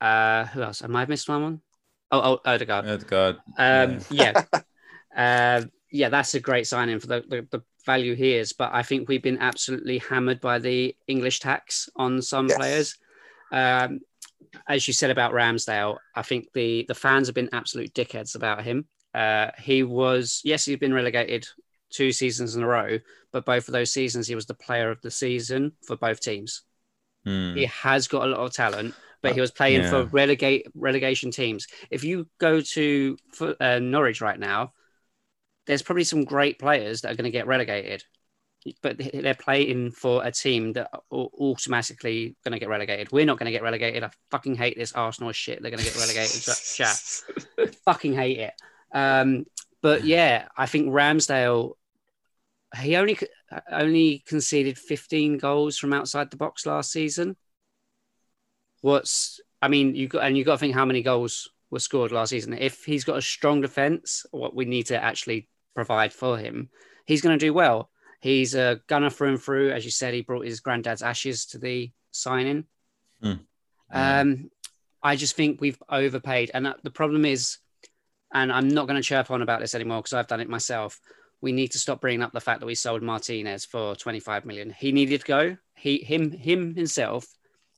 Uh, 0.00 0.44
who 0.44 0.62
else? 0.62 0.84
Am 0.84 0.94
I 0.94 1.04
missed 1.04 1.28
one? 1.28 1.60
Oh, 2.12 2.20
oh 2.20 2.40
Odegaard. 2.48 2.86
Odegaard. 2.86 3.38
Um, 3.58 3.98
yeah. 4.08 4.44
yeah. 4.52 4.60
uh, 5.16 5.64
yeah, 5.90 6.10
that's 6.10 6.34
a 6.34 6.40
great 6.40 6.68
signing 6.68 7.00
for 7.00 7.08
the, 7.08 7.24
the, 7.28 7.46
the, 7.50 7.62
value 7.86 8.14
he 8.14 8.34
is. 8.34 8.52
But 8.52 8.72
I 8.72 8.84
think 8.84 9.08
we've 9.08 9.22
been 9.22 9.38
absolutely 9.38 9.98
hammered 9.98 10.40
by 10.40 10.60
the 10.60 10.94
English 11.08 11.40
tax 11.40 11.88
on 11.96 12.22
some 12.22 12.46
yes. 12.46 12.56
players. 12.56 12.98
Um, 13.50 14.00
as 14.68 14.86
you 14.86 14.94
said 14.94 15.10
about 15.10 15.32
Ramsdale, 15.32 15.96
I 16.14 16.22
think 16.22 16.52
the 16.52 16.84
the 16.86 16.94
fans 16.94 17.26
have 17.26 17.34
been 17.34 17.48
absolute 17.52 17.92
dickheads 17.94 18.36
about 18.36 18.62
him. 18.62 18.86
Uh, 19.14 19.50
he 19.58 19.82
was, 19.82 20.40
yes, 20.44 20.64
he's 20.64 20.78
been 20.78 20.94
relegated 20.94 21.46
two 21.90 22.12
seasons 22.12 22.54
in 22.56 22.62
a 22.62 22.66
row, 22.66 22.98
but 23.32 23.44
both 23.44 23.66
of 23.68 23.72
those 23.72 23.92
seasons 23.92 24.28
he 24.28 24.34
was 24.34 24.46
the 24.46 24.54
player 24.54 24.90
of 24.90 25.00
the 25.02 25.10
season 25.10 25.72
for 25.86 25.96
both 25.96 26.20
teams. 26.20 26.62
Mm. 27.26 27.56
He 27.56 27.64
has 27.66 28.06
got 28.08 28.22
a 28.26 28.30
lot 28.30 28.40
of 28.40 28.52
talent. 28.52 28.94
but 29.22 29.34
he 29.34 29.40
was 29.40 29.50
playing 29.50 29.82
Yeah. 29.82 29.90
for 29.90 30.04
relegate 30.04 30.66
relegation 30.74 31.30
teams. 31.30 31.66
If 31.90 32.04
you 32.04 32.26
go 32.38 32.62
to 32.62 33.18
uh, 33.60 33.78
Norwich 33.78 34.22
right 34.22 34.38
now, 34.40 34.72
there's 35.66 35.82
probably 35.82 36.04
some 36.04 36.24
great 36.24 36.58
players 36.58 37.02
that 37.02 37.12
are 37.12 37.16
going 37.16 37.26
to 37.26 37.30
get 37.30 37.46
relegated, 37.46 38.02
but 38.82 38.96
they're 39.12 39.34
playing 39.34 39.90
for 39.90 40.24
a 40.24 40.32
team 40.32 40.72
that 40.72 40.88
are 40.94 41.00
automatically 41.38 42.34
going 42.44 42.52
to 42.52 42.58
get 42.58 42.70
relegated. 42.70 43.12
We're 43.12 43.26
not 43.26 43.38
going 43.38 43.44
to 43.46 43.52
get 43.52 43.62
relegated. 43.62 44.02
I 44.04 44.10
fucking 44.30 44.54
hate 44.54 44.78
this 44.78 44.94
Arsenal 44.94 45.32
shit. 45.32 45.60
They're 45.60 45.70
going 45.70 45.84
to 45.84 45.90
get 45.90 45.96
relegated. 45.98 46.42
Chat. 46.74 47.74
fucking 47.84 48.14
hate 48.14 48.38
it. 48.38 48.54
Um, 48.92 49.46
but 49.82 50.04
yeah, 50.04 50.48
I 50.56 50.66
think 50.66 50.88
Ramsdale. 50.88 51.72
He 52.80 52.94
only 52.94 53.18
only 53.70 54.22
conceded 54.28 54.78
15 54.78 55.38
goals 55.38 55.76
from 55.76 55.92
outside 55.92 56.30
the 56.30 56.36
box 56.36 56.66
last 56.66 56.92
season. 56.92 57.36
What's 58.80 59.40
I 59.60 59.68
mean, 59.68 59.94
you 59.94 60.08
got 60.08 60.24
and 60.24 60.38
you 60.38 60.44
got 60.44 60.52
to 60.52 60.58
think 60.58 60.74
how 60.74 60.84
many 60.84 61.02
goals 61.02 61.50
were 61.70 61.80
scored 61.80 62.12
last 62.12 62.30
season. 62.30 62.52
If 62.52 62.84
he's 62.84 63.04
got 63.04 63.18
a 63.18 63.22
strong 63.22 63.60
defense, 63.60 64.24
what 64.30 64.54
we 64.54 64.64
need 64.64 64.86
to 64.86 65.02
actually 65.02 65.48
provide 65.74 66.12
for 66.12 66.38
him, 66.38 66.70
he's 67.06 67.22
going 67.22 67.38
to 67.38 67.44
do 67.44 67.52
well. 67.52 67.90
He's 68.20 68.54
a 68.54 68.80
gunner 68.86 69.10
through 69.10 69.30
and 69.30 69.42
through. 69.42 69.72
As 69.72 69.84
you 69.84 69.90
said, 69.90 70.14
he 70.14 70.22
brought 70.22 70.44
his 70.44 70.60
granddad's 70.60 71.02
ashes 71.02 71.46
to 71.46 71.58
the 71.58 71.90
signing. 72.10 72.64
Hmm. 73.22 73.32
Um, 73.92 74.50
I 75.02 75.16
just 75.16 75.36
think 75.36 75.60
we've 75.60 75.82
overpaid, 75.88 76.50
and 76.52 76.66
uh, 76.66 76.74
the 76.82 76.90
problem 76.90 77.24
is, 77.24 77.58
and 78.32 78.52
I'm 78.52 78.68
not 78.68 78.86
going 78.86 79.00
to 79.00 79.06
chirp 79.06 79.30
on 79.30 79.42
about 79.42 79.60
this 79.60 79.74
anymore 79.74 79.98
because 80.00 80.12
I've 80.12 80.26
done 80.26 80.40
it 80.40 80.48
myself. 80.48 81.00
We 81.40 81.52
need 81.52 81.68
to 81.72 81.78
stop 81.78 82.00
bringing 82.00 82.22
up 82.22 82.32
the 82.32 82.40
fact 82.40 82.60
that 82.60 82.66
we 82.66 82.74
sold 82.74 83.02
Martinez 83.02 83.64
for 83.64 83.96
25 83.96 84.44
million. 84.44 84.70
He 84.70 84.92
needed 84.92 85.20
to 85.22 85.26
go. 85.26 85.56
He, 85.74 85.98
him, 85.98 86.30
him 86.30 86.74
himself 86.74 87.26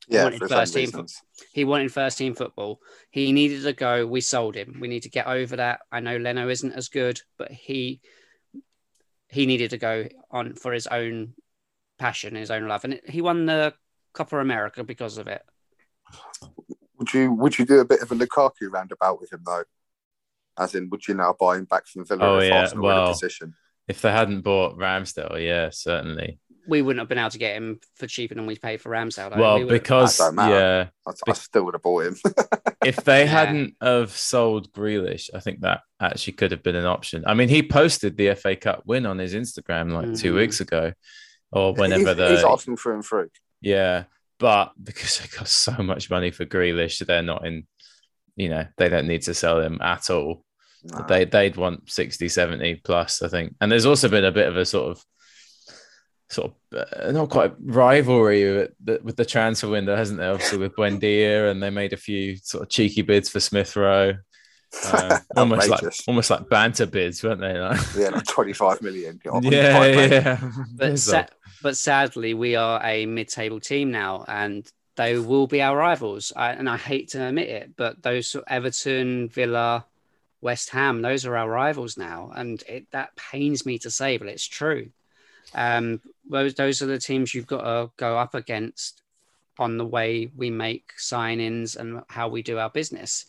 Yeah, 0.07 0.25
wanted 0.25 0.39
for 0.39 0.45
his 0.45 0.51
own 0.51 0.57
first 0.59 0.73
team 0.73 0.81
reasons. 0.81 1.21
he 1.53 1.63
wanted 1.63 1.91
first 1.91 2.17
team 2.17 2.35
football. 2.35 2.79
He 3.09 3.31
needed 3.31 3.63
to 3.63 3.73
go. 3.73 4.05
We 4.05 4.21
sold 4.21 4.55
him. 4.55 4.77
We 4.81 4.89
need 4.89 5.03
to 5.03 5.09
get 5.09 5.27
over 5.27 5.55
that. 5.55 5.79
I 5.91 6.01
know 6.01 6.17
Leno 6.17 6.49
isn't 6.49 6.73
as 6.73 6.89
good, 6.89 7.21
but 7.37 7.51
he 7.51 8.01
he 9.29 9.45
needed 9.47 9.71
to 9.71 9.77
go 9.77 10.07
on 10.29 10.53
for 10.53 10.73
his 10.73 10.85
own 10.87 11.33
passion, 11.97 12.35
his 12.35 12.51
own 12.51 12.67
love, 12.67 12.83
and 12.83 12.99
he 13.07 13.21
won 13.21 13.45
the 13.45 13.73
Copa 14.13 14.37
America 14.37 14.83
because 14.83 15.17
of 15.17 15.27
it. 15.27 15.41
Would 16.99 17.13
you 17.13 17.31
would 17.31 17.57
you 17.57 17.65
do 17.65 17.79
a 17.79 17.85
bit 17.85 18.01
of 18.01 18.11
a 18.11 18.15
Lukaku 18.15 18.69
roundabout 18.69 19.19
with 19.19 19.33
him 19.33 19.41
though? 19.45 19.63
As 20.59 20.75
in, 20.75 20.89
would 20.89 21.07
you 21.07 21.13
now 21.15 21.35
buy 21.39 21.57
him 21.57 21.65
back 21.65 21.87
from 21.87 22.05
Villa 22.05 22.35
Oh, 22.35 22.37
if 22.39 22.49
yeah, 22.49 22.59
Arsenal 22.61 22.85
were 22.85 22.91
in 22.93 22.97
a 22.99 23.07
position? 23.07 23.55
If 23.87 24.01
they 24.01 24.11
hadn't 24.11 24.41
bought 24.41 24.77
Ramsdale, 24.77 25.43
yeah, 25.45 25.69
certainly. 25.71 26.39
We 26.65 26.81
wouldn't 26.81 27.01
have 27.01 27.09
been 27.09 27.17
able 27.17 27.31
to 27.31 27.37
get 27.37 27.57
him 27.57 27.79
for 27.95 28.07
cheaper 28.07 28.35
than 28.35 28.45
we 28.45 28.55
paid 28.55 28.79
for 28.79 28.89
Ramsdale. 28.89 29.33
though. 29.33 29.41
Well, 29.41 29.59
would- 29.59 29.67
because 29.67 30.17
That 30.19 30.33
yeah, 30.37 30.87
I, 31.05 31.11
I 31.29 31.33
still 31.33 31.65
would 31.65 31.73
have 31.73 31.81
bought 31.81 32.05
him. 32.05 32.15
if 32.85 32.97
they 33.03 33.21
Yeah. 33.23 33.29
hadn't 33.31 33.75
have 33.81 34.11
sold 34.11 34.71
Grealish, 34.71 35.29
I 35.33 35.39
think 35.41 35.59
that 35.61 35.81
actually 35.99 36.33
could 36.33 36.51
have 36.51 36.63
been 36.63 36.77
an 36.77 36.85
option. 36.85 37.23
I 37.27 37.33
mean, 37.33 37.49
he 37.49 37.61
posted 37.67 38.15
the 38.15 38.33
FA 38.35 38.55
Cup 38.55 38.83
win 38.85 39.05
on 39.05 39.17
his 39.19 39.33
Instagram 39.33 39.91
like 39.91 40.17
two 40.17 40.31
Mhm. 40.33 40.37
weeks 40.37 40.61
ago, 40.61 40.93
or 41.51 41.73
whenever 41.73 42.09
he's, 42.09 42.17
the 42.17 42.29
he's 42.29 42.43
Arsenal 42.43 42.77
through 42.77 42.93
and 42.95 43.05
through. 43.05 43.29
yeah. 43.59 44.05
But 44.39 44.71
because 44.81 45.19
they 45.19 45.27
got 45.37 45.47
so 45.47 45.71
much 45.83 46.09
money 46.09 46.31
for 46.31 46.45
Grealish, 46.45 47.05
they're 47.05 47.21
not 47.21 47.45
in. 47.45 47.67
You 48.35 48.49
know, 48.49 48.65
they 48.77 48.89
don't 48.89 49.07
need 49.07 49.23
to 49.23 49.33
sell 49.33 49.61
him 49.61 49.79
at 49.81 50.09
all. 50.09 50.43
No. 50.83 51.05
They 51.07 51.25
they'd 51.25 51.55
want 51.55 51.89
60, 51.89 52.27
70 52.27 52.75
plus, 52.83 53.21
I 53.21 53.27
think. 53.29 53.55
And 53.61 53.71
there's 53.71 53.85
also 53.85 54.09
been 54.09 54.25
a 54.25 54.31
bit 54.31 54.47
of 54.47 54.57
a 54.57 54.65
sort 54.65 54.91
of 54.91 55.03
sort 56.29 56.51
of 56.71 57.07
uh, 57.07 57.11
not 57.11 57.29
quite 57.29 57.53
rivalry 57.61 58.57
with 58.57 58.71
the, 58.83 58.99
with 59.03 59.15
the 59.15 59.25
transfer 59.25 59.69
window, 59.69 59.95
hasn't 59.95 60.19
there? 60.19 60.31
Obviously 60.31 60.57
with 60.57 60.75
Buendia, 60.75 61.49
and 61.49 61.61
they 61.61 61.69
made 61.69 61.93
a 61.93 61.97
few 61.97 62.37
sort 62.37 62.63
of 62.63 62.69
cheeky 62.69 63.01
bids 63.01 63.29
for 63.29 63.39
Smith 63.39 63.75
Rowe. 63.75 64.13
Um, 64.91 65.19
almost 65.37 65.69
like 65.69 65.83
almost 66.07 66.31
like 66.31 66.49
banter 66.49 66.87
bids, 66.87 67.23
weren't 67.23 67.41
they? 67.41 67.59
Like, 67.59 67.79
yeah, 67.95 68.09
like 68.09 68.25
25 68.25 68.81
million. 68.81 69.19
Get 69.23 69.31
on 69.31 69.43
yeah, 69.43 69.77
pipe, 69.77 70.11
yeah. 70.11 70.51
but 70.73 70.97
sa- 70.97 71.25
but 71.61 71.77
sadly, 71.77 72.33
we 72.33 72.55
are 72.55 72.81
a 72.83 73.05
mid-table 73.05 73.59
team 73.59 73.91
now, 73.91 74.25
and 74.27 74.67
they 74.95 75.17
will 75.17 75.47
be 75.47 75.61
our 75.61 75.75
rivals. 75.75 76.31
I, 76.35 76.51
and 76.51 76.69
I 76.69 76.77
hate 76.77 77.09
to 77.09 77.25
admit 77.25 77.49
it, 77.49 77.75
but 77.75 78.03
those 78.03 78.35
Everton, 78.47 79.29
Villa, 79.29 79.85
West 80.41 80.69
Ham, 80.69 81.01
those 81.01 81.25
are 81.25 81.37
our 81.37 81.49
rivals 81.49 81.97
now, 81.97 82.31
and 82.35 82.61
it, 82.67 82.91
that 82.91 83.15
pains 83.15 83.65
me 83.65 83.79
to 83.79 83.89
say, 83.89 84.17
but 84.17 84.27
it's 84.27 84.45
true. 84.45 84.89
Um, 85.55 86.01
those 86.29 86.55
those 86.55 86.81
are 86.81 86.87
the 86.87 86.99
teams 86.99 87.33
you've 87.33 87.47
got 87.47 87.61
to 87.61 87.91
go 87.97 88.17
up 88.17 88.33
against 88.33 89.01
on 89.59 89.77
the 89.77 89.85
way 89.85 90.29
we 90.35 90.49
make 90.49 90.93
signings 90.97 91.75
and 91.77 92.01
how 92.07 92.27
we 92.27 92.41
do 92.41 92.57
our 92.57 92.69
business. 92.69 93.25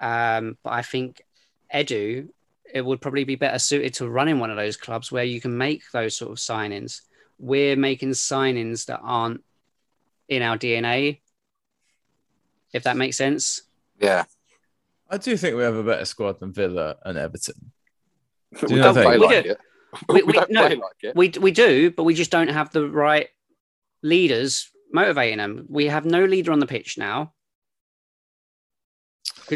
Um, 0.00 0.56
but 0.62 0.72
I 0.72 0.82
think 0.82 1.22
Edu, 1.74 2.28
it 2.72 2.84
would 2.84 3.00
probably 3.00 3.24
be 3.24 3.34
better 3.34 3.58
suited 3.58 3.94
to 3.94 4.08
running 4.08 4.38
one 4.38 4.50
of 4.50 4.56
those 4.56 4.76
clubs 4.76 5.10
where 5.10 5.24
you 5.24 5.40
can 5.40 5.56
make 5.56 5.82
those 5.92 6.16
sort 6.16 6.32
of 6.32 6.38
signings. 6.38 7.02
We're 7.38 7.76
making 7.76 8.10
signings 8.10 8.86
that 8.86 9.00
aren't 9.02 9.42
in 10.30 10.40
our 10.42 10.56
DNA, 10.56 11.20
if 12.72 12.84
that 12.84 12.96
makes 12.96 13.18
sense. 13.18 13.62
Yeah. 14.00 14.24
I 15.10 15.18
do 15.18 15.36
think 15.36 15.56
we 15.56 15.64
have 15.64 15.74
a 15.74 15.82
better 15.82 16.04
squad 16.06 16.38
than 16.40 16.52
Villa 16.52 16.96
and 17.04 17.18
Everton. 17.18 17.72
We 18.62 18.76
don't 18.76 18.94
play 18.94 19.18
We 19.18 19.26
like 19.26 19.44
do. 19.44 19.50
it. 19.50 19.58
We- 20.08 20.14
We, 20.14 20.22
we- 20.22 20.32
don't 20.32 20.48
play 20.50 20.76
like 20.76 21.02
it. 21.02 21.16
We 21.16 21.28
we 21.40 21.50
do, 21.50 21.90
but 21.90 22.04
we 22.04 22.14
just 22.14 22.30
don't 22.30 22.48
have 22.48 22.70
the 22.70 22.88
right 22.88 23.28
leaders 24.02 24.70
motivating 24.92 25.38
them. 25.38 25.66
We 25.68 25.86
have 25.86 26.04
no 26.04 26.24
leader 26.24 26.52
on 26.52 26.60
the 26.60 26.66
pitch 26.66 26.96
now. 26.96 27.32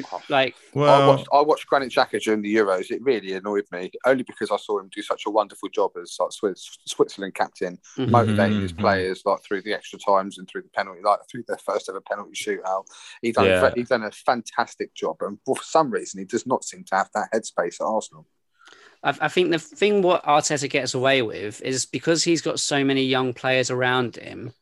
Could- 0.02 0.30
Like 0.30 0.54
I 0.76 1.06
watched, 1.06 1.26
I 1.32 1.40
watched 1.40 1.66
Granit 1.66 1.90
Xhaka 1.92 2.20
during 2.22 2.42
the 2.42 2.54
Euros. 2.54 2.90
It 2.90 3.02
really 3.02 3.32
annoyed 3.32 3.64
me, 3.72 3.90
only 4.04 4.22
because 4.24 4.50
I 4.50 4.56
saw 4.56 4.78
him 4.78 4.90
do 4.94 5.00
such 5.02 5.22
a 5.26 5.30
wonderful 5.30 5.68
job 5.70 5.92
as 6.00 6.16
like 6.20 6.32
Swiss, 6.32 6.78
Switzerland 6.86 7.34
captain, 7.34 7.78
mhm. 7.96 8.10
motivating 8.10 8.60
his 8.60 8.72
Mhm. 8.72 8.78
players 8.80 9.22
like 9.24 9.42
through 9.42 9.62
the 9.62 9.72
extra 9.72 9.98
times 9.98 10.38
and 10.38 10.48
through 10.48 10.62
the 10.62 10.68
penalty, 10.70 11.00
like 11.02 11.20
through 11.30 11.44
their 11.48 11.58
first 11.58 11.88
ever 11.88 12.00
penalty 12.00 12.32
shootout. 12.34 12.84
He 13.22 13.32
done 13.32 13.46
Yeah. 13.46 13.72
he 13.74 13.82
done 13.84 14.02
a 14.04 14.10
fantastic 14.10 14.94
job, 14.94 15.16
and 15.20 15.38
for 15.46 15.56
some 15.62 15.90
reason, 15.90 16.18
he 16.20 16.24
does 16.26 16.46
not 16.46 16.64
seem 16.64 16.84
to 16.84 16.94
have 16.96 17.10
that 17.14 17.28
headspace 17.32 17.80
at 17.80 17.86
Arsenal. 17.86 18.26
I, 19.02 19.14
I 19.20 19.28
think 19.28 19.50
the 19.50 19.58
thing 19.58 20.02
what 20.02 20.24
Arteta 20.24 20.68
gets 20.68 20.94
away 20.94 21.22
with 21.22 21.60
is 21.62 21.84
because 21.86 22.24
he's 22.24 22.40
got 22.42 22.58
so 22.58 22.82
many 22.84 23.04
young 23.04 23.34
players 23.34 23.70
around 23.70 24.16
him. 24.16 24.52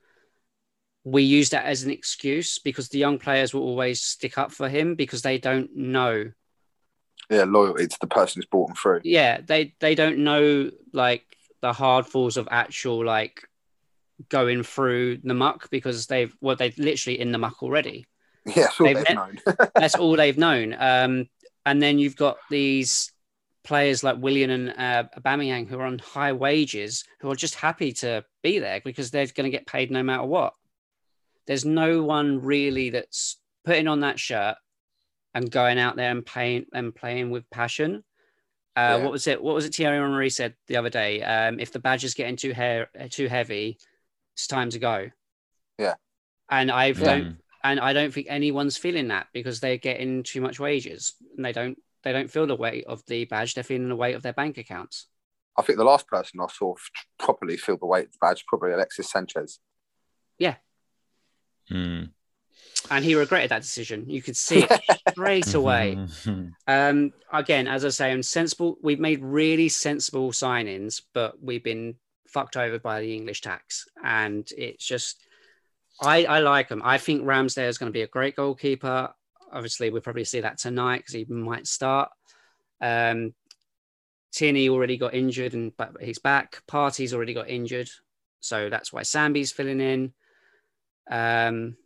We 1.05 1.23
use 1.23 1.51
that 1.51 1.65
as 1.65 1.83
an 1.83 1.91
excuse 1.91 2.59
because 2.59 2.89
the 2.89 2.99
young 2.99 3.19
players 3.19 3.53
will 3.53 3.63
always 3.63 4.01
stick 4.01 4.39
up 4.39 4.53
for 4.53 4.69
him 4.69 4.95
because 4.95 5.23
they 5.23 5.39
don't 5.39 5.75
know. 5.77 6.31
Yeah, 7.29 7.45
loyalty 7.45 7.87
to 7.87 7.99
the 8.01 8.07
person 8.07 8.39
who's 8.41 8.47
brought 8.47 8.69
them 8.69 8.77
through. 8.77 9.01
Yeah, 9.05 9.41
they 9.41 9.75
they 9.81 9.95
don't 9.95 10.19
know 10.19 10.71
like 10.93 11.25
the 11.61 11.73
hard 11.73 12.07
falls 12.07 12.37
of 12.37 12.49
actual 12.51 13.05
like 13.05 13.49
going 14.29 14.63
through 14.63 15.19
the 15.19 15.35
muck 15.35 15.71
because 15.71 16.07
they've 16.07 16.35
well 16.41 16.57
they're 16.57 16.73
literally 16.77 17.19
in 17.21 17.33
the 17.33 17.39
muck 17.39 17.63
already. 17.63 18.07
Yeah, 18.45 18.65
that's 18.65 18.81
all 18.81 18.87
They've 18.87 18.97
they've, 18.97 19.17
known. 19.17 19.39
That's 19.77 19.95
all 19.95 20.17
they've 20.17 20.39
known. 20.39 20.75
Um, 20.77 21.29
and 21.65 21.81
then 21.81 22.01
you've 22.01 22.17
got 22.17 22.39
these 22.51 23.13
players 23.63 24.03
like 24.03 24.17
Willian 24.19 24.51
and 24.51 24.71
uh, 24.71 25.05
Aubameyang 25.17 25.69
who 25.69 25.79
are 25.79 25.87
on 25.87 26.01
high 26.01 26.33
wages, 26.33 27.05
who 27.21 27.31
are 27.31 27.37
just 27.37 27.55
happy 27.55 27.93
to 27.93 28.25
be 28.43 28.59
there 28.59 28.81
because 28.85 29.13
they're 29.13 29.27
going 29.27 29.45
to 29.51 29.57
get 29.57 29.67
paid 29.67 29.93
no 29.93 30.03
matter 30.03 30.25
what. 30.25 30.55
There's 31.47 31.65
no 31.65 32.03
one 32.03 32.41
really 32.43 32.91
that's 32.91 33.39
putting 33.65 33.89
on 33.89 34.01
that 34.01 34.19
shirt 34.19 34.57
and 35.35 35.51
going 35.51 35.79
out 35.79 35.97
there 35.97 36.11
and 36.11 36.25
playing 36.25 36.67
and 36.73 36.95
playing 36.95 37.31
with 37.31 37.49
passion. 37.51 38.05
Uh, 38.77 38.81
Yeah. 38.81 38.97
What 38.99 39.13
was 39.13 39.27
it? 39.27 39.43
What 39.43 39.55
was 39.55 39.65
it? 39.65 39.75
Thierry 39.75 39.99
Henry 39.99 40.31
said 40.31 40.55
the 40.67 40.77
other 40.77 40.91
day. 40.91 41.23
Um, 41.23 41.59
if 41.61 41.73
the 41.73 41.79
badge 41.79 42.05
is 42.05 42.15
getting 42.15 42.37
too 42.37 42.53
hair 42.53 42.89
too 43.11 43.29
heavy, 43.29 43.79
it's 44.35 44.47
time 44.47 44.71
to 44.71 44.79
go. 44.79 45.11
Yeah. 45.79 45.95
And 46.49 46.71
I 46.71 46.93
Mm. 46.93 47.05
don't 47.05 47.39
and 47.65 47.79
I 47.79 47.93
don't 47.93 48.13
think 48.13 48.27
anyone's 48.29 48.77
feeling 48.77 49.09
that 49.09 49.29
because 49.33 49.61
they're 49.61 49.77
getting 49.77 50.25
too 50.25 50.41
much 50.41 50.59
wages 50.59 51.15
and 51.37 51.45
they 51.45 51.53
don't 51.53 51.79
they 52.03 52.13
don't 52.13 52.31
feel 52.31 52.47
the 52.49 52.57
weight 52.57 52.85
of 52.87 53.05
the 53.07 53.25
badge. 53.27 53.55
They're 53.55 53.63
feeling 53.63 53.89
the 53.89 53.95
weight 53.97 54.17
of 54.17 54.23
their 54.23 54.33
bank 54.33 54.59
accounts. 54.59 55.07
I 55.57 55.63
think 55.63 55.79
the 55.79 55.85
last 55.85 56.09
person 56.09 56.41
I 56.41 56.47
saw 56.49 56.75
f- 56.75 56.91
properly 57.19 57.57
feel 57.57 57.77
the 57.77 57.87
weight 57.87 58.07
of 58.07 58.13
the 58.13 58.19
badge 58.21 58.45
probably 58.47 58.73
Alexis 58.73 59.09
Sanchez. 59.11 59.61
Mm. 61.71 62.11
And 62.91 63.05
he 63.05 63.15
regretted 63.15 63.51
that 63.51 63.63
decision. 63.63 64.09
You 64.09 64.23
could 64.23 64.37
see 64.37 64.65
it 64.69 64.81
straight 65.11 65.55
away. 65.55 65.99
Um, 66.69 67.13
again, 67.33 67.67
as 67.67 67.85
I 67.85 67.89
say, 67.89 68.11
I'm 68.11 68.23
sensible. 68.23 68.79
We've 68.83 69.01
made 69.01 69.23
really 69.23 69.69
sensible 69.69 70.31
signings, 70.31 71.03
but 71.13 71.43
we've 71.43 71.63
been 71.63 71.97
fucked 72.29 72.57
over 72.57 72.79
by 72.79 73.01
the 73.01 73.15
English 73.15 73.41
tax, 73.41 73.87
and 74.03 74.49
it's 74.57 74.85
just. 74.87 75.19
I, 76.01 76.25
I 76.25 76.39
like 76.41 76.71
him. 76.71 76.83
I 76.85 76.99
think 76.99 77.23
Ramsdale 77.23 77.69
is 77.69 77.79
going 77.79 77.93
to 77.93 77.97
be 77.97 78.03
a 78.03 78.09
great 78.09 78.37
goalkeeper. 78.37 79.11
Obviously, 79.53 79.91
we'll 79.91 80.03
probably 80.03 80.25
see 80.25 80.41
that 80.41 80.59
tonight 80.59 80.99
because 80.99 81.15
he 81.15 81.25
might 81.27 81.67
start. 81.67 82.11
Um, 82.81 83.35
Tierney 84.33 84.69
already 84.69 84.97
got 84.97 85.15
injured, 85.15 85.55
and 85.55 85.77
but 85.77 85.93
he's 86.01 86.19
back. 86.19 86.63
Partey's 86.67 87.13
already 87.13 87.35
got 87.35 87.51
injured, 87.51 87.91
so 88.41 88.71
that's 88.71 88.93
why 88.93 89.03
Sambi's 89.03 89.53
filling 89.53 89.81
in. 89.81 90.13
Um, 91.11 91.77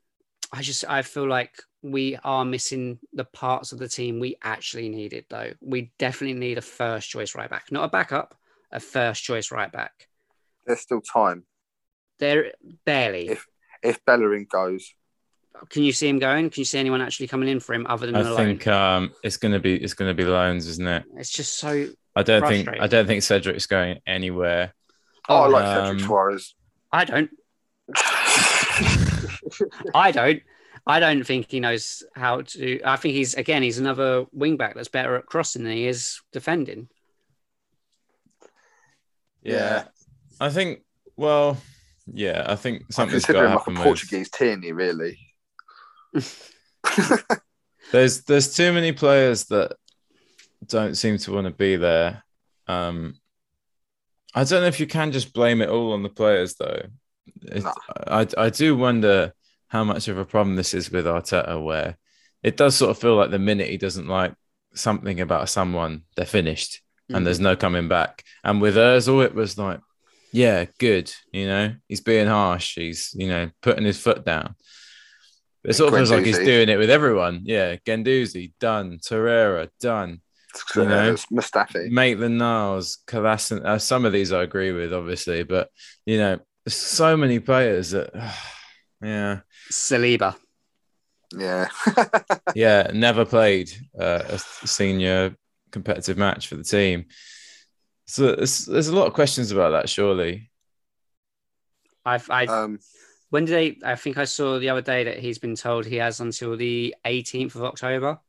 I 0.52 0.62
just 0.62 0.85
I 0.88 1.02
feel 1.02 1.29
like 1.29 1.55
we 1.83 2.16
are 2.24 2.44
missing 2.44 2.98
the 3.12 3.24
parts 3.24 3.72
of 3.72 3.79
the 3.79 3.88
team 3.88 4.18
we 4.20 4.37
actually 4.42 4.88
needed 4.88 5.24
though. 5.29 5.52
We 5.61 5.92
definitely 5.98 6.38
need 6.38 6.59
a 6.59 6.62
first 6.62 7.09
choice 7.11 7.35
right 7.35 7.50
back, 7.50 7.70
not 7.70 7.85
a 7.85 7.88
backup, 7.88 8.35
a 8.72 8.81
first 8.81 9.22
choice 9.24 9.50
right 9.50 9.70
back. 9.70 10.09
There's 10.66 10.81
still 10.81 11.00
time. 11.00 11.44
There 12.18 12.52
barely. 12.85 13.29
If 13.29 13.46
if 13.83 14.05
Bellerin 14.05 14.46
goes, 14.50 14.92
Can 15.70 15.83
you 15.83 15.92
see 15.92 16.09
him 16.09 16.18
going? 16.18 16.50
Can 16.50 16.61
you 16.61 16.64
see 16.64 16.79
anyone 16.79 17.00
actually 17.02 17.26
coming 17.29 17.48
in 17.48 17.61
for 17.61 17.74
him 17.74 17.87
other 17.88 18.07
than 18.07 18.16
I 18.16 18.22
Malone? 18.22 18.37
think 18.37 18.66
um, 18.66 19.12
it's 19.22 19.37
gonna 19.37 19.61
be 19.61 19.76
it's 19.76 19.94
gonna 19.94 20.14
be 20.14 20.24
loans, 20.24 20.66
isn't 20.66 20.87
it? 20.87 21.05
It's 21.16 21.31
just 21.31 21.55
so 21.59 21.88
I 22.14 22.22
don't 22.22 22.46
think 22.46 22.68
I 22.68 22.87
don't 22.87 23.07
think 23.07 23.22
Cedric's 23.22 23.66
going 23.66 23.98
anywhere. 24.07 24.74
oh, 25.29 25.42
I 25.42 25.46
like 25.48 25.64
Um, 25.64 25.98
Cedric 25.98 26.11
Soares. 26.11 26.52
I 26.92 27.05
don't. 27.05 27.31
I 29.95 30.11
don't. 30.12 30.42
I 30.87 31.01
don't 31.01 31.25
think 31.25 31.51
he 31.51 31.59
knows 31.61 32.03
how 32.14 32.42
to. 32.42 32.81
I 32.85 32.97
think 32.97 33.14
he's 33.14 33.35
again. 33.35 33.62
He's 33.62 33.79
another 33.79 34.27
wing 34.33 34.57
back 34.57 34.75
that's 34.75 34.88
better 34.88 35.16
at 35.16 35.27
crossing 35.27 35.64
than 35.64 35.73
he 35.73 35.87
is 35.87 36.21
defending. 36.33 36.88
Yeah. 39.42 39.85
I 40.40 40.51
think. 40.51 40.81
Well, 41.16 41.57
yeah, 42.12 42.45
I 42.47 42.57
think 42.57 42.83
I 42.83 42.87
something's 42.92 43.25
got 43.25 43.35
to 43.35 43.38
him 43.40 43.45
like 43.47 43.55
a 43.55 43.59
happen 43.59 43.75
with. 43.75 43.83
Portuguese 43.85 44.31
Tierney, 44.31 44.73
really. 44.73 45.19
There's 47.92 48.23
there's 48.25 48.55
too 48.55 48.73
many 48.73 48.90
players 48.92 49.45
that 49.45 49.77
don't 50.66 50.97
seem 50.97 51.19
to 51.19 51.33
want 51.33 51.47
to 51.47 51.53
be 51.53 51.77
there. 51.77 52.25
Um, 52.66 53.14
I 54.35 54.42
don't 54.45 54.62
know 54.62 54.66
if 54.66 54.81
you 54.81 54.88
can 54.88 55.12
just 55.12 55.33
blame 55.33 55.62
it 55.62 55.69
all 55.69 55.92
on 55.92 56.03
the 56.03 56.09
players 56.09 56.55
though. 56.57 56.83
It- 57.42 57.62
Nah. 57.62 57.75
I 58.07 58.27
I 58.37 58.51
do 58.51 58.77
wonder 58.77 59.33
how 59.68 59.85
much 59.85 60.09
of 60.09 60.18
a 60.18 60.24
problem 60.24 60.57
this 60.57 60.74
is 60.74 60.90
with 60.90 61.07
Arteta, 61.07 61.62
where 61.62 61.96
it 62.42 62.57
does 62.57 62.76
sort 62.76 62.90
of 62.90 62.98
feel 62.98 63.16
like 63.16 63.31
the 63.31 63.38
minute 63.38 63.68
he 63.68 63.76
doesn't 63.76 64.09
like 64.09 64.35
something 64.74 65.20
about 65.20 65.48
someone, 65.48 66.02
they're 66.16 66.26
finished 66.26 66.81
and 67.09 67.26
there's 67.26 67.40
no 67.40 67.57
coming 67.57 67.88
back. 67.88 68.24
And 68.42 68.61
with 68.61 68.76
Özil, 68.76 69.24
it 69.24 69.35
was 69.35 69.59
like, 69.59 69.81
yeah, 70.33 70.66
good. 70.79 71.12
You 71.33 71.46
know, 71.46 71.74
he's 71.88 72.00
being 72.00 72.26
harsh. 72.26 72.74
He's 72.74 73.12
you 73.14 73.29
know 73.29 73.50
putting 73.62 73.85
his 73.85 73.98
foot 73.98 74.24
down. 74.24 74.55
It 75.64 75.74
sort 75.74 75.92
of 75.92 75.98
feels 75.98 76.11
like 76.12 76.24
he's 76.24 76.38
doing 76.38 76.68
it 76.68 76.79
with 76.79 76.90
everyone. 76.90 77.40
Yeah, 77.44 77.76
Guendouzi 77.76 78.52
done, 78.61 78.98
Torreira 78.98 79.68
done, 79.81 80.20
You 80.76 80.85
know? 80.85 81.12
Uh, 81.12 81.16
Mustafi. 81.33 81.90
Maitland 81.90 82.38
Niles, 82.38 82.98
Kalasin. 83.09 83.64
Uh, 83.64 83.79
some 83.79 84.05
of 84.05 84.12
these 84.12 84.33
I 84.33 84.42
agree 84.42 84.70
with, 84.70 84.92
obviously, 84.92 85.42
but 85.42 85.70
you 86.05 86.18
know, 86.18 86.38
so 86.68 87.16
many 87.16 87.40
players 87.40 87.90
that, 87.90 88.11
yeah, 89.07 89.40
Saliba. 89.71 90.37
Yeah. 91.37 91.69
yeah, 92.55 92.90
never 92.92 93.25
played 93.25 93.71
uh, 93.99 94.23
a 94.29 94.38
senior 94.38 95.37
competitive 95.71 96.16
match 96.16 96.49
for 96.49 96.57
the 96.57 96.64
team. 96.64 97.07
So 98.07 98.37
there's, 98.37 98.66
there's 98.66 98.88
a 98.88 98.95
lot 98.95 99.07
of 99.07 99.14
questions 99.14 99.51
about 99.51 99.71
that, 99.71 99.88
surely. 99.88 100.51
I've, 102.05 102.31
I 102.31 102.47
um, 102.47 102.79
when 103.31 103.47
did 103.47 103.53
they? 103.53 103.87
I 103.87 103.97
think 103.97 104.16
I 104.16 104.25
saw 104.25 104.59
the 104.59 104.69
other 104.69 104.83
day 104.83 105.05
that 105.05 105.19
he's 105.19 105.38
been 105.38 105.57
told 105.57 105.85
he 105.85 105.97
has 105.97 106.21
until 106.21 106.57
the 106.57 106.95
18th 107.05 107.57
of 107.57 107.64
October 107.64 108.21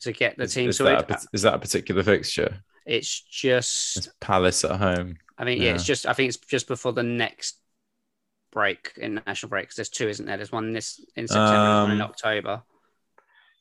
to 0.00 0.12
get 0.12 0.36
the 0.36 0.44
Is- 0.44 0.54
team 0.54 0.68
is, 0.68 0.76
sorted. 0.76 1.08
that 1.08 1.24
a, 1.24 1.26
is 1.32 1.42
that 1.42 1.54
a 1.54 1.58
particular 1.58 2.02
fixture? 2.02 2.62
it's 2.86 3.20
just. 3.20 3.96
It's 3.96 4.08
Palace 4.20 4.64
at 4.64 4.78
home. 4.78 5.16
I 5.38 5.44
mean, 5.44 5.62
yeah, 5.62 5.74
it's 5.74 5.84
just. 5.84 6.06
I 6.06 6.12
think 6.12 6.28
it's 6.28 6.38
just 6.38 6.68
before 6.68 6.92
the 6.92 7.02
next 7.02 7.56
break 8.52 8.92
in 8.96 9.20
national 9.26 9.50
break. 9.50 9.68
'cause 9.68 9.76
there's 9.76 9.88
two, 9.90 10.08
isn't 10.08 10.26
there? 10.26 10.36
There's 10.36 10.52
one 10.52 10.72
this 10.72 10.98
in 11.16 11.26
September, 11.28 11.52
and 11.54 11.82
one 11.82 11.90
in 11.92 12.00
Um, 12.00 12.08
October. 12.10 12.62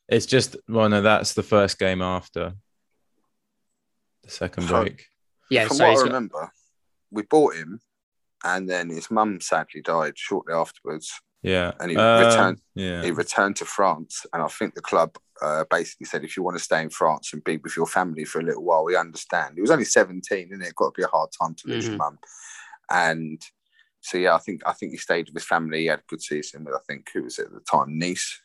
It's 0.08 0.26
just 0.26 0.56
well, 0.68 0.90
no, 0.90 1.02
that's 1.02 1.34
the 1.34 1.44
first 1.44 1.78
game 1.80 2.02
after 2.02 2.56
the 4.24 4.30
second 4.30 4.68
So- 4.68 4.82
break. 4.84 5.08
Yeah, 5.50 5.68
from 5.68 5.78
so 5.78 5.84
what 5.86 5.90
he's 5.92 6.00
I 6.00 6.04
got, 6.04 6.08
remember, 6.14 6.52
we 7.12 7.24
bought 7.24 7.56
him, 7.56 7.82
and 8.44 8.70
then 8.70 8.90
his 8.90 9.10
mum 9.10 9.42
sadly 9.42 9.82
died 9.82 10.18
shortly 10.18 10.54
afterwards. 10.54 11.12
Yeah, 11.42 11.72
And 11.80 11.90
he 11.90 11.96
Um, 11.98 12.26
returned- 12.26 12.62
Yeah, 12.76 13.02
He 13.02 13.12
returned 13.12 13.56
to 13.58 13.66
France, 13.66 14.26
and 14.34 14.44
I 14.44 14.48
think 14.50 14.76
the 14.76 14.82
club 14.82 15.18
uh, 15.42 15.64
basically 15.70 16.06
said, 16.06 16.26
if 16.26 16.36
you 16.36 16.44
want 16.44 16.58
to 16.58 16.62
stay 16.64 16.82
in 16.82 16.90
France 16.90 17.32
and 17.32 17.42
be 17.46 17.56
with 17.56 17.78
your 17.78 17.88
family 17.88 18.26
for 18.26 18.42
a 18.42 18.44
little 18.44 18.62
while, 18.62 18.84
we 18.84 18.98
understand. 18.98 19.56
He 19.56 19.62
was 19.62 19.72
only 19.72 19.86
seventeen, 19.86 20.52
and 20.52 20.62
it 20.62 20.76
got 20.76 20.94
to 20.94 21.00
be 21.00 21.04
a 21.06 21.08
hard 21.08 21.30
time 21.32 21.56
to 21.56 21.68
lose 21.70 21.86
your 21.88 21.96
Mhm. 21.96 22.00
mum. 22.00 22.20
And 22.90 23.42
so, 24.02 24.18
yeah, 24.18 24.36
I 24.36 24.40
think 24.40 24.62
I 24.66 24.74
think 24.74 24.92
he 24.92 24.98
stayed 24.98 25.28
with 25.28 25.36
his 25.36 25.46
family. 25.46 25.82
He 25.82 25.86
had 25.88 26.00
a 26.00 26.04
good 26.08 26.22
season 26.22 26.64
with, 26.64 26.74
I 26.76 26.80
think, 26.88 27.10
who 27.14 27.24
was 27.24 27.38
it 27.40 27.48
at 27.48 27.54
the 27.54 27.60
time, 27.62 27.98
Nice. 27.98 28.42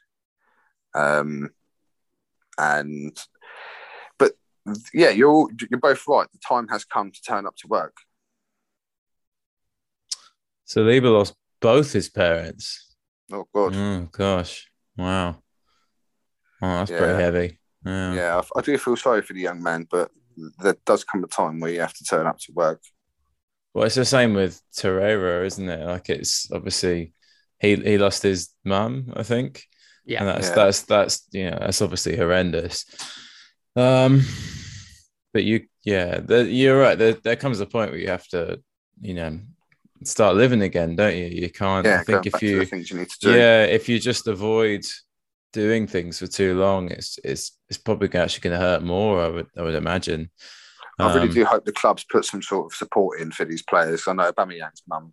Um, 0.95 1.51
and 2.59 3.17
but 4.19 4.33
yeah, 4.93 5.11
you're 5.11 5.31
all, 5.31 5.51
you're 5.71 5.81
both 5.81 6.05
right. 6.07 6.27
The 6.33 6.39
time 6.47 6.69
has 6.69 6.85
come 6.85 7.11
to 7.11 7.23
turn 7.23 7.47
up 7.47 7.57
to 7.57 7.69
work. 7.69 7.97
Saliba 10.67 11.13
lost 11.13 11.35
both 11.61 11.93
his 11.93 12.09
parents. 12.09 12.97
Oh 13.33 13.47
God, 13.55 13.75
Oh 13.75 14.09
gosh, 14.13 14.71
wow, 14.97 15.43
oh, 16.63 16.67
that's 16.79 16.91
Yeah. 16.91 16.99
pretty 16.99 17.15
heavy. 17.15 17.61
Yeah. 17.85 18.15
yeah, 18.15 18.41
I, 18.41 18.59
I 18.59 18.63
do 18.63 18.79
feel 18.79 18.97
sorry 18.97 19.23
for 19.23 19.33
the 19.35 19.41
young 19.41 19.63
man, 19.63 19.87
but 19.91 20.11
there 20.59 20.77
does 20.85 21.05
come 21.05 21.25
a 21.25 21.27
time 21.27 21.61
where 21.61 21.71
you 21.71 21.81
have 21.81 21.95
to 21.95 22.05
turn 22.05 22.27
up 22.27 22.39
to 22.41 22.53
work. 22.53 22.83
Well, 23.75 23.85
it's 23.85 23.97
the 23.97 24.05
same 24.05 24.35
with 24.35 24.61
Torreira, 24.77 25.45
isn't 25.47 25.69
it? 25.69 25.85
Like 25.85 26.09
it's 26.09 26.51
obviously 26.53 27.13
he 27.59 27.77
he 27.77 27.99
lost 27.99 28.23
his 28.23 28.51
mum, 28.65 29.13
I 29.17 29.23
think. 29.25 29.65
Yeah. 30.07 30.21
and 30.21 30.29
that's 30.29 30.49
Yeah. 30.49 30.55
that's 30.55 30.83
that's 30.83 31.29
you 31.33 31.51
know 31.51 31.59
that's 31.61 31.83
obviously 31.83 32.17
horrendous. 32.17 32.85
Um, 33.77 34.23
but 35.33 35.45
you, 35.45 35.67
yeah, 35.85 36.21
the, 36.21 36.45
you're 36.45 36.79
right. 36.79 36.97
There, 36.97 37.15
there 37.15 37.37
comes 37.37 37.61
a 37.61 37.67
point 37.67 37.91
where 37.91 38.01
you 38.01 38.09
have 38.09 38.27
to, 38.29 38.63
you 39.01 39.15
know, 39.15 39.41
start 40.05 40.37
living 40.37 40.63
again, 40.63 40.95
don't 40.97 41.17
you? 41.17 41.27
You 41.27 41.51
can't. 41.51 41.85
Yeah, 41.85 42.01
I 42.01 42.05
think 42.05 42.27
if 42.27 42.41
you, 42.43 42.65
things 42.67 42.91
you 42.91 42.99
need 42.99 43.09
to 43.09 43.19
do. 43.21 43.33
yeah, 43.33 43.65
if 43.65 43.89
you 43.89 43.99
just 43.99 44.29
avoid 44.29 44.85
doing 45.53 45.87
things 45.87 46.19
for 46.19 46.27
too 46.27 46.55
long, 46.59 46.91
it's 46.91 47.19
it's 47.25 47.59
it's 47.69 47.79
probably 47.79 48.09
actually 48.19 48.49
going 48.49 48.59
to 48.61 48.65
hurt 48.65 48.83
more. 48.83 49.21
I 49.25 49.29
would 49.29 49.47
I 49.57 49.63
would 49.63 49.75
imagine. 49.75 50.31
I 50.99 51.15
really 51.15 51.29
Um, 51.29 51.35
do 51.35 51.45
hope 51.45 51.65
the 51.65 51.73
clubs 51.73 52.05
put 52.05 52.25
some 52.25 52.43
sort 52.43 52.67
of 52.67 52.77
support 52.77 53.21
in 53.21 53.33
for 53.33 53.45
these 53.45 53.63
players. 53.63 54.07
I 54.07 54.13
know 54.13 54.31
Aubameyang's 54.31 54.83
mum 54.87 55.13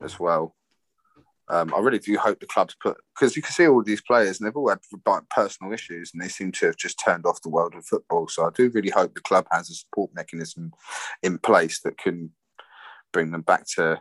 as 0.00 0.18
well. 0.20 0.54
Um, 1.48 1.74
I 1.74 1.80
really 1.80 1.98
do 1.98 2.16
hope 2.16 2.38
the 2.38 2.46
clubs 2.46 2.76
put 2.80 2.96
because 3.12 3.34
you 3.34 3.42
can 3.42 3.50
see 3.50 3.66
all 3.66 3.82
these 3.82 4.02
players 4.02 4.38
and 4.38 4.46
they've 4.46 4.56
all 4.56 4.68
had 4.68 4.78
like, 5.04 5.28
personal 5.30 5.72
issues 5.72 6.12
and 6.12 6.22
they 6.22 6.28
seem 6.28 6.52
to 6.52 6.66
have 6.66 6.76
just 6.76 7.00
turned 7.04 7.26
off 7.26 7.42
the 7.42 7.48
world 7.48 7.74
of 7.74 7.84
football. 7.84 8.28
So 8.28 8.46
I 8.46 8.50
do 8.54 8.70
really 8.70 8.90
hope 8.90 9.14
the 9.14 9.20
club 9.20 9.46
has 9.50 9.68
a 9.68 9.74
support 9.74 10.12
mechanism 10.14 10.72
in 11.24 11.38
place 11.38 11.80
that 11.80 11.98
can 11.98 12.30
bring 13.12 13.32
them 13.32 13.42
back 13.42 13.66
to 13.74 14.00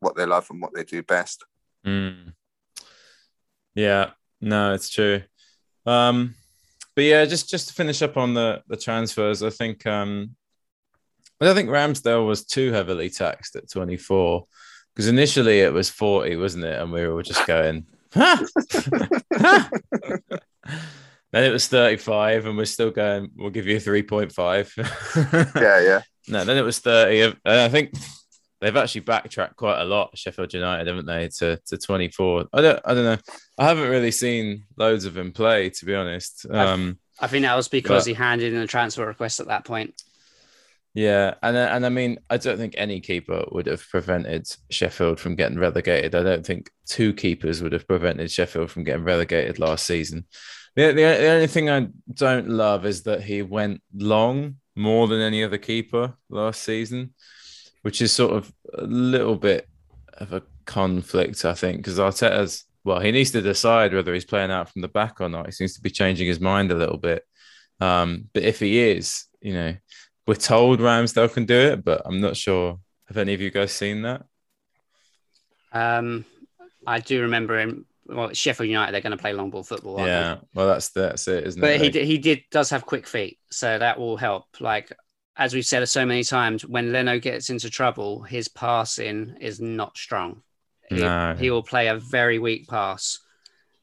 what 0.00 0.16
they 0.16 0.26
love 0.26 0.48
and 0.50 0.60
what 0.60 0.74
they 0.74 0.82
do 0.82 1.04
best. 1.04 1.44
Mm. 1.86 2.32
Yeah, 3.76 4.10
no, 4.40 4.74
it's 4.74 4.90
true. 4.90 5.22
Um, 5.86 6.34
but 6.96 7.04
yeah, 7.04 7.24
just 7.26 7.48
just 7.48 7.68
to 7.68 7.74
finish 7.74 8.02
up 8.02 8.16
on 8.16 8.34
the 8.34 8.64
the 8.66 8.76
transfers, 8.76 9.44
I 9.44 9.50
think 9.50 9.86
um, 9.86 10.34
I 11.40 11.44
don't 11.44 11.54
think 11.54 11.70
Ramsdale 11.70 12.26
was 12.26 12.44
too 12.44 12.72
heavily 12.72 13.10
taxed 13.10 13.54
at 13.56 13.70
24 13.70 14.44
because 14.94 15.08
initially 15.08 15.60
it 15.60 15.72
was 15.72 15.88
40, 15.88 16.36
wasn't 16.36 16.64
it? 16.64 16.80
And 16.80 16.90
we 16.90 17.06
were 17.06 17.14
all 17.14 17.22
just 17.22 17.46
going, 17.46 17.86
huh? 18.12 18.44
Huh? 19.32 19.68
then 21.32 21.44
it 21.44 21.52
was 21.52 21.68
35, 21.68 22.46
and 22.46 22.56
we're 22.56 22.64
still 22.64 22.90
going, 22.90 23.30
we'll 23.36 23.50
give 23.50 23.66
you 23.66 23.76
3.5. 23.76 25.54
Yeah, 25.60 25.80
yeah. 25.80 26.00
No, 26.26 26.44
then 26.44 26.56
it 26.56 26.62
was 26.62 26.78
30. 26.80 27.22
And 27.22 27.36
I 27.44 27.68
think 27.68 27.92
they've 28.60 28.76
actually 28.76 29.02
backtracked 29.02 29.56
quite 29.56 29.80
a 29.80 29.84
lot, 29.84 30.16
Sheffield 30.18 30.52
United, 30.52 30.86
haven't 30.88 31.06
they, 31.06 31.28
to, 31.38 31.58
to 31.66 31.78
24. 31.78 32.46
I 32.52 32.60
don't 32.60 32.80
I 32.84 32.94
don't 32.94 33.04
know. 33.04 33.16
I 33.58 33.64
haven't 33.66 33.88
really 33.88 34.10
seen 34.10 34.64
loads 34.76 35.04
of 35.04 35.16
him 35.16 35.32
play, 35.32 35.70
to 35.70 35.84
be 35.84 35.94
honest. 35.94 36.46
Um, 36.50 36.98
I 37.20 37.28
think 37.28 37.44
that 37.44 37.56
was 37.56 37.68
because 37.68 38.04
But- 38.04 38.08
he 38.08 38.14
handed 38.14 38.52
in 38.52 38.60
a 38.60 38.66
transfer 38.66 39.06
request 39.06 39.40
at 39.40 39.46
that 39.46 39.64
point. 39.64 40.02
Yeah, 40.98 41.34
and 41.44 41.56
and 41.56 41.86
I 41.86 41.90
mean, 41.90 42.18
I 42.28 42.38
don't 42.38 42.58
think 42.58 42.74
any 42.76 43.00
keeper 43.00 43.44
would 43.52 43.66
have 43.66 43.88
prevented 43.88 44.48
Sheffield 44.68 45.20
from 45.20 45.36
getting 45.36 45.56
relegated. 45.56 46.16
I 46.16 46.24
don't 46.24 46.44
think 46.44 46.72
two 46.86 47.14
keepers 47.14 47.62
would 47.62 47.72
have 47.72 47.86
prevented 47.86 48.32
Sheffield 48.32 48.72
from 48.72 48.82
getting 48.82 49.04
relegated 49.04 49.60
last 49.60 49.86
season. 49.86 50.26
The, 50.74 50.86
the, 50.88 51.02
the 51.02 51.28
only 51.28 51.46
thing 51.46 51.70
I 51.70 51.86
don't 52.12 52.48
love 52.48 52.84
is 52.84 53.04
that 53.04 53.22
he 53.22 53.42
went 53.42 53.80
long 53.94 54.56
more 54.74 55.06
than 55.06 55.20
any 55.20 55.44
other 55.44 55.56
keeper 55.56 56.14
last 56.30 56.62
season, 56.62 57.14
which 57.82 58.02
is 58.02 58.12
sort 58.12 58.32
of 58.32 58.52
a 58.76 58.82
little 58.82 59.36
bit 59.36 59.68
of 60.14 60.32
a 60.32 60.42
conflict, 60.64 61.44
I 61.44 61.54
think, 61.54 61.76
because 61.76 62.00
Arteta's 62.00 62.64
well, 62.82 62.98
he 62.98 63.12
needs 63.12 63.30
to 63.32 63.40
decide 63.40 63.94
whether 63.94 64.12
he's 64.12 64.24
playing 64.24 64.50
out 64.50 64.68
from 64.68 64.82
the 64.82 64.88
back 64.88 65.20
or 65.20 65.28
not. 65.28 65.46
He 65.46 65.52
seems 65.52 65.74
to 65.74 65.80
be 65.80 65.90
changing 65.90 66.26
his 66.26 66.40
mind 66.40 66.72
a 66.72 66.76
little 66.76 66.98
bit. 66.98 67.22
Um, 67.80 68.30
but 68.34 68.42
if 68.42 68.58
he 68.58 68.80
is, 68.80 69.26
you 69.40 69.52
know, 69.52 69.76
we're 70.28 70.34
told 70.34 70.78
Ramsdale 70.78 71.32
can 71.32 71.46
do 71.46 71.58
it, 71.58 71.84
but 71.84 72.02
I'm 72.04 72.20
not 72.20 72.36
sure. 72.36 72.78
Have 73.08 73.16
any 73.16 73.34
of 73.34 73.40
you 73.40 73.50
guys 73.50 73.72
seen 73.72 74.02
that? 74.02 74.24
Um, 75.72 76.24
I 76.86 77.00
do 77.00 77.22
remember 77.22 77.58
him 77.58 77.86
well, 78.08 78.32
Sheffield 78.32 78.68
United, 78.68 78.92
they're 78.92 79.02
going 79.02 79.16
to 79.16 79.20
play 79.20 79.32
long 79.32 79.50
ball 79.50 79.62
football. 79.62 79.96
aren't 79.96 80.06
they? 80.06 80.10
Yeah, 80.12 80.36
well, 80.54 80.68
that's 80.68 80.88
that's 80.90 81.28
it, 81.28 81.46
isn't 81.46 81.60
but 81.60 81.70
it? 81.70 81.78
But 81.78 81.84
he 81.84 81.90
did, 81.90 82.06
he 82.06 82.18
did 82.18 82.42
does 82.50 82.70
have 82.70 82.86
quick 82.86 83.06
feet, 83.06 83.38
so 83.50 83.78
that 83.78 83.98
will 83.98 84.16
help. 84.16 84.44
Like 84.60 84.92
as 85.36 85.54
we've 85.54 85.64
said 85.66 85.86
so 85.88 86.04
many 86.04 86.24
times, 86.24 86.66
when 86.66 86.92
Leno 86.92 87.18
gets 87.18 87.50
into 87.50 87.70
trouble, 87.70 88.22
his 88.22 88.48
passing 88.48 89.36
is 89.40 89.60
not 89.60 89.96
strong. 89.96 90.42
He, 90.88 90.96
No. 90.96 91.36
he 91.38 91.50
will 91.50 91.62
play 91.62 91.88
a 91.88 91.96
very 91.96 92.38
weak 92.38 92.66
pass. 92.66 93.18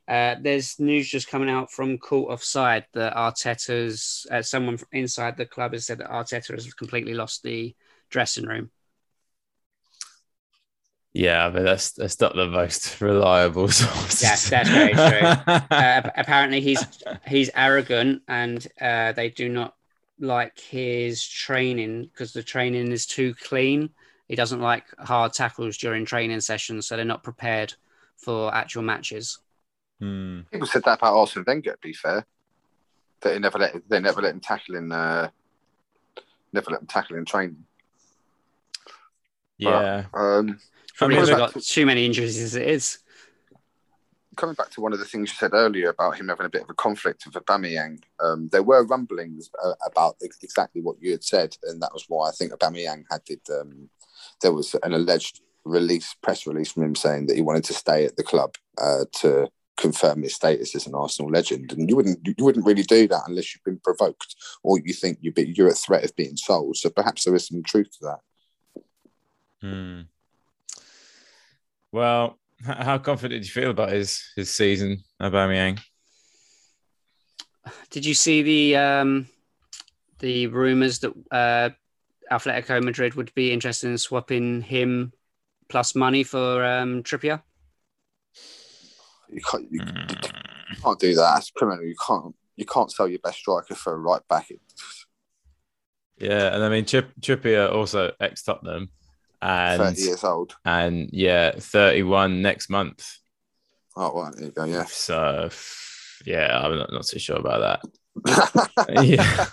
Uh, 0.08 0.36
there's 0.40 0.80
news 0.80 1.10
just 1.10 1.30
coming 1.30 1.50
out 1.50 1.72
from 1.72 1.98
Caught 1.98 2.32
Offside 2.32 2.86
that 2.94 3.16
Arteta's 3.16 4.28
uh, 4.30 4.42
someone 4.42 4.78
inside 4.92 5.36
the 5.36 5.46
club 5.46 5.74
has 5.74 5.86
said 5.86 5.98
that 5.98 6.12
Arteta 6.12 6.54
has 6.54 6.72
completely 6.74 7.16
lost 7.16 7.42
the 7.42 7.76
dressing 8.10 8.46
room. 8.46 8.70
Yeah, 11.16 11.50
but 11.50 11.64
that's 11.64 11.92
that's 11.94 12.20
not 12.20 12.36
the 12.36 12.46
most 12.46 13.00
reliable 13.02 13.70
source. 13.70 14.22
Yes, 14.22 14.50
that's 14.50 14.70
very 14.70 14.92
true. 14.92 15.28
uh, 15.72 16.02
apparently 16.18 16.60
he's 16.60 16.86
he's 17.26 17.50
arrogant 17.56 18.22
and 18.28 18.68
uh, 18.82 19.14
they 19.14 19.30
do 19.30 19.48
not 19.48 19.76
like 20.20 20.60
his 20.60 21.26
training 21.26 22.04
because 22.04 22.34
the 22.34 22.44
training 22.44 22.92
is 22.92 23.06
too 23.06 23.34
clean. 23.34 23.90
He 24.28 24.36
doesn't 24.36 24.60
like 24.60 24.84
hard 25.00 25.34
tackles 25.34 25.78
during 25.78 26.06
training 26.06 26.42
sessions, 26.42 26.86
so 26.86 26.96
they're 26.96 27.06
not 27.06 27.24
prepared 27.24 27.74
for 28.18 28.54
actual 28.54 28.82
matches. 28.82 29.40
Hmm. 30.00 30.42
People 30.52 30.68
said 30.68 30.84
that 30.84 31.00
about 31.00 31.16
Arsene 31.16 31.44
Wenger. 31.46 31.72
To 31.72 31.78
be 31.82 31.94
fair, 31.94 32.26
that 33.22 33.30
they 33.34 33.40
never 33.40 33.58
let 33.58 33.90
they 33.90 34.00
never 34.00 34.22
let 34.22 34.34
him 34.34 34.40
tackle 34.42 34.76
in 34.76 34.92
uh, 34.92 35.30
never 36.52 36.72
let 36.72 36.82
him 36.82 36.88
tackle 36.88 37.18
in 37.18 37.26
training. 37.26 37.64
Yeah, 39.58 40.06
Um, 40.14 40.60
Probably 40.98 41.16
I 41.16 41.20
mean, 41.20 41.26
because 41.26 41.30
we've 41.30 41.54
got 41.54 41.64
too 41.64 41.86
many 41.86 42.06
injuries 42.06 42.38
as 42.40 42.56
it 42.56 42.68
is. 42.68 42.98
coming 44.36 44.56
back 44.56 44.70
to 44.72 44.82
one 44.82 44.92
of 44.92 45.00
the 45.00 45.06
things 45.06 45.30
you 45.30 45.36
said 45.36 45.52
earlier 45.54 45.90
about 45.90 46.18
him 46.18 46.28
having 46.28 46.46
a 46.46 46.50
bit 46.50 46.64
of 46.64 46.70
a 46.70 46.74
conflict 46.74 47.26
with 47.26 47.36
Aubameyang, 47.36 48.02
um, 48.20 48.50
there 48.52 48.64
were 48.64 48.86
rumblings 48.86 49.50
uh, 49.64 49.74
about 49.86 50.18
ex- 50.24 50.40
exactly 50.44 50.82
what 50.82 50.98
you 51.02 51.12
had 51.12 51.24
said, 51.24 51.56
and 51.64 51.82
that 51.82 51.94
was 51.94 52.06
why 52.10 52.28
I 52.28 52.32
think 52.32 52.52
Aubameyang 52.52 53.06
had 53.10 53.24
did. 53.24 53.40
Um, 53.50 53.90
there 54.42 54.52
was 54.52 54.76
an 54.84 54.94
alleged 54.94 55.40
release, 55.64 56.14
press 56.22 56.46
release 56.46 56.74
from 56.74 56.84
him 56.84 56.96
saying 56.96 57.28
that 57.28 57.36
he 57.38 57.42
wanted 57.42 57.64
to 57.66 57.74
stay 57.74 58.06
at 58.06 58.18
the 58.18 58.24
club 58.24 58.56
uh, 58.78 59.06
to 59.22 59.48
confirm 59.78 60.24
his 60.24 60.36
status 60.36 60.76
as 60.76 60.88
an 60.88 60.96
Arsenal 60.96 61.32
legend, 61.32 61.74
and 61.74 61.90
you 61.90 61.96
wouldn't 61.96 62.20
you 62.26 62.44
wouldn't 62.44 62.66
really 62.66 62.84
do 62.84 63.08
that 63.08 63.24
unless 63.28 63.54
you've 63.54 63.64
been 63.64 63.80
provoked 63.84 64.36
or 64.64 64.80
you 64.84 64.94
think 64.94 65.18
you'd 65.22 65.36
be, 65.36 65.54
you're 65.56 65.70
at 65.70 65.78
threat 65.78 66.04
of 66.04 66.16
being 66.16 66.38
sold. 66.38 66.78
So 66.78 66.90
perhaps 66.90 67.24
there 67.24 67.36
is 67.36 67.48
some 67.48 67.64
truth 67.64 67.90
to 67.92 68.06
that. 68.06 68.20
Hmm. 69.62 70.02
Well, 71.92 72.40
how 72.64 72.98
confident 72.98 73.42
do 73.42 73.48
you 73.48 73.52
feel 73.52 73.72
about 73.72 73.92
his 73.92 74.24
his 74.36 74.56
season, 74.56 75.04
Aubameyang? 75.22 75.80
Did 77.90 78.06
you 78.06 78.14
see 78.14 78.42
the 78.42 78.76
um, 78.78 79.28
the 80.20 80.48
rumors 80.48 81.00
that 81.00 81.14
uh, 81.32 81.70
Atletico 82.32 82.84
Madrid 82.84 83.16
would 83.16 83.34
be 83.34 83.52
interested 83.52 83.90
in 83.90 83.98
swapping 83.98 84.62
him 84.62 85.12
plus 85.70 85.96
money 85.96 86.24
for 86.24 86.64
um, 86.64 87.04
Trippier? 87.04 87.42
You 89.32 89.42
can't 89.42 89.68
you, 89.72 89.82
Hmm. 89.82 89.98
you 90.72 90.78
can't 90.84 91.00
do 91.00 91.16
that. 91.16 91.38
It's 91.40 91.52
criminal. 91.52 91.84
You 91.86 91.96
can't 92.06 92.36
you 92.56 92.66
can't 92.66 92.92
sell 92.92 93.08
your 93.08 93.20
best 93.20 93.40
striker 93.40 93.76
for 93.76 93.94
a 93.94 93.98
right 93.98 94.22
back. 94.30 94.50
Yeah, 96.18 96.54
and 96.56 96.64
I 96.64 96.70
mean 96.70 96.86
Trip, 96.86 97.12
Trippier 97.20 97.72
also 97.72 98.14
ex 98.20 98.44
Tottenham, 98.44 98.90
and 99.42 99.82
Thirty 99.82 100.02
years 100.04 100.24
old. 100.24 100.56
and 100.64 101.10
yeah, 101.12 101.52
thirty 101.58 102.04
one 102.04 102.42
next 102.42 102.70
month. 102.70 103.06
Oh, 103.98 104.14
well, 104.14 104.32
there 104.36 104.46
you 104.46 104.52
go. 104.52 104.64
Yeah. 104.66 104.86
So 104.86 105.50
yeah, 106.26 106.60
I'm 106.64 106.78
not, 106.78 106.92
not 106.94 107.06
too 107.06 107.20
sure 107.20 107.38
about 107.38 107.82
that. 108.26 108.76
Yeah. 109.04 109.46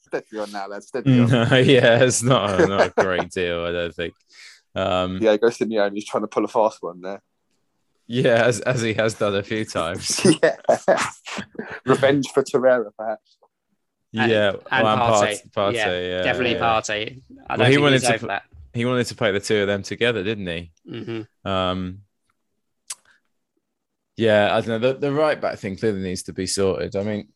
Steady 0.00 0.38
on 0.38 0.50
now, 0.52 0.66
lad. 0.66 0.82
Steady 0.82 1.20
on. 1.20 1.28
No, 1.30 1.42
yeah, 1.56 2.02
it's 2.02 2.22
not 2.22 2.60
a, 2.60 2.66
not 2.66 2.86
a 2.88 3.02
great 3.02 3.30
deal. 3.30 3.64
I 3.64 3.72
don't 3.72 3.94
think. 3.94 4.14
Um, 4.74 5.18
Yeah, 5.22 5.36
go 5.36 5.46
Simeone. 5.48 5.94
He's 5.94 6.04
trying 6.06 6.22
to 6.24 6.28
pull 6.28 6.44
a 6.44 6.48
fast 6.48 6.78
one 6.82 7.00
there. 7.00 7.22
Yeah, 8.12 8.44
as 8.44 8.60
as 8.60 8.82
he 8.82 8.92
has 8.94 9.14
done 9.14 9.36
a 9.36 9.42
few 9.42 9.64
times. 9.64 10.20
yeah. 10.42 10.56
Revenge 11.86 12.26
for 12.34 12.42
Torreira, 12.42 12.90
perhaps. 12.98 13.36
And- 14.12 14.30
yeah, 14.32 14.52
and 14.72 14.84
well, 14.84 14.96
Partey. 14.96 15.50
Partey, 15.52 15.74
Yeah, 15.74 16.00
yeah, 16.00 16.22
Definitely 16.22 16.54
yeah. 16.54 16.58
party. 16.58 17.22
I 17.48 17.56
Well, 17.56 17.58
don't 17.58 17.70
he 17.70 17.78
wanted 17.78 18.00
to 18.02 18.14
over 18.14 18.26
that. 18.26 18.42
He 18.74 18.84
wanted 18.84 19.06
to 19.06 19.14
play 19.14 19.30
the 19.30 19.38
two 19.38 19.60
of 19.62 19.66
them 19.68 19.82
together, 19.84 20.24
didn't 20.24 20.46
he? 20.48 20.72
hmm 20.88 21.20
Um, 21.48 22.00
yeah, 24.16 24.54
I 24.54 24.60
don't 24.60 24.80
know. 24.82 24.92
The, 24.92 24.98
the 24.98 25.12
right 25.12 25.40
back 25.40 25.58
thing 25.58 25.76
clearly 25.76 26.00
needs 26.02 26.24
to 26.24 26.32
be 26.32 26.46
sorted. 26.46 26.96
I 26.96 27.02
mean, 27.04 27.28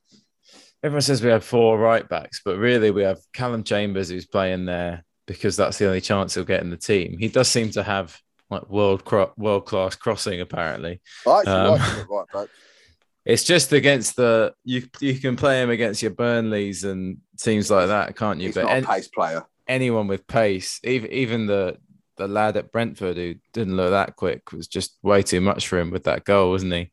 everyone 0.82 1.00
says 1.02 1.22
we 1.22 1.30
have 1.30 1.44
four 1.44 1.78
right 1.78 2.06
backs, 2.08 2.42
but 2.44 2.58
really 2.58 2.90
we 2.90 3.02
have 3.04 3.18
Callum 3.32 3.62
Chambers 3.64 4.10
who's 4.10 4.26
playing 4.26 4.66
there 4.66 5.04
because 5.26 5.56
that's 5.56 5.78
the 5.78 5.87
only 5.87 6.00
chance 6.00 6.34
he'll 6.34 6.44
get 6.44 6.60
in 6.62 6.70
the 6.70 6.76
team. 6.76 7.16
He 7.18 7.28
does 7.28 7.48
seem 7.48 7.70
to 7.70 7.82
have 7.82 8.18
like 8.54 8.70
world 8.70 9.04
cro- 9.04 9.32
world 9.36 9.66
class 9.66 9.94
crossing. 9.96 10.40
Apparently, 10.40 11.00
I 11.26 11.38
actually 11.38 11.52
Um, 11.52 11.68
like 11.70 11.80
him 11.80 12.00
at 12.00 12.08
right 12.08 12.26
back. 12.32 12.48
it's 13.24 13.44
just 13.44 13.72
against 13.72 14.16
the 14.16 14.54
you. 14.64 14.82
You 15.00 15.18
can 15.18 15.36
play 15.36 15.62
him 15.62 15.70
against 15.70 16.02
your 16.02 16.12
Burnleys 16.12 16.84
and 16.84 17.18
teams 17.40 17.70
like 17.70 17.88
that, 17.88 18.16
can't 18.16 18.40
you? 18.40 18.48
He's 18.48 18.54
but 18.54 18.64
not 18.64 18.76
an- 18.78 18.84
a 18.84 18.86
pace 18.88 19.08
player. 19.08 19.42
anyone 19.68 20.06
with 20.08 20.26
pace, 20.26 20.80
even 20.84 21.10
even 21.12 21.46
the 21.46 21.76
the 22.16 22.28
lad 22.28 22.56
at 22.56 22.70
Brentford 22.70 23.16
who 23.16 23.34
didn't 23.52 23.76
look 23.76 23.90
that 23.90 24.14
quick 24.14 24.52
was 24.52 24.68
just 24.68 24.96
way 25.02 25.22
too 25.22 25.40
much 25.40 25.66
for 25.66 25.78
him 25.80 25.90
with 25.90 26.04
that 26.04 26.24
goal, 26.24 26.50
wasn't 26.50 26.72
he? 26.72 26.90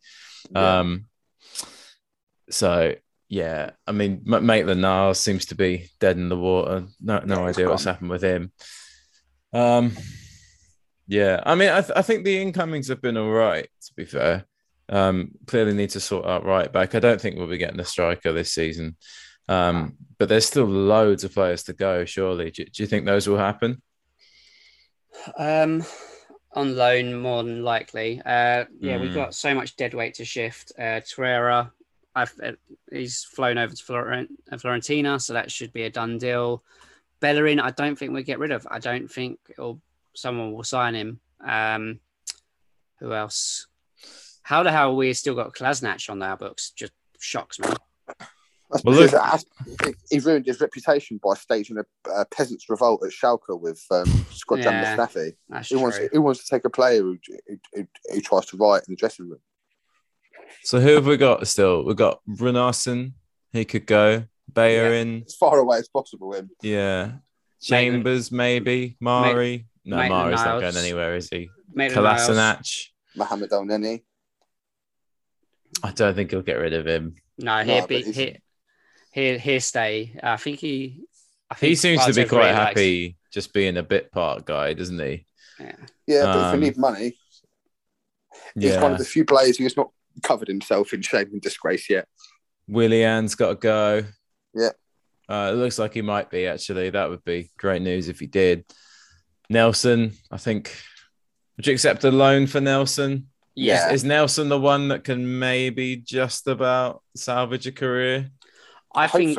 Yeah. 0.51 0.79
Um, 0.79 1.05
so 2.49 2.95
yeah, 3.29 3.69
I 3.87 3.91
mean, 3.93 4.23
Maitland 4.25 4.81
Niles 4.81 5.19
seems 5.19 5.45
to 5.47 5.55
be 5.55 5.89
dead 5.99 6.17
in 6.17 6.27
the 6.27 6.37
water. 6.37 6.85
No, 6.99 7.19
no 7.19 7.45
idea 7.47 7.69
what's 7.69 7.85
happened 7.85 8.09
with 8.09 8.23
him. 8.23 8.51
Um, 9.53 9.93
yeah, 11.11 11.41
I 11.45 11.55
mean, 11.55 11.69
I, 11.69 11.81
th- 11.81 11.97
I 11.97 12.01
think 12.01 12.23
the 12.23 12.41
incomings 12.41 12.87
have 12.87 13.01
been 13.01 13.17
all 13.17 13.29
right. 13.31 13.67
To 13.87 13.93
be 13.95 14.05
fair, 14.05 14.45
um, 14.87 15.31
clearly 15.45 15.73
need 15.73 15.89
to 15.91 15.99
sort 15.99 16.25
out 16.25 16.45
right 16.45 16.71
back. 16.71 16.95
I 16.95 16.99
don't 16.99 17.19
think 17.19 17.35
we'll 17.35 17.47
be 17.47 17.57
getting 17.57 17.79
a 17.81 17.85
striker 17.85 18.31
this 18.31 18.53
season. 18.53 18.95
Um, 19.49 19.97
but 20.17 20.29
there's 20.29 20.45
still 20.45 20.65
loads 20.65 21.23
of 21.25 21.33
players 21.33 21.63
to 21.63 21.73
go. 21.73 22.05
Surely, 22.05 22.51
do, 22.51 22.63
do 22.63 22.83
you 22.83 22.87
think 22.87 23.05
those 23.05 23.27
will 23.27 23.37
happen? 23.37 23.81
Um, 25.37 25.83
on 26.53 26.75
loan, 26.75 27.15
more 27.21 27.43
than 27.43 27.63
likely. 27.63 28.21
Uh, 28.25 28.65
yeah, 28.79 28.97
we've 28.99 29.11
Mm. 29.11 29.15
got 29.15 29.35
so 29.35 29.53
much 29.53 29.75
dead 29.75 29.93
weight 29.93 30.13
to 30.15 30.25
shift. 30.25 30.71
Uh, 30.77 31.01
Torreira, 31.03 31.71
I've, 32.15 32.33
uh, 32.43 32.51
he's 32.91 33.23
flown 33.25 33.57
over 33.57 33.73
to 33.75 33.83
Florent, 33.83 34.29
uh, 34.51 34.57
Florentina, 34.57 35.19
so 35.19 35.33
that 35.33 35.51
should 35.51 35.73
be 35.73 35.83
a 35.83 35.89
done 35.89 36.17
deal. 36.17 36.63
Bellerin, 37.19 37.59
I 37.59 37.71
don't 37.71 37.97
think 37.97 38.13
we'll 38.13 38.23
get 38.23 38.39
rid 38.39 38.51
of. 38.51 38.65
I 38.71 38.79
don't 38.79 39.09
think 39.11 39.39
it'll, 39.49 39.81
someone 40.15 40.53
will 40.53 40.63
sign 40.63 40.95
him. 40.95 41.19
Um, 41.45 41.99
who 42.99 43.13
else? 43.13 43.67
How 44.43 44.63
the 44.63 44.71
hell 44.71 44.95
we 44.95 45.13
still 45.13 45.35
got 45.35 45.53
Kolasinac 45.53 46.09
on 46.09 46.21
our 46.21 46.37
books? 46.37 46.71
Just 46.71 46.91
shocks 47.19 47.59
me. 47.59 47.69
That's 48.69 48.83
Well, 48.85 49.01
because 49.01 49.45
look- 49.81 49.95
he 50.09 50.19
ruined 50.19 50.45
his 50.45 50.61
reputation 50.61 51.19
by 51.23 51.33
staging 51.35 51.77
a, 51.77 51.85
a 52.09 52.25
peasants' 52.25 52.69
revolt 52.69 53.03
at 53.03 53.11
Schalke 53.11 53.59
with 53.59 53.83
um, 53.91 54.05
Scott 54.31 54.59
Yeah. 54.59 54.95
Mustafi. 54.95 55.33
That's 55.49 55.69
He 55.69 55.75
wants, 55.75 55.99
he 56.11 56.17
wants 56.17 56.43
to 56.45 56.55
take 56.55 56.63
a 56.65 56.69
player 56.69 57.01
who, 57.01 57.17
who, 57.47 57.57
who, 57.73 57.87
who 58.13 58.21
tries 58.21 58.45
to 58.47 58.57
riot 58.57 58.85
in 58.87 58.93
the 58.93 58.97
dressing 58.97 59.29
room. 59.29 59.39
So 60.63 60.79
who 60.79 60.89
have 60.95 61.05
we 61.05 61.17
got 61.17 61.45
still? 61.47 61.83
We've 61.83 61.95
got 61.95 62.19
Runarsson. 62.27 63.13
He 63.51 63.65
could 63.65 63.85
go. 63.85 64.25
Bellerin. 64.47 65.23
As 65.25 65.35
far 65.35 65.59
away 65.59 65.77
as 65.77 65.87
possible. 65.87 66.33
Him. 66.33 66.49
Yeah. 66.61 67.13
Chambers, 67.61 68.31
maybe. 68.31 68.97
Mari. 68.99 69.67
No, 69.83 69.97
Maitland 69.97 70.25
Mari's 70.31 70.45
not 70.45 70.61
going 70.61 70.77
anywhere, 70.77 71.15
is 71.15 71.29
he? 71.29 71.49
Maitland-Niles. 71.73 72.29
Kolasinac. 72.29 72.87
Mohamed 73.15 73.51
El 73.51 73.63
Neni. 73.65 74.03
I 75.83 75.91
don't 75.91 76.13
think 76.15 76.31
he'll 76.31 76.41
get 76.41 76.57
rid 76.59 76.73
of 76.73 76.85
him. 76.85 77.15
No, 77.37 77.57
No, 77.57 77.63
he'll 77.63 77.81
but 77.81 77.89
be 77.89 78.01
he's- 78.03 78.15
here. 78.15 78.37
Here, 79.13 79.37
here, 79.37 79.59
stay. 79.59 80.17
I 80.23 80.37
think 80.37 80.59
he. 80.59 81.01
I 81.49 81.55
think 81.55 81.69
He 81.71 81.75
seems 81.75 82.05
to 82.05 82.13
be 82.13 82.23
quite 82.25 82.45
really 82.45 82.51
likes- 82.53 82.67
happy 82.69 83.17
just 83.33 83.53
being 83.53 83.75
a 83.75 83.83
bit 83.83 84.09
part 84.11 84.45
guy, 84.45 84.73
doesn't 84.73 84.99
he? 84.99 85.25
Yeah. 85.59 85.75
Yeah, 86.07 86.23
but 86.23 86.37
if 86.37 86.45
Um, 86.45 86.59
we 86.59 86.65
need 86.67 86.77
money, 86.77 87.17
he's 88.57 88.77
one 88.77 88.93
of 88.93 88.97
the 88.99 89.03
few 89.05 89.25
players 89.25 89.57
who's 89.57 89.75
not 89.75 89.91
covered 90.23 90.47
himself 90.47 90.93
in 90.93 91.01
shame 91.01 91.29
and 91.33 91.41
disgrace 91.41 91.89
yet. 91.89 92.07
Willian's 92.69 93.35
got 93.35 93.49
to 93.49 93.55
go. 93.55 94.05
Yeah. 94.53 94.69
Uh, 95.27 95.51
it 95.53 95.57
looks 95.57 95.77
like 95.77 95.93
he 95.93 96.01
might 96.01 96.29
be 96.29 96.47
actually. 96.47 96.89
That 96.89 97.09
would 97.09 97.23
be 97.25 97.51
great 97.57 97.81
news 97.81 98.07
if 98.07 98.19
he 98.19 98.27
did. 98.27 98.63
Nelson, 99.51 100.13
I 100.31 100.37
think. 100.37 100.75
Would 101.57 101.67
you 101.67 101.73
accept 101.73 102.03
a 102.03 102.11
loan 102.11 102.47
for 102.47 102.61
Nelson? 102.61 103.27
Yeah. 103.53 103.87
Yeah. 103.87 103.93
Is 103.93 104.03
Nelson 104.03 104.49
the 104.49 104.59
one 104.59 104.87
that 104.87 105.03
can 105.03 105.39
maybe 105.39 105.97
just 105.97 106.47
about 106.47 107.03
salvage 107.15 107.67
a 107.67 107.71
career? 107.71 108.31
I 108.95 109.07
think. 109.07 109.37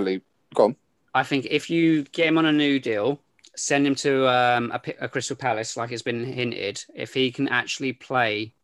Go 0.55 0.65
on. 0.65 0.77
I 1.15 1.23
think 1.25 1.47
if 1.51 1.69
you 1.69 2.05
get 2.05 2.27
him 2.27 2.39
on 2.39 2.47
a 2.47 2.53
new 2.53 2.79
deal, 2.79 3.21
send 3.57 3.87
him 3.87 3.95
to 3.97 4.29
um, 4.29 4.71
a, 4.73 4.81
a 5.01 5.09
Crystal 5.09 5.37
Palace, 5.37 5.77
like 5.77 5.93
it's 5.93 6.03
been 6.03 6.25
hinted. 6.25 6.85
If 6.95 7.13
he 7.15 7.31
can 7.31 7.49
actually 7.49 7.93
play 7.93 8.55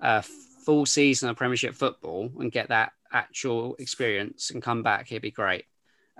uh, 0.00 0.22
full 0.64 0.86
season 0.86 1.28
of 1.28 1.36
Premiership 1.36 1.74
football 1.74 2.30
and 2.38 2.52
get 2.52 2.68
that 2.68 2.92
actual 3.12 3.74
experience 3.78 4.50
and 4.50 4.62
come 4.62 4.82
back, 4.82 5.08
he'd 5.08 5.22
be 5.22 5.30
great. 5.30 5.64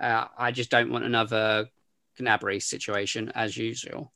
Uh, 0.01 0.25
I 0.37 0.51
just 0.51 0.69
don't 0.69 0.91
want 0.91 1.05
another 1.05 1.69
Gnabry 2.19 2.61
situation 2.61 3.31
as 3.35 3.55
usual, 3.55 4.11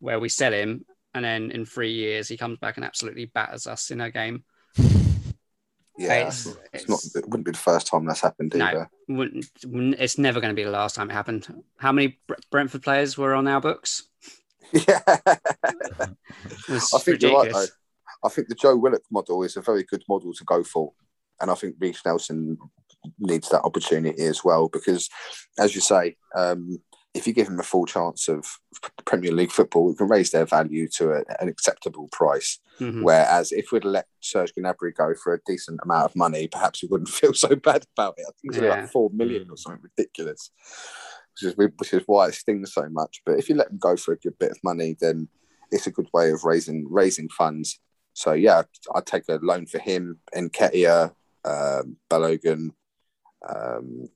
where 0.00 0.18
we 0.20 0.28
sell 0.28 0.52
him 0.52 0.84
and 1.14 1.24
then 1.24 1.50
in 1.50 1.64
three 1.64 1.92
years 1.92 2.28
he 2.28 2.36
comes 2.36 2.58
back 2.58 2.76
and 2.76 2.84
absolutely 2.84 3.26
batters 3.26 3.66
us 3.66 3.90
in 3.90 4.00
a 4.00 4.10
game. 4.10 4.44
Yeah, 5.98 6.14
It's- 6.14 6.46
it's, 6.46 6.84
it's- 6.84 6.88
not. 6.88 7.00
It 7.22 7.28
wouldn't 7.28 7.44
be 7.44 7.50
the 7.52 7.58
first 7.58 7.86
time 7.86 8.06
that's 8.06 8.20
happened 8.20 8.54
either. 8.54 8.88
Wouldn't, 9.08 9.46
wouldn't- 9.66 10.00
it's 10.00 10.16
never 10.18 10.40
going 10.40 10.50
to 10.54 10.58
be 10.58 10.64
the 10.64 10.70
last 10.70 10.94
time 10.96 11.10
it 11.10 11.14
happened. 11.14 11.46
How 11.76 11.92
many 11.92 12.18
Brentford 12.50 12.82
players 12.82 13.18
were 13.18 13.34
on 13.34 13.46
our 13.48 13.60
books? 13.60 14.04
Yeah, 14.72 15.00
I 15.06 16.98
think 17.00 17.20
you're 17.22 17.32
right. 17.34 17.50
Though. 17.52 17.66
I 18.24 18.28
think 18.28 18.48
the 18.48 18.54
Joe 18.54 18.76
Willock 18.76 19.02
model 19.10 19.42
is 19.42 19.56
a 19.56 19.60
very 19.62 19.82
good 19.82 20.04
model 20.08 20.32
to 20.32 20.44
go 20.44 20.62
for, 20.62 20.92
and 21.40 21.50
I 21.50 21.54
think 21.54 21.74
Reece 21.80 22.02
Nelson 22.06 22.56
needs 23.18 23.48
that 23.48 23.62
opportunity 23.62 24.22
as 24.26 24.44
well 24.44 24.68
because, 24.68 25.08
as 25.58 25.74
you 25.74 25.80
say, 25.80 26.16
um, 26.36 26.80
if 27.12 27.26
you 27.26 27.32
give 27.32 27.48
him 27.48 27.58
a 27.58 27.64
full 27.64 27.86
chance 27.86 28.28
of 28.28 28.46
Premier 29.04 29.32
League 29.32 29.50
football, 29.50 29.90
you 29.90 29.96
can 29.96 30.06
raise 30.08 30.30
their 30.30 30.44
value 30.46 30.86
to 30.96 31.10
a, 31.10 31.24
an 31.40 31.48
acceptable 31.48 32.08
price. 32.12 32.60
Mhm. 32.78 33.02
Whereas 33.02 33.50
if 33.52 33.72
we'd 33.72 33.84
let 33.84 34.06
Serge 34.20 34.52
Gnabry 34.54 34.94
go 34.94 35.14
for 35.14 35.34
a 35.34 35.40
decent 35.44 35.80
amount 35.82 36.04
of 36.04 36.14
money, 36.16 36.46
perhaps 36.46 36.82
we 36.82 36.88
wouldn't 36.88 37.08
feel 37.20 37.34
so 37.34 37.56
bad 37.56 37.84
about 37.96 38.14
it. 38.16 38.26
I 38.28 38.32
think 38.40 38.54
it's 38.54 38.62
Yeah. 38.62 38.68
like 38.82 38.90
four 38.90 39.10
million 39.12 39.48
or 39.50 39.56
something 39.56 39.82
ridiculous, 39.82 40.50
which 41.34 41.50
is 41.50 41.56
which 41.56 41.92
is 41.94 42.02
why 42.06 42.28
it 42.28 42.34
stings 42.34 42.72
so 42.72 42.88
much. 42.90 43.22
But 43.26 43.38
if 43.40 43.48
you 43.48 43.56
let 43.56 43.68
them 43.70 43.78
go 43.78 43.96
for 43.96 44.12
a 44.12 44.18
good 44.18 44.38
bit 44.38 44.52
of 44.52 44.58
money, 44.62 44.96
then 45.00 45.28
it's 45.72 45.86
a 45.88 45.90
good 45.92 46.08
way 46.14 46.30
of 46.30 46.44
raising 46.44 46.86
raising 46.88 47.28
funds. 47.28 47.80
So 48.12 48.32
yeah, 48.34 48.62
I'd 48.94 49.06
take 49.06 49.24
a 49.28 49.38
loan 49.42 49.66
for 49.66 49.78
him, 49.78 50.20
Nketiah, 50.34 51.12
um, 51.44 51.96
Balogun, 52.08 52.70
um, 53.48 54.08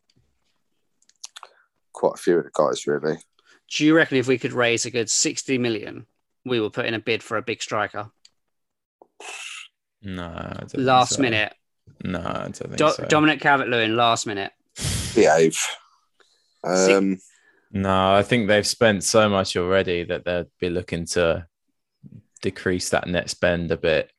quite 1.94 2.14
a 2.14 2.22
few 2.22 2.36
of 2.36 2.44
the 2.44 2.50
guys 2.52 2.86
really. 2.86 3.16
Do 3.74 3.84
you 3.86 3.96
reckon 3.96 4.18
if 4.18 4.26
we 4.28 4.36
could 4.38 4.52
raise 4.52 4.84
a 4.84 4.90
good 4.90 5.08
60 5.08 5.56
million, 5.56 6.06
we 6.44 6.60
will 6.60 6.70
put 6.70 6.84
in 6.84 6.92
a 6.94 6.98
bid 6.98 7.22
for 7.22 7.38
a 7.38 7.42
big 7.42 7.62
striker? 7.62 8.10
No, 10.02 10.24
I 10.24 10.54
don't 10.58 10.70
think 10.70 10.84
Last 10.84 11.14
so. 11.14 11.22
minute. 11.22 11.54
No, 12.04 12.18
I 12.20 12.32
don't 12.42 12.56
think 12.56 12.76
Do- 12.76 12.90
so. 12.90 13.06
Dominic 13.06 13.40
Calvert 13.40 13.68
Lewin, 13.68 13.96
last 13.96 14.26
minute. 14.26 14.52
Behave. 15.14 15.58
Um, 16.62 17.18
No, 17.70 18.14
I 18.14 18.22
think 18.22 18.46
they've 18.48 18.66
spent 18.66 19.02
so 19.02 19.28
much 19.28 19.56
already 19.56 20.04
that 20.04 20.24
they'd 20.24 20.46
be 20.60 20.68
looking 20.70 21.06
to 21.06 21.46
decrease 22.42 22.90
that 22.90 23.08
net 23.08 23.30
spend 23.30 23.70
a 23.72 23.76
bit. 23.76 24.10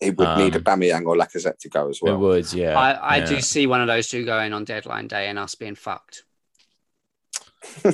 it 0.00 0.16
would 0.16 0.36
need 0.38 0.54
a 0.54 0.58
Um, 0.58 0.64
Aubameyang 0.64 1.06
or 1.06 1.16
Lacazette 1.16 1.58
to 1.60 1.68
go 1.70 1.88
as 1.88 2.00
well. 2.02 2.14
It 2.14 2.18
would, 2.18 2.52
yeah. 2.52 2.78
I, 2.78 3.16
I 3.16 3.20
do 3.24 3.40
see 3.40 3.66
one 3.66 3.80
of 3.80 3.86
those 3.86 4.08
two 4.08 4.24
going 4.26 4.52
on 4.52 4.64
deadline 4.64 5.08
day 5.08 5.28
and 5.28 5.38
us 5.38 5.54
being 5.54 5.74
fucked. 5.74 6.24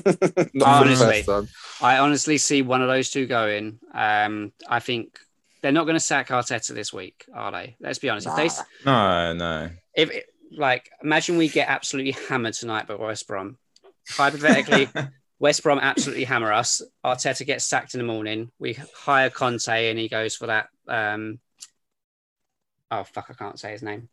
Not 0.55 0.83
for 0.83 0.89
the 0.89 0.95
Honestly. 0.95 1.49
I 1.81 1.99
honestly 1.99 2.39
see 2.39 2.63
one 2.63 2.83
of 2.83 2.89
those 2.89 3.11
two 3.11 3.27
going. 3.27 3.79
Um, 3.93 4.53
I 4.69 4.81
think 4.81 5.19
they're 5.61 5.73
not 5.73 5.85
going 5.85 5.95
to 5.97 6.01
sack 6.01 6.29
Arteta 6.29 6.75
this 6.75 6.93
week, 6.93 7.25
are 7.35 7.53
they? 7.53 7.77
Let's 7.81 7.99
be 7.99 8.09
honest. 8.09 8.27
If 8.27 8.37
they, 8.37 8.49
No, 8.85 9.33
no. 9.33 9.71
if 9.95 10.11
like, 10.51 10.91
imagine 11.03 11.37
we 11.37 11.49
get 11.49 11.69
absolutely 11.69 12.13
hammered 12.29 12.55
tonight 12.55 12.87
by 12.87 12.95
West 12.95 13.27
Brom. 13.27 13.59
Hypothetically, 14.11 14.89
West 15.39 15.63
Brom 15.63 15.79
absolutely 15.79 16.25
hammer 16.25 16.53
us. 16.53 16.83
Arteta 17.05 17.47
gets 17.47 17.65
sacked 17.65 17.95
in 17.95 17.99
the 17.99 18.07
morning. 18.07 18.51
We 18.59 18.75
hire 18.97 19.31
Conte 19.31 19.91
and 19.91 19.99
he 19.99 20.09
goes 20.09 20.37
for 20.37 20.47
that. 20.49 20.69
Um, 20.89 21.39
oh 22.91 23.05
fuck, 23.05 23.27
I 23.31 23.35
can't 23.35 23.59
say 23.59 23.73
his 23.73 23.83
name. 23.83 24.09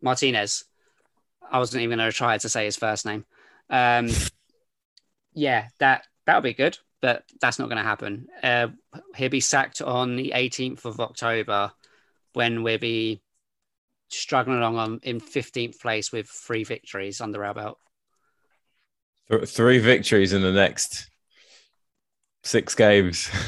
Martinez. 0.00 0.64
I 1.50 1.58
wasn't 1.58 1.82
even 1.82 1.98
going 1.98 2.10
to 2.10 2.16
try 2.16 2.38
to 2.38 2.48
say 2.48 2.64
his 2.64 2.76
first 2.76 3.04
name. 3.04 3.26
Um, 3.68 4.08
yeah, 5.34 5.68
that 5.78 6.04
that 6.26 6.36
would 6.36 6.44
be 6.44 6.54
good, 6.54 6.78
but 7.00 7.24
that's 7.40 7.58
not 7.58 7.66
going 7.68 7.78
to 7.78 7.82
happen. 7.82 8.26
Uh, 8.42 8.68
he'll 9.16 9.28
be 9.28 9.40
sacked 9.40 9.82
on 9.82 10.16
the 10.16 10.32
18th 10.34 10.84
of 10.84 11.00
October 11.00 11.72
when 12.34 12.62
we'll 12.62 12.78
be 12.78 13.22
struggling 14.08 14.58
along 14.58 14.76
on 14.76 15.00
in 15.02 15.20
15th 15.20 15.80
place 15.80 16.12
with 16.12 16.28
three 16.28 16.64
victories 16.64 17.20
under 17.20 17.44
our 17.44 17.54
belt. 17.54 17.78
Three 19.46 19.78
victories 19.78 20.32
in 20.32 20.42
the 20.42 20.52
next 20.52 21.08
six 22.42 22.74
games. 22.74 23.30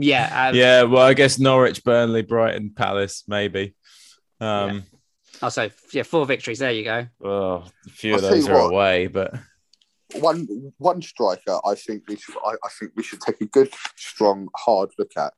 Yeah, 0.00 0.50
uh, 0.50 0.52
yeah, 0.54 0.82
well, 0.84 1.02
I 1.02 1.12
guess 1.12 1.40
Norwich, 1.40 1.82
Burnley, 1.82 2.22
Brighton, 2.22 2.70
Palace, 2.70 3.24
maybe. 3.26 3.74
Um, 4.40 4.84
Also, 5.42 5.70
yeah, 5.92 6.04
four 6.04 6.24
victories. 6.24 6.60
There 6.60 6.70
you 6.70 6.84
go. 6.84 7.08
well, 7.18 7.68
a 7.84 7.90
few 7.90 8.12
I'll 8.12 8.18
of 8.24 8.30
those 8.30 8.48
are 8.48 8.54
what. 8.62 8.72
away, 8.72 9.08
but 9.08 9.34
one 10.14 10.72
one 10.78 11.02
striker 11.02 11.58
I 11.66 11.74
think 11.74 12.04
we 12.08 12.16
should 12.16 12.36
I, 12.44 12.52
I 12.64 12.68
think 12.78 12.92
we 12.96 13.02
should 13.02 13.20
take 13.20 13.40
a 13.40 13.46
good 13.46 13.72
strong 13.96 14.48
hard 14.56 14.90
look 14.98 15.12
at 15.16 15.34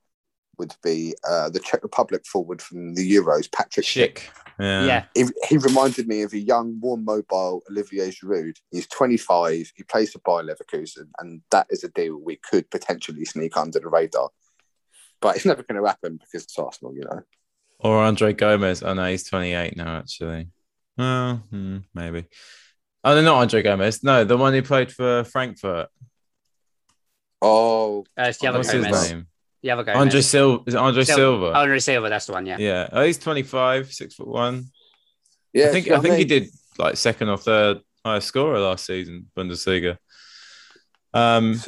would 0.60 0.76
be 0.84 1.14
uh, 1.28 1.48
the 1.48 1.58
Czech 1.58 1.82
Republic 1.82 2.24
forward 2.26 2.62
from 2.62 2.94
the 2.94 3.14
Euros, 3.14 3.50
Patrick 3.50 3.86
Schick. 3.86 4.14
Schick. 4.14 4.28
Yeah. 4.60 4.84
Yeah, 4.84 5.04
He, 5.14 5.24
he 5.48 5.56
reminded 5.56 6.06
me 6.06 6.20
of 6.20 6.34
a 6.34 6.38
young, 6.38 6.78
more 6.78 6.98
mobile 6.98 7.62
Olivier 7.70 8.10
Giroud. 8.10 8.58
He's 8.70 8.86
25. 8.88 9.72
He 9.74 9.82
plays 9.84 10.12
for 10.12 10.18
Bayer 10.18 10.54
Leverkusen, 10.54 11.08
and 11.18 11.40
that 11.50 11.66
is 11.70 11.82
a 11.82 11.88
deal 11.88 12.20
we 12.22 12.36
could 12.36 12.70
potentially 12.70 13.24
sneak 13.24 13.56
under 13.56 13.80
the 13.80 13.88
radar. 13.88 14.28
But 15.22 15.36
it's 15.36 15.46
never 15.46 15.62
going 15.62 15.80
to 15.80 15.88
happen 15.88 16.18
because 16.18 16.44
it's 16.44 16.58
Arsenal, 16.58 16.94
you 16.94 17.04
know. 17.04 17.22
Or 17.78 18.02
Andre 18.02 18.34
Gomes. 18.34 18.82
Oh, 18.82 18.92
no, 18.92 19.06
he's 19.06 19.24
28 19.24 19.76
now, 19.78 19.96
actually. 19.96 20.48
Well, 20.98 21.36
hmm, 21.48 21.78
maybe. 21.94 22.26
Oh, 23.02 23.14
no, 23.14 23.22
not 23.22 23.36
Andre 23.38 23.62
Gomes. 23.62 24.02
No, 24.04 24.24
the 24.24 24.36
one 24.36 24.52
who 24.52 24.62
played 24.62 24.92
for 24.92 25.24
Frankfurt. 25.24 25.88
Oh, 27.42 28.00
uh, 28.18 28.24
it's 28.24 28.38
the 28.38 28.48
other 28.48 28.58
What's 28.58 28.72
Gomez. 28.72 28.86
his 29.02 29.12
name? 29.12 29.26
The 29.62 29.70
other 29.70 29.84
Gomez. 29.84 30.00
Andre 30.00 30.20
Silva. 30.20 30.64
Is 30.66 30.74
it 30.74 30.78
Andre 30.78 31.04
Sil- 31.08 31.16
Silva? 31.16 31.52
Andre 31.54 31.78
Silva. 31.78 32.08
That's 32.08 32.26
the 32.26 32.32
one. 32.32 32.46
Yeah. 32.46 32.56
yeah. 32.58 32.88
Oh, 32.92 33.02
he's 33.02 33.18
25, 33.18 33.92
six 33.92 34.14
foot 34.14 34.28
one. 34.28 34.66
yeah. 35.52 35.66
I 35.66 35.68
think 35.68 35.84
see 35.86 35.90
what 35.92 35.98
I 36.00 36.02
think 36.02 36.16
he 36.16 36.24
did 36.24 36.48
like 36.78 36.96
second 36.96 37.28
or 37.28 37.38
third 37.38 37.80
highest 38.04 38.28
scorer 38.28 38.58
last 38.58 38.86
season, 38.86 39.30
Bundesliga. 39.36 39.96
Um, 41.12 41.60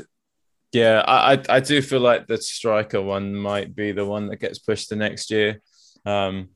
yeah, 0.72 1.02
I, 1.06 1.34
I 1.34 1.42
I 1.48 1.60
do 1.60 1.82
feel 1.82 2.00
like 2.00 2.26
the 2.26 2.38
striker 2.38 3.00
one 3.02 3.34
might 3.34 3.74
be 3.74 3.92
the 3.92 4.06
one 4.06 4.28
that 4.28 4.36
gets 4.36 4.58
pushed 4.58 4.88
to 4.88 4.96
next 4.96 5.30
year. 5.30 5.60
Um, 6.06 6.50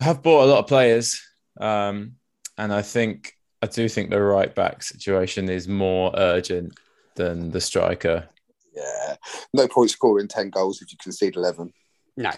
I 0.00 0.04
have 0.04 0.22
bought 0.22 0.44
a 0.44 0.50
lot 0.50 0.58
of 0.60 0.66
players, 0.66 1.20
um, 1.60 2.12
and 2.58 2.72
I 2.72 2.82
think 2.82 3.32
I 3.62 3.66
do 3.66 3.88
think 3.88 4.10
the 4.10 4.22
right 4.22 4.54
back 4.54 4.82
situation 4.82 5.48
is 5.48 5.66
more 5.66 6.12
urgent 6.16 6.78
than 7.16 7.50
the 7.50 7.60
striker. 7.60 8.28
Yeah. 8.74 9.16
No 9.52 9.66
point 9.66 9.90
scoring 9.90 10.28
10 10.28 10.50
goals 10.50 10.80
if 10.80 10.92
you 10.92 10.98
concede 11.02 11.36
11. 11.36 11.72
No. 12.16 12.30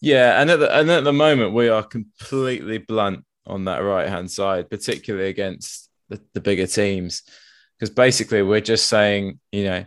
Yeah, 0.00 0.40
and 0.40 0.50
at 0.50 0.58
the 0.60 0.74
and 0.74 0.90
at 0.90 1.04
the 1.04 1.12
moment 1.12 1.52
we 1.52 1.68
are 1.68 1.82
completely 1.82 2.78
blunt 2.78 3.24
on 3.46 3.66
that 3.66 3.78
right 3.80 4.08
hand 4.08 4.30
side, 4.30 4.70
particularly 4.70 5.28
against 5.28 5.90
the, 6.08 6.18
the 6.32 6.40
bigger 6.40 6.66
teams, 6.66 7.22
because 7.78 7.90
basically 7.94 8.40
we're 8.42 8.62
just 8.62 8.86
saying, 8.86 9.38
you 9.52 9.64
know, 9.64 9.84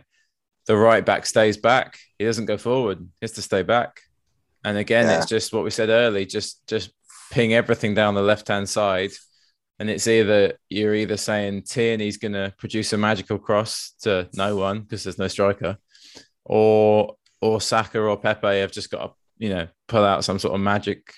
the 0.66 0.76
right 0.76 1.04
back 1.04 1.26
stays 1.26 1.56
back, 1.56 1.98
he 2.16 2.24
doesn't 2.24 2.46
go 2.46 2.56
forward, 2.56 2.98
he 3.00 3.08
has 3.22 3.32
to 3.32 3.42
stay 3.42 3.62
back, 3.62 4.02
and 4.64 4.78
again, 4.78 5.06
Yeah. 5.06 5.18
it's 5.18 5.26
just 5.26 5.52
what 5.52 5.64
we 5.64 5.70
said 5.70 5.88
early, 5.88 6.26
just 6.26 6.64
just 6.68 6.92
ping 7.32 7.52
everything 7.52 7.94
down 7.94 8.14
the 8.14 8.22
left 8.22 8.46
hand 8.46 8.68
side, 8.68 9.10
and 9.78 9.90
it's 9.90 10.06
either 10.06 10.54
you're 10.68 10.94
either 10.94 11.16
saying 11.16 11.62
Tierney's 11.62 12.16
going 12.16 12.32
to 12.32 12.54
produce 12.58 12.92
a 12.92 12.98
magical 12.98 13.38
cross 13.38 13.94
to 14.02 14.28
no 14.34 14.56
one 14.56 14.80
because 14.80 15.04
there's 15.04 15.18
no 15.18 15.28
striker, 15.28 15.78
or 16.44 17.16
or 17.40 17.60
Saka 17.60 18.00
or 18.00 18.16
Pepe 18.16 18.60
have 18.60 18.72
just 18.72 18.90
got 18.90 19.06
to 19.06 19.12
you 19.38 19.50
know 19.50 19.68
pull 19.88 20.04
out 20.04 20.24
some 20.24 20.38
sort 20.38 20.54
of 20.54 20.60
magic 20.60 21.12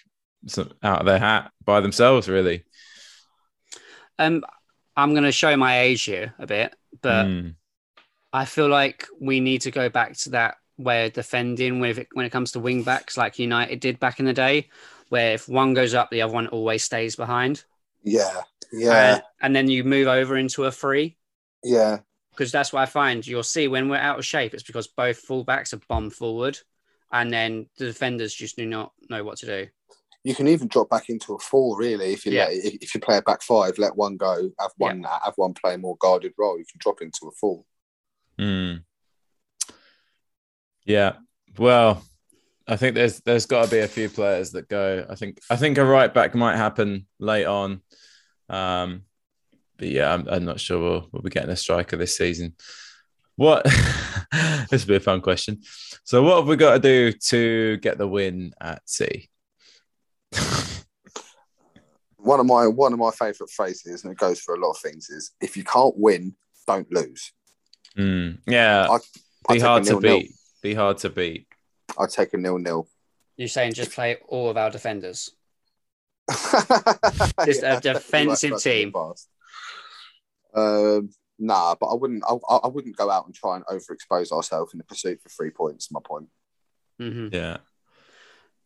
out 0.83 1.01
of 1.01 1.07
their 1.07 1.19
hat 1.19 1.51
by 1.65 1.81
themselves, 1.81 2.29
really. 2.29 2.65
Um, 4.19 4.45
I'm 4.97 5.11
going 5.11 5.25
to 5.25 5.33
show 5.33 5.57
my 5.57 5.81
age 5.81 6.05
here 6.05 6.35
a 6.39 6.47
bit, 6.47 6.75
but 7.03 7.27
Mm. 7.27 7.55
I 8.33 8.45
feel 8.45 8.69
like 8.69 9.07
we 9.21 9.41
need 9.41 9.63
to 9.63 9.71
go 9.71 9.89
back 9.89 10.17
to 10.19 10.31
that 10.31 10.57
way 10.79 11.07
of 11.07 11.15
defending 11.15 11.81
when 11.81 11.99
it, 11.99 12.09
when 12.13 12.27
it 12.27 12.33
comes 12.33 12.53
to 12.53 12.61
wing 12.61 12.83
backs, 12.83 13.17
like 13.17 13.39
United 13.39 13.81
did 13.81 13.99
back 13.99 14.21
in 14.21 14.27
the 14.27 14.33
day, 14.33 14.69
where 15.09 15.35
if 15.35 15.49
one 15.49 15.75
goes 15.75 15.95
up, 15.95 16.11
the 16.11 16.23
other 16.23 16.33
one 16.33 16.47
always 16.49 16.83
stays 16.83 17.17
behind. 17.17 17.65
Yeah. 18.07 18.41
Yeah. 18.73 19.15
And, 19.15 19.23
and 19.43 19.57
then 19.57 19.69
you 19.69 19.85
move 19.85 20.07
over 20.09 20.37
into 20.39 20.65
a 20.65 20.73
free. 20.73 21.19
yeah. 21.63 21.99
Because 22.31 22.53
that's 22.53 22.71
what 22.73 22.81
I 22.83 22.87
find. 22.87 23.27
You'll 23.27 23.43
see 23.43 23.67
when 23.67 23.89
we're 23.89 23.97
out 23.97 24.19
of 24.19 24.25
shape, 24.27 24.53
it's 24.53 24.63
because 24.63 24.87
both 24.89 25.27
fullbacks 25.27 25.73
are 25.73 25.81
bomb 25.89 26.11
forward, 26.11 26.59
and 27.11 27.33
then 27.33 27.67
the 27.79 27.87
defenders 27.87 28.35
just 28.35 28.57
do 28.57 28.67
not 28.67 28.93
know 29.09 29.25
what 29.25 29.39
to 29.39 29.47
do. 29.47 29.67
You 30.23 30.35
can 30.35 30.47
even 30.47 30.69
drop 30.69 30.91
back 30.91 31.09
into 31.09 31.35
a 31.35 31.39
four, 31.39 31.79
really, 31.79 32.13
if 32.13 32.27
you 32.27 32.33
Yeah. 32.33 32.45
let 32.45 32.53
if, 32.53 32.75
if 32.83 32.95
you 32.95 33.01
play 33.01 33.17
a 33.17 33.23
back 33.23 33.41
five, 33.43 33.79
let 33.79 33.97
one 33.97 34.19
go, 34.19 34.51
have 34.61 34.73
one 34.77 35.03
have 35.05 35.33
one 35.37 35.55
play 35.55 35.75
a 35.75 35.79
more 35.79 35.97
guarded 35.99 36.35
role. 36.37 36.59
You 36.59 36.67
can 36.71 36.79
drop 36.79 37.01
into 37.01 37.27
a 37.27 37.31
four. 37.31 37.65
Mm. 38.39 38.83
Yeah. 40.85 41.15
Well, 41.59 42.03
I 42.69 42.77
think 42.77 42.95
there's 42.95 43.21
there's 43.21 43.47
got 43.47 43.65
to 43.65 43.71
be 43.71 43.79
a 43.79 43.89
few 43.89 44.09
players 44.09 44.53
that 44.53 44.69
go. 44.69 45.07
I 45.09 45.15
think 45.15 45.41
I 45.49 45.57
think 45.57 45.79
a 45.79 45.85
right 45.85 46.13
back 46.13 46.35
might 46.35 46.57
happen 46.57 47.07
late 47.19 47.47
on. 47.47 47.83
Um, 48.49 49.03
but 49.77 49.89
yeah, 49.89 50.13
I'm, 50.13 50.29
I'm 50.29 50.45
not 50.45 50.61
sure 50.61 50.81
we'll, 50.81 51.09
we'll 51.13 51.23
be 51.23 51.31
getting 51.31 51.51
a 51.51 51.57
striker 51.57 51.97
this 51.97 52.17
season. 52.17 52.55
What 53.37 53.65
this 54.71 54.85
will 54.85 54.89
be 54.89 54.97
a 54.97 55.01
fun 55.01 55.21
question. 55.21 55.61
So, 56.05 56.23
what 56.23 56.39
have 56.39 56.49
we 56.49 56.57
got 56.57 56.75
to 56.75 56.79
do 56.79 57.13
to 57.13 57.77
get 57.79 57.99
the 57.99 58.09
win 58.09 58.53
at 58.61 58.89
sea? 58.89 59.29
one 62.17 62.41
of 62.41 62.47
my 62.47 62.67
one 62.67 62.93
of 62.93 62.99
my 62.99 63.11
favourite 63.11 63.51
phrases, 63.51 64.05
and 64.05 64.13
it 64.13 64.19
goes 64.19 64.41
for 64.41 64.55
a 64.55 64.59
lot 64.59 64.71
of 64.71 64.79
things, 64.79 65.11
is 65.11 65.33
if 65.41 65.57
you 65.57 65.65
can't 65.65 65.95
win, 65.97 66.35
don't 66.67 66.91
lose. 66.91 67.33
Mm, 67.97 68.39
yeah, 68.47 68.89
I, 68.91 68.99
I 69.49 69.55
be 69.55 69.61
a 69.61 69.65
hard 69.65 69.85
to 69.85 70.01
beat. 70.01 70.33
Be 70.63 70.75
hard 70.75 70.99
to 70.99 71.11
beat. 71.11 71.47
I 71.99 72.07
take 72.07 72.35
a 72.35 72.37
nil 72.37 72.59
nil. 72.59 72.89
You're 73.37 73.49
saying 73.49 73.75
just 73.75 73.93
play 73.93 74.17
all 74.29 74.49
of 74.49 74.57
our 74.57 74.71
defenders. 74.71 75.31
Just 77.45 77.63
a 77.63 77.81
defensive 77.81 78.61
team. 78.61 78.93
Um, 80.55 81.11
nah, 81.39 81.75
but 81.79 81.87
I 81.87 81.95
wouldn't. 81.95 82.25
I, 82.29 82.35
I 82.49 82.57
I 82.65 82.67
wouldn't 82.69 82.97
go 82.97 83.11
out 83.11 83.27
and 83.27 83.35
try 83.35 83.57
and 83.57 83.65
overexpose 83.67 84.33
ourselves 84.33 84.73
in 84.73 84.79
the 84.79 84.85
pursuit 84.85 85.21
for 85.23 85.29
three 85.29 85.51
points. 85.51 85.91
My 85.93 86.01
point. 86.03 86.29
hmm 86.99 87.29
Yeah, 87.31 87.59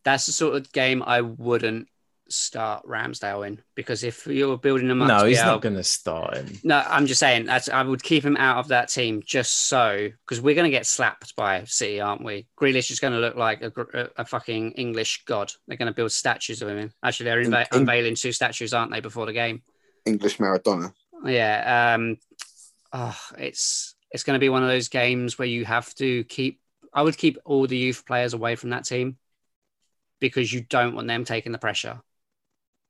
That's 0.03 0.25
the 0.25 0.31
sort 0.31 0.55
of 0.55 0.71
game 0.71 1.03
I 1.05 1.21
wouldn't 1.21 1.87
start 2.31 2.85
Ramsdale 2.85 3.45
in 3.47 3.61
because 3.75 4.03
if 4.03 4.25
you're 4.27 4.57
building 4.57 4.89
him 4.89 5.01
up, 5.01 5.07
no, 5.07 5.19
to 5.23 5.27
he's 5.29 5.39
able- 5.39 5.51
not 5.51 5.61
going 5.61 5.75
to 5.75 5.83
start 5.83 6.37
him. 6.37 6.59
No, 6.63 6.83
I'm 6.87 7.05
just 7.05 7.19
saying 7.19 7.45
that's 7.45 7.69
I 7.69 7.83
would 7.83 8.01
keep 8.03 8.23
him 8.25 8.37
out 8.37 8.57
of 8.57 8.69
that 8.69 8.89
team 8.89 9.21
just 9.25 9.53
so 9.53 10.09
because 10.25 10.41
we're 10.41 10.55
going 10.55 10.71
to 10.71 10.75
get 10.77 10.85
slapped 10.85 11.35
by 11.35 11.63
City, 11.65 11.99
aren't 12.01 12.23
we? 12.23 12.47
Grealish 12.59 12.91
is 12.91 12.99
going 12.99 13.13
to 13.13 13.19
look 13.19 13.35
like 13.35 13.61
a, 13.61 13.71
a, 13.93 14.09
a 14.17 14.25
fucking 14.25 14.71
English 14.73 15.23
god. 15.25 15.51
They're 15.67 15.77
going 15.77 15.91
to 15.91 15.95
build 15.95 16.11
statues 16.11 16.61
of 16.61 16.69
him. 16.69 16.91
Actually, 17.03 17.25
they're 17.25 17.43
unve- 17.43 17.45
In- 17.45 17.53
in- 17.73 17.79
unveiling 17.81 18.15
two 18.15 18.31
statues, 18.31 18.73
aren't 18.73 18.91
they, 18.91 18.99
before 19.01 19.25
the 19.25 19.33
game? 19.33 19.61
English 20.05 20.37
Maradona. 20.37 20.93
Yeah. 21.25 21.93
Um, 21.95 22.17
oh, 22.93 23.17
it's 23.37 23.95
it's 24.11 24.23
going 24.23 24.35
to 24.35 24.39
be 24.43 24.49
one 24.49 24.63
of 24.63 24.69
those 24.69 24.89
games 24.89 25.37
where 25.37 25.47
you 25.47 25.65
have 25.65 25.93
to 25.95 26.23
keep. 26.25 26.59
I 26.93 27.01
would 27.03 27.17
keep 27.17 27.37
all 27.45 27.67
the 27.67 27.77
youth 27.77 28.05
players 28.05 28.33
away 28.33 28.55
from 28.55 28.71
that 28.71 28.83
team 28.83 29.17
because 30.19 30.51
you 30.51 30.61
don't 30.61 30.93
want 30.93 31.07
them 31.07 31.23
taking 31.23 31.51
the 31.51 31.57
pressure. 31.57 32.01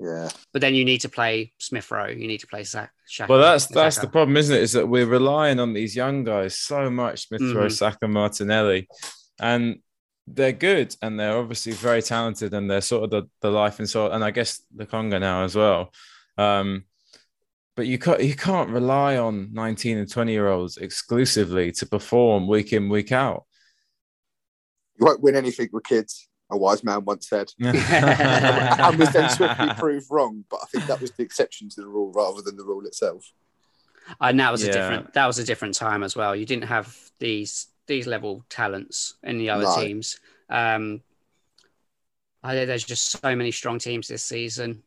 Yeah, 0.03 0.29
But 0.51 0.61
then 0.61 0.73
you 0.73 0.83
need 0.83 1.01
to 1.01 1.09
play 1.09 1.53
Smith 1.59 1.91
Rowe. 1.91 2.07
You 2.07 2.27
need 2.27 2.39
to 2.39 2.47
play 2.47 2.63
Sa- 2.63 2.87
Xhaka. 3.07 3.27
Well, 3.29 3.39
that's 3.39 3.67
that's 3.67 3.97
the 3.99 4.07
problem, 4.07 4.35
isn't 4.35 4.55
it? 4.55 4.63
Is 4.63 4.71
that 4.71 4.87
we're 4.87 5.05
relying 5.05 5.59
on 5.59 5.73
these 5.73 5.95
young 5.95 6.23
guys 6.23 6.57
so 6.57 6.89
much, 6.89 7.27
Smith 7.27 7.41
Rowe, 7.41 7.67
Mhm. 7.67 7.71
Saka, 7.71 8.07
Martinelli, 8.07 8.87
and 9.39 9.79
they're 10.25 10.53
good 10.53 10.95
and 11.03 11.19
they're 11.19 11.37
obviously 11.37 11.73
very 11.73 12.01
talented 12.01 12.53
and 12.53 12.69
they're 12.69 12.81
sort 12.81 13.03
of 13.03 13.09
the, 13.11 13.23
the 13.41 13.51
life 13.51 13.77
and 13.77 13.87
soul, 13.87 14.09
and 14.11 14.23
I 14.23 14.31
guess 14.31 14.61
the 14.75 14.87
Conga 14.87 15.19
now 15.19 15.43
as 15.43 15.55
well. 15.55 15.91
Um, 16.37 16.85
but 17.75 17.85
you 17.85 17.99
can't 17.99 18.23
you 18.23 18.35
can't 18.35 18.69
rely 18.71 19.17
on 19.17 19.53
19 19.53 19.97
and 19.99 20.09
20 20.09 20.31
year 20.31 20.47
olds 20.47 20.77
exclusively 20.77 21.71
to 21.73 21.85
perform 21.85 22.47
week 22.47 22.73
in 22.73 22.89
week 22.89 23.11
out. 23.11 23.45
you 24.99 25.05
won't 25.05 25.21
win 25.21 25.35
anything 25.35 25.69
with 25.71 25.83
kids. 25.83 26.27
A 26.51 26.57
wise 26.57 26.83
man 26.83 27.05
once 27.05 27.29
said, 27.29 27.51
and 27.59 28.99
was 28.99 29.11
then 29.13 29.29
swiftly 29.29 29.69
proved 29.77 30.07
wrong. 30.11 30.43
But 30.49 30.59
I 30.61 30.65
think 30.67 30.85
that 30.87 30.99
was 31.01 31.11
the 31.11 31.23
exception 31.23 31.69
to 31.69 31.81
the 31.81 31.87
rule 31.87 32.11
rather 32.11 32.41
than 32.41 32.57
the 32.57 32.63
rule 32.65 32.85
itself. 32.85 33.31
And 34.19 34.39
that 34.39 34.51
was 34.51 34.63
a 34.63 34.71
different 34.71 35.13
that 35.13 35.25
was 35.27 35.39
a 35.39 35.45
different 35.45 35.75
time 35.75 36.03
as 36.03 36.15
well. 36.15 36.35
You 36.35 36.45
didn't 36.45 36.65
have 36.65 36.95
these 37.19 37.67
these 37.87 38.07
level 38.07 38.43
talents 38.49 39.15
in 39.23 39.37
the 39.37 39.49
other 39.49 39.63
No. 39.63 39.75
teams. 39.75 40.19
Um, 40.49 41.01
I, 42.43 42.65
there's 42.65 42.83
just 42.83 43.09
so 43.09 43.35
many 43.35 43.51
strong 43.51 43.79
teams 43.79 44.07
this 44.07 44.23
season, 44.23 44.83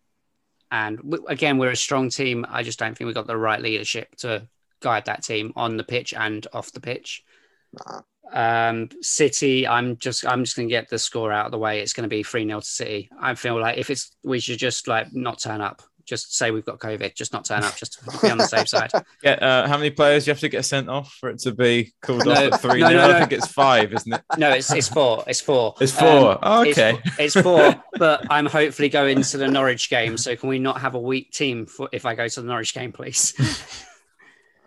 and 0.70 0.98
w- 0.98 1.24
again, 1.28 1.56
we're 1.56 1.70
a 1.70 1.76
strong 1.76 2.10
team. 2.10 2.44
I 2.48 2.62
just 2.62 2.78
don't 2.78 2.96
think 2.96 3.06
we 3.06 3.14
got 3.14 3.26
the 3.26 3.36
right 3.36 3.60
leadership 3.60 4.14
to 4.16 4.48
guide 4.80 5.04
that 5.06 5.22
team 5.22 5.52
on 5.56 5.76
the 5.76 5.84
pitch 5.84 6.12
and 6.14 6.46
off 6.52 6.72
the 6.72 6.80
pitch. 6.80 7.24
Nah. 7.72 8.02
Um, 8.32 8.88
City, 9.00 9.66
I'm 9.66 9.96
just 9.98 10.26
I'm 10.26 10.44
just 10.44 10.56
gonna 10.56 10.68
get 10.68 10.88
the 10.88 10.98
score 10.98 11.32
out 11.32 11.46
of 11.46 11.52
the 11.52 11.58
way. 11.58 11.80
It's 11.80 11.92
gonna 11.92 12.08
be 12.08 12.22
3 12.22 12.46
0 12.46 12.60
to 12.60 12.66
City. 12.66 13.08
I 13.20 13.34
feel 13.34 13.60
like 13.60 13.78
if 13.78 13.90
it's 13.90 14.16
we 14.24 14.40
should 14.40 14.58
just 14.58 14.88
like 14.88 15.12
not 15.12 15.38
turn 15.40 15.60
up. 15.60 15.82
Just 16.06 16.36
say 16.36 16.50
we've 16.50 16.66
got 16.66 16.78
COVID, 16.80 17.14
just 17.14 17.32
not 17.32 17.46
turn 17.46 17.62
up, 17.64 17.76
just 17.76 17.94
to 17.94 18.18
be 18.20 18.30
on 18.30 18.36
the 18.36 18.46
safe 18.46 18.68
side. 18.68 18.90
Yeah. 19.22 19.32
uh, 19.40 19.66
how 19.66 19.78
many 19.78 19.88
players 19.88 20.24
do 20.24 20.28
you 20.28 20.32
have 20.34 20.40
to 20.40 20.50
get 20.50 20.66
sent 20.66 20.90
off 20.90 21.10
for 21.18 21.30
it 21.30 21.38
to 21.40 21.52
be 21.54 21.94
called 22.02 22.26
No, 22.26 22.32
off 22.32 22.38
at 22.38 22.60
three? 22.60 22.80
no, 22.80 22.90
no, 22.90 23.04
I 23.04 23.12
no. 23.12 23.18
think 23.20 23.32
it's 23.32 23.46
five, 23.46 23.90
isn't 23.90 24.12
it? 24.12 24.20
No, 24.36 24.50
it's 24.50 24.70
it's 24.70 24.86
four. 24.88 25.24
It's 25.26 25.40
four. 25.40 25.74
It's 25.80 25.92
four. 25.98 26.32
Um, 26.32 26.38
Oh, 26.42 26.60
okay. 26.68 26.98
It's, 27.18 27.34
four, 27.40 27.82
but 27.98 28.26
I'm 28.30 28.44
hopefully 28.44 28.90
going 28.90 29.22
to 29.22 29.38
the 29.38 29.48
Norwich 29.48 29.88
game. 29.88 30.18
So 30.18 30.36
can 30.36 30.50
we 30.50 30.58
not 30.58 30.78
have 30.82 30.94
a 30.94 31.00
weak 31.00 31.32
team 31.32 31.64
for, 31.64 31.88
if 31.90 32.04
I 32.04 32.14
go 32.14 32.28
to 32.28 32.40
the 32.42 32.46
Norwich 32.48 32.74
game, 32.74 32.92
please? 32.92 33.32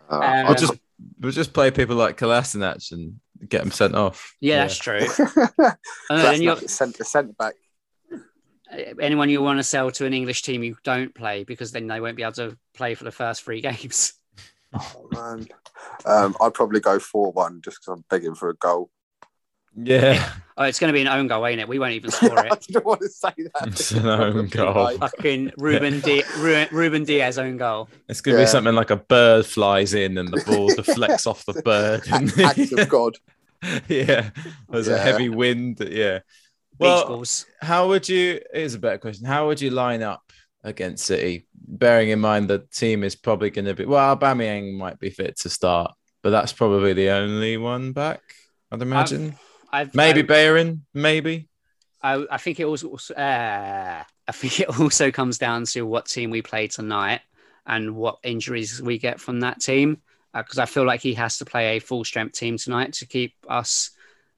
Uh, 0.10 0.16
Um, 0.16 0.22
I 0.24 0.44
We'll 0.46 0.56
just 0.56 0.74
we'll 1.20 1.32
just 1.34 1.54
play 1.54 1.70
people 1.70 1.96
like 1.98 2.18
Kolasinac 2.18 2.92
and 2.94 3.20
get 3.48 3.62
them 3.62 3.72
sent 3.72 3.96
off. 3.96 4.36
Yeah, 4.40 4.60
that's 4.60 4.78
true. 4.78 5.02
And 6.10 6.20
then 6.20 6.26
That's 6.26 6.40
you're, 6.42 6.54
not 6.54 6.62
the 6.64 6.70
centre, 6.70 7.04
centre 7.04 7.34
back. 7.38 7.56
anyone 9.00 9.30
you 9.30 9.42
want 9.42 9.60
to 9.60 9.64
sell 9.64 9.92
to 9.92 10.06
an 10.06 10.14
English 10.14 10.42
team, 10.42 10.64
you 10.64 10.78
don't 10.84 11.14
play 11.14 11.44
because 11.44 11.72
then 11.72 11.88
they 11.88 12.00
won't 12.00 12.16
be 12.16 12.24
able 12.24 12.34
to 12.34 12.58
play 12.74 12.96
for 12.96 13.04
the 13.04 13.12
first 13.12 13.44
three 13.44 13.62
games. 13.70 14.14
Oh 14.74 15.08
man, 15.12 15.48
um, 16.06 16.36
I'd 16.42 16.54
probably 16.54 16.80
go 16.80 17.00
four 17.00 17.32
one 17.32 17.62
just 17.64 17.78
because 17.80 17.94
I'm 17.98 18.06
begging 18.10 18.36
for 18.36 18.50
a 18.50 18.56
goal. 18.56 18.90
Yeah, 19.80 20.32
Oh, 20.58 20.64
it's 20.64 20.80
going 20.80 20.90
to 20.92 20.94
be 20.94 21.02
an 21.02 21.08
own 21.08 21.28
goal, 21.28 21.46
ain't 21.46 21.62
it? 21.62 21.68
We 21.68 21.78
won't 21.78 21.94
even 21.94 22.10
score 22.10 22.40
it. 22.40 22.46
I 22.52 22.56
it. 22.56 22.62
didn't 22.62 22.84
want 22.86 23.02
to 23.02 23.10
say 23.10 23.30
that. 23.38 23.68
It's 23.68 23.92
an 23.92 24.08
own 24.08 24.48
goal. 24.48 24.98
Fucking 24.98 25.52
Ruben, 25.60 26.00
Di- 26.00 26.24
Ruben 26.72 27.04
Dias 27.04 27.38
own 27.38 27.58
goal. 27.58 27.88
it's 28.10 28.22
gonna 28.22 28.38
Yeah. 28.40 28.44
be 28.46 28.48
something 28.48 28.74
like 28.74 28.90
a 28.90 28.96
bird 28.96 29.46
flies 29.46 29.94
in 29.94 30.18
and 30.18 30.30
the 30.30 30.44
ball 30.48 30.68
deflects 30.74 31.28
off 31.28 31.46
the 31.46 31.62
bird. 31.62 32.02
Act 32.44 32.72
of 32.72 32.90
God. 32.90 33.18
yeah, 33.88 34.32
there's 34.70 34.88
a 34.88 34.98
heavy 34.98 35.30
wind. 35.30 35.78
Yeah. 35.80 36.20
Beach 36.20 36.24
Well, 36.80 37.08
balls. 37.08 37.46
how 37.62 37.88
would 37.90 38.10
you? 38.10 38.40
Here's 38.52 38.74
a 38.74 38.80
better 38.80 38.98
question. 38.98 39.26
How 39.28 39.46
would 39.48 39.62
you 39.62 39.70
line 39.70 40.02
up 40.02 40.24
against 40.64 41.06
City, 41.06 41.46
bearing 41.56 42.10
in 42.10 42.20
mind 42.20 42.50
the 42.50 42.60
team 42.74 43.04
is 43.04 43.16
probably 43.16 43.52
going 43.52 43.66
to 43.66 43.74
be 43.76 43.86
well, 43.86 44.16
Aubameyang 44.18 44.76
might 44.78 45.00
be 45.00 45.10
fit 45.12 45.38
to 45.42 45.50
start, 45.50 45.92
but 46.24 46.32
that's 46.32 46.52
probably 46.54 46.94
the 46.94 47.10
only 47.10 47.58
one 47.58 47.92
back. 47.94 48.22
I'd 48.72 48.82
imagine. 48.82 49.38
I've, 49.72 49.94
maybe 49.96 50.22
I, 50.22 50.24
Bayern, 50.24 50.82
maybe. 50.94 51.48
I, 52.02 52.26
I 52.30 52.38
think 52.38 52.60
it 52.60 52.66
also. 52.66 52.94
Uh, 53.14 54.04
I 54.28 54.32
think 54.32 54.60
it 54.60 54.80
also 54.80 55.12
comes 55.12 55.38
down 55.38 55.66
to 55.66 55.84
what 55.84 56.06
team 56.06 56.30
we 56.30 56.42
play 56.42 56.68
tonight 56.68 57.22
and 57.66 57.96
what 57.96 58.18
injuries 58.24 58.82
we 58.82 58.98
get 58.98 59.20
from 59.20 59.42
that 59.42 59.62
team. 59.62 60.02
Because 60.34 60.60
I 60.60 60.66
feel 60.66 60.86
like 60.86 61.02
he 61.02 61.16
has 61.16 61.40
to 61.40 61.46
play 61.46 61.78
a 61.78 61.80
full 61.80 62.04
strength 62.04 62.34
team 62.34 62.58
tonight 62.58 62.94
to 62.94 63.08
keep 63.08 63.34
us 63.48 63.92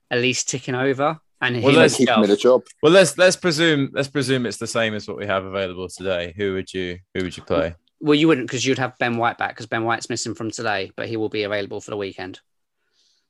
at 0.10 0.20
least 0.20 0.50
ticking 0.50 0.76
over. 0.76 1.20
And 1.42 1.62
Well, 1.62 1.74
him 1.74 1.80
let's 1.80 1.96
Keep 1.96 2.10
him 2.10 2.24
in 2.24 2.32
a 2.32 2.36
job. 2.36 2.64
Well, 2.82 2.92
let's 2.92 3.18
let's 3.18 3.36
presume 3.36 3.90
let's 3.94 4.10
presume 4.10 4.46
it's 4.46 4.58
the 4.58 4.68
same 4.68 4.94
as 4.94 5.08
what 5.08 5.18
we 5.18 5.26
have 5.26 5.46
available 5.46 5.88
today. 5.88 6.34
Who 6.36 6.54
would 6.54 6.74
you 6.74 7.00
who 7.14 7.24
would 7.24 7.36
you 7.36 7.44
play? 7.44 7.76
Well, 8.02 8.16
you 8.16 8.28
wouldn't 8.28 8.48
because 8.48 8.66
you'd 8.66 8.80
have 8.80 8.98
Ben 8.98 9.18
White 9.18 9.38
back 9.38 9.52
because 9.52 9.66
Ben 9.66 9.84
White's 9.84 10.10
missing 10.10 10.36
from 10.36 10.52
today, 10.52 10.92
but 10.96 11.08
he 11.08 11.18
will 11.18 11.30
be 11.30 11.44
available 11.44 11.82
for 11.82 11.92
the 11.92 11.98
weekend. 11.98 12.40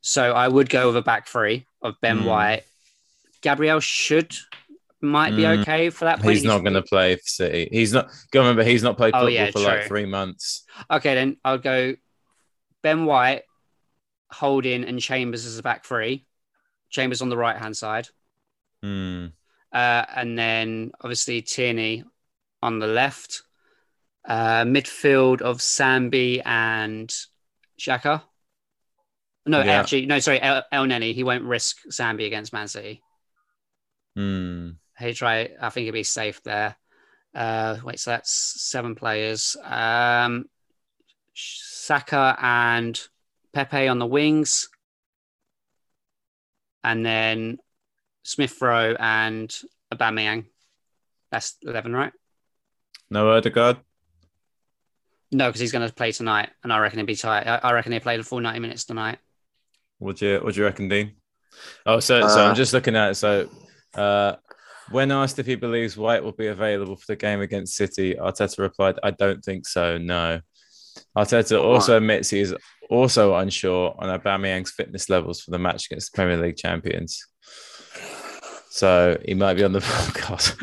So 0.01 0.33
I 0.33 0.47
would 0.47 0.69
go 0.69 0.87
with 0.87 0.97
a 0.97 1.01
back 1.01 1.27
three 1.27 1.65
of 1.81 1.95
Ben 2.01 2.19
Hmm. 2.19 2.25
White. 2.25 2.63
Gabriel 3.41 3.79
should 3.79 4.35
might 5.01 5.35
be 5.35 5.43
Hmm. 5.43 5.61
okay 5.61 5.89
for 5.89 6.05
that 6.05 6.19
point. 6.19 6.31
He's 6.35 6.43
not 6.43 6.59
going 6.59 6.73
to 6.73 6.81
play 6.81 7.15
for 7.15 7.21
City. 7.25 7.69
He's 7.71 7.93
not. 7.93 8.09
Go 8.31 8.41
remember, 8.41 8.63
he's 8.63 8.83
not 8.83 8.97
played 8.97 9.13
Oh, 9.13 9.19
football 9.19 9.29
yeah, 9.29 9.51
for 9.51 9.59
like 9.59 9.87
three 9.87 10.05
months. 10.05 10.63
Okay, 10.91 11.15
then 11.15 11.37
I'll 11.45 11.57
go 11.57 11.95
Ben 12.81 13.05
White, 13.05 13.43
Holding, 14.31 14.83
and 14.83 14.99
Chambers 14.99 15.45
as 15.45 15.57
a 15.57 15.63
back 15.63 15.85
three. 15.85 16.25
Chambers 16.89 17.21
on 17.21 17.29
the 17.29 17.37
right 17.37 17.57
hand 17.57 17.77
side. 17.77 18.09
Hmm. 18.83 19.27
Uh, 19.71 20.03
and 20.15 20.37
then 20.37 20.91
obviously 21.01 21.41
Tierney 21.41 22.03
on 22.61 22.79
the 22.79 22.87
left. 22.87 23.43
Uh, 24.27 24.63
midfield 24.65 25.41
of 25.41 25.57
Sambi 25.59 26.41
and 26.45 27.09
Xhaka. 27.79 28.21
No, 29.49 29.61
Yeah. 29.63 29.79
actually, 29.79 30.05
no, 30.05 30.19
sorry, 30.19 30.39
El, 30.39 30.63
El 30.71 30.85
Neni. 30.85 31.13
He 31.13 31.23
won't 31.23 31.43
risk 31.43 31.77
Sambi 31.89 32.27
against 32.27 32.53
Man 32.53 32.67
City. 32.67 33.01
Hmm. 34.15 34.71
He 34.99 35.13
try. 35.13 35.49
I 35.59 35.69
think 35.69 35.85
he'd 35.85 35.91
be 35.91 36.03
safe 36.03 36.43
there. 36.43 36.75
Uh, 37.33 37.77
wait, 37.83 37.99
so 37.99 38.11
that's 38.11 38.31
seven 38.31 38.93
players. 38.93 39.57
Um, 39.63 40.45
Saka 41.33 42.37
and 42.39 42.99
Pepe 43.53 43.87
on 43.87 43.97
the 43.97 44.05
wings, 44.05 44.69
and 46.83 47.03
then 47.03 47.57
Smith 48.21 48.61
Rowe 48.61 48.95
and 48.99 49.55
Aubameyang. 49.91 50.45
That's 51.31 51.55
eleven, 51.63 51.93
right? 51.93 52.13
No 53.09 53.31
Odegaard. 53.31 53.77
No, 55.31 55.47
because 55.47 55.61
he's 55.61 55.71
going 55.71 55.87
to 55.87 55.93
play 55.93 56.11
tonight, 56.11 56.49
and 56.63 56.71
I 56.71 56.77
reckon 56.79 56.99
he'll 56.99 57.05
be 57.07 57.15
tight. 57.15 57.47
I, 57.47 57.57
I 57.69 57.73
reckon 57.73 57.91
he 57.93 57.99
played 57.99 58.03
play 58.03 58.17
the 58.17 58.23
full 58.23 58.41
ninety 58.41 58.59
minutes 58.59 58.85
tonight. 58.85 59.17
What 59.99 60.17
do 60.17 60.25
you 60.27 60.39
what 60.39 60.53
do 60.53 60.59
you 60.59 60.65
reckon, 60.65 60.87
Dean? 60.89 61.13
Oh, 61.85 61.99
so 61.99 62.21
so 62.27 62.45
Uh, 62.45 62.49
I'm 62.49 62.55
just 62.55 62.73
looking 62.73 62.95
at 62.95 63.11
it. 63.11 63.15
So 63.15 63.49
Uh, 63.95 64.35
when 64.91 65.11
asked 65.11 65.37
if 65.39 65.45
he 65.45 65.55
believes 65.55 65.95
White 65.97 66.23
will 66.23 66.31
be 66.31 66.47
available 66.47 66.95
for 66.95 67.05
the 67.07 67.15
game 67.15 67.41
against 67.41 67.75
City, 67.75 68.15
Arteta 68.15 68.57
replied, 68.59 68.97
"I 69.03 69.11
don't 69.11 69.43
think 69.43 69.67
so. 69.67 69.97
No." 69.97 70.41
Arteta 71.17 71.61
also 71.63 71.95
admits 71.97 72.29
he 72.29 72.39
is 72.39 72.55
also 72.89 73.35
unsure 73.35 73.95
on 73.99 74.09
Aubameyang's 74.19 74.71
fitness 74.71 75.09
levels 75.09 75.41
for 75.41 75.51
the 75.51 75.59
match 75.59 75.85
against 75.85 76.11
the 76.11 76.15
Premier 76.15 76.37
League 76.37 76.57
champions. 76.57 77.23
So 78.71 79.17
he 79.25 79.33
might 79.33 79.55
be 79.55 79.63
on 79.63 79.73
the 79.73 79.79
podcast. 79.93 80.55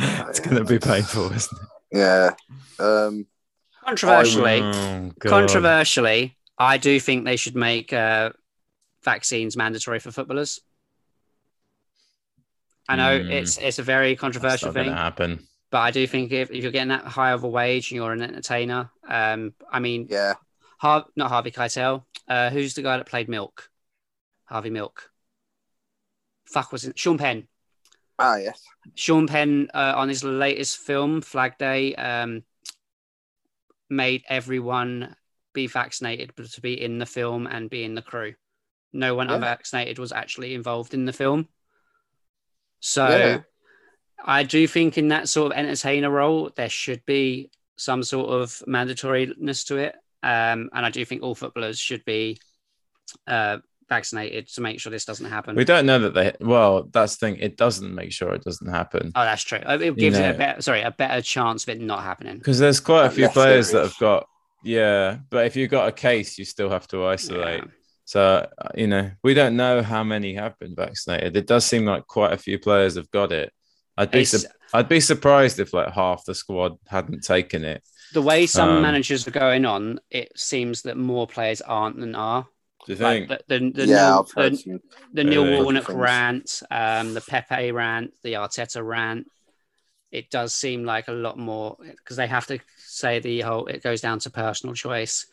it's 0.00 0.40
going 0.40 0.56
to 0.56 0.64
be 0.64 0.78
painful, 0.78 1.32
isn't 1.32 1.58
it? 1.92 1.98
Yeah. 1.98 2.34
Um, 2.78 3.26
Controversially, 3.84 4.60
Oh, 4.62 5.12
controversially, 5.20 6.36
I 6.58 6.76
do 6.78 6.98
think 6.98 7.24
they 7.24 7.36
should 7.36 7.54
make 7.56 7.92
uh, 7.92 8.30
vaccines 9.04 9.56
mandatory 9.56 10.00
for 10.00 10.10
footballers. 10.10 10.60
I 12.88 12.96
know 12.96 13.18
Hmm. 13.22 13.30
it's 13.30 13.58
it's 13.58 13.78
a 13.78 13.82
very 13.82 14.10
That's 14.12 14.20
controversial 14.20 14.68
not 14.68 14.74
thing, 14.74 14.92
happen. 14.92 15.46
but 15.70 15.78
I 15.78 15.90
do 15.90 16.06
think 16.06 16.32
if, 16.32 16.50
if 16.50 16.62
you're 16.62 16.72
getting 16.72 16.88
that 16.88 17.04
high 17.04 17.32
of 17.32 17.44
a 17.44 17.48
wage 17.48 17.90
and 17.90 17.96
you're 17.96 18.12
an 18.12 18.22
entertainer, 18.22 18.90
um, 19.06 19.54
I 19.70 19.78
mean, 19.78 20.06
yeah. 20.10 20.34
Har- 20.78 21.06
not 21.16 21.28
Harvey 21.30 21.50
Keitel, 21.50 22.04
uh, 22.28 22.50
who's 22.50 22.74
the 22.74 22.82
guy 22.82 22.96
that 22.96 23.06
played 23.06 23.28
Milk? 23.28 23.68
Harvey 24.46 24.70
Milk. 24.70 25.10
Fuck 26.46 26.72
was 26.72 26.84
it? 26.86 26.98
Sean 26.98 27.18
Penn. 27.18 27.46
Ah, 28.18 28.36
yes. 28.36 28.62
Sean 28.94 29.26
Penn 29.26 29.68
uh, 29.74 29.92
on 29.96 30.08
his 30.08 30.24
latest 30.24 30.78
film, 30.78 31.20
Flag 31.20 31.58
Day, 31.58 31.94
um, 31.96 32.42
made 33.90 34.24
everyone 34.28 35.14
be 35.58 35.66
vaccinated 35.66 36.32
but 36.36 36.46
to 36.52 36.60
be 36.60 36.80
in 36.80 36.98
the 36.98 37.06
film 37.06 37.46
and 37.48 37.68
be 37.68 37.82
in 37.82 37.94
the 37.96 38.02
crew. 38.02 38.34
No 38.92 39.14
one 39.16 39.28
Yeah. 39.28 39.34
unvaccinated 39.36 39.98
was 39.98 40.12
actually 40.12 40.54
involved 40.54 40.94
in 40.94 41.04
the 41.04 41.12
film. 41.12 41.48
So 42.80 43.08
Yeah. 43.08 43.40
I 44.24 44.44
do 44.44 44.66
think 44.68 44.96
in 44.98 45.08
that 45.08 45.28
sort 45.28 45.52
of 45.52 45.58
entertainer 45.58 46.10
role, 46.10 46.50
there 46.56 46.68
should 46.68 47.04
be 47.06 47.50
some 47.76 48.02
sort 48.04 48.30
of 48.30 48.50
mandatoriness 48.68 49.66
to 49.66 49.76
it. 49.78 49.94
Um, 50.22 50.70
and 50.72 50.86
I 50.86 50.90
do 50.90 51.04
think 51.04 51.22
all 51.22 51.34
footballers 51.34 51.78
should 51.78 52.04
be 52.04 52.38
uh, 53.26 53.58
vaccinated 53.88 54.46
to 54.54 54.60
make 54.60 54.78
sure 54.80 54.90
this 54.90 55.04
doesn't 55.06 55.30
happen. 55.30 55.56
We 55.56 55.64
don't 55.64 55.86
know 55.86 55.98
that 56.00 56.14
they. 56.14 56.32
Well, 56.40 56.84
that's 56.92 57.16
the 57.16 57.26
thing. 57.26 57.36
It 57.40 57.56
doesn't 57.56 57.94
make 57.94 58.12
sure 58.12 58.34
it 58.34 58.44
doesn't 58.44 58.68
happen 58.68 59.12
Oh, 59.14 59.24
that's 59.24 59.42
true. 59.42 59.60
It 59.66 59.96
gives 59.96 60.18
it 60.18 60.22
know- 60.22 60.30
a 60.30 60.34
better, 60.34 60.62
sorry, 60.62 60.82
a 60.82 60.90
better 60.90 61.22
chance 61.22 61.62
of 61.64 61.70
it 61.70 61.80
not 61.80 62.02
happening. 62.02 62.36
because 62.38 62.58
there's 62.58 62.80
quite 62.80 63.06
a 63.06 63.10
few 63.10 63.28
players 63.28 63.70
that 63.72 63.82
have 63.82 63.98
got. 63.98 64.28
Yeah, 64.62 65.18
but 65.30 65.46
if 65.46 65.56
you've 65.56 65.70
got 65.70 65.88
a 65.88 65.92
case, 65.92 66.38
you 66.38 66.44
still 66.44 66.70
have 66.70 66.86
to 66.88 67.06
isolate. 67.06 67.64
Yeah. 67.64 67.70
So 68.04 68.20
uh, 68.58 68.68
you 68.74 68.86
know, 68.86 69.10
we 69.22 69.34
don't 69.34 69.56
know 69.56 69.82
how 69.82 70.02
many 70.02 70.34
have 70.34 70.58
been 70.58 70.74
vaccinated. 70.74 71.36
It 71.36 71.46
does 71.46 71.64
seem 71.64 71.84
like 71.84 72.06
quite 72.06 72.32
a 72.32 72.38
few 72.38 72.58
players 72.58 72.96
have 72.96 73.10
got 73.10 73.32
it. 73.32 73.52
I'd 73.96 74.10
be 74.10 74.24
su- 74.24 74.46
I'd 74.72 74.88
be 74.88 75.00
surprised 75.00 75.58
if 75.60 75.72
like 75.74 75.92
half 75.92 76.24
the 76.24 76.34
squad 76.34 76.76
hadn't 76.86 77.22
taken 77.24 77.64
it. 77.64 77.82
the 78.14 78.22
way 78.22 78.46
some 78.46 78.70
Um, 78.76 78.82
managers 78.82 79.26
are 79.28 79.32
going 79.32 79.64
on, 79.66 80.00
it 80.10 80.32
seems 80.38 80.82
that 80.82 80.96
more 80.96 81.26
players 81.26 81.60
aren't 81.60 81.98
than 82.00 82.14
are. 82.14 82.46
Do 82.86 82.94
you 82.94 82.98
Like 82.98 83.28
think? 83.28 83.28
the 83.48 83.58
the, 83.58 83.70
the, 83.72 83.86
yeah, 83.86 83.96
Neil, 84.10 84.22
the, 84.34 84.80
the 85.12 85.24
Neil 85.24 85.44
Really? 85.44 85.62
Warnock 85.62 85.88
rant, 85.90 86.62
um, 86.70 87.12
the 87.12 87.20
Pepe 87.20 87.72
rant, 87.72 88.14
the 88.22 88.34
Arteta 88.34 88.82
rant. 88.86 89.26
It 90.10 90.30
does 90.30 90.54
seem 90.54 90.84
like 90.84 91.08
a 91.08 91.12
lot 91.12 91.36
more 91.38 91.76
because 91.80 92.16
they 92.16 92.26
have 92.28 92.46
to 92.46 92.58
say 92.88 93.20
the 93.20 93.40
whole. 93.40 93.66
It 93.66 93.82
goes 93.82 94.00
down 94.00 94.18
to 94.20 94.30
personal 94.30 94.74
choice 94.74 95.26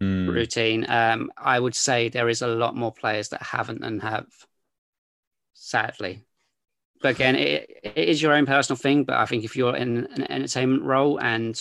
Hmm. 0.00 0.30
routine. 0.30 0.86
Um, 0.88 1.30
I 1.36 1.60
would 1.60 1.74
say 1.74 2.08
there 2.08 2.30
is 2.30 2.40
a 2.40 2.46
lot 2.46 2.74
more 2.74 2.92
players 2.92 3.28
that 3.30 3.42
haven't 3.42 3.84
and 3.84 4.00
have, 4.00 4.26
sadly. 5.52 6.24
But 7.02 7.16
again, 7.16 7.36
it, 7.36 7.70
it 7.82 8.08
is 8.08 8.22
your 8.22 8.32
own 8.32 8.46
personal 8.46 8.78
thing. 8.78 9.04
But 9.04 9.18
I 9.18 9.26
think 9.26 9.44
if 9.44 9.56
you're 9.56 9.76
in 9.76 10.06
an 10.06 10.30
entertainment 10.30 10.84
role 10.84 11.18
and 11.18 11.60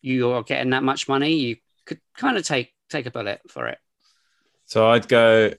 you're 0.00 0.42
getting 0.42 0.70
that 0.70 0.82
much 0.82 1.08
money, 1.08 1.34
you 1.34 1.56
could 1.86 2.00
kind 2.16 2.36
of 2.36 2.44
take 2.44 2.72
take 2.88 3.06
a 3.06 3.10
bullet 3.10 3.40
for 3.48 3.66
it. 3.68 3.78
So 4.66 4.88
I'd 4.88 5.08
go, 5.08 5.52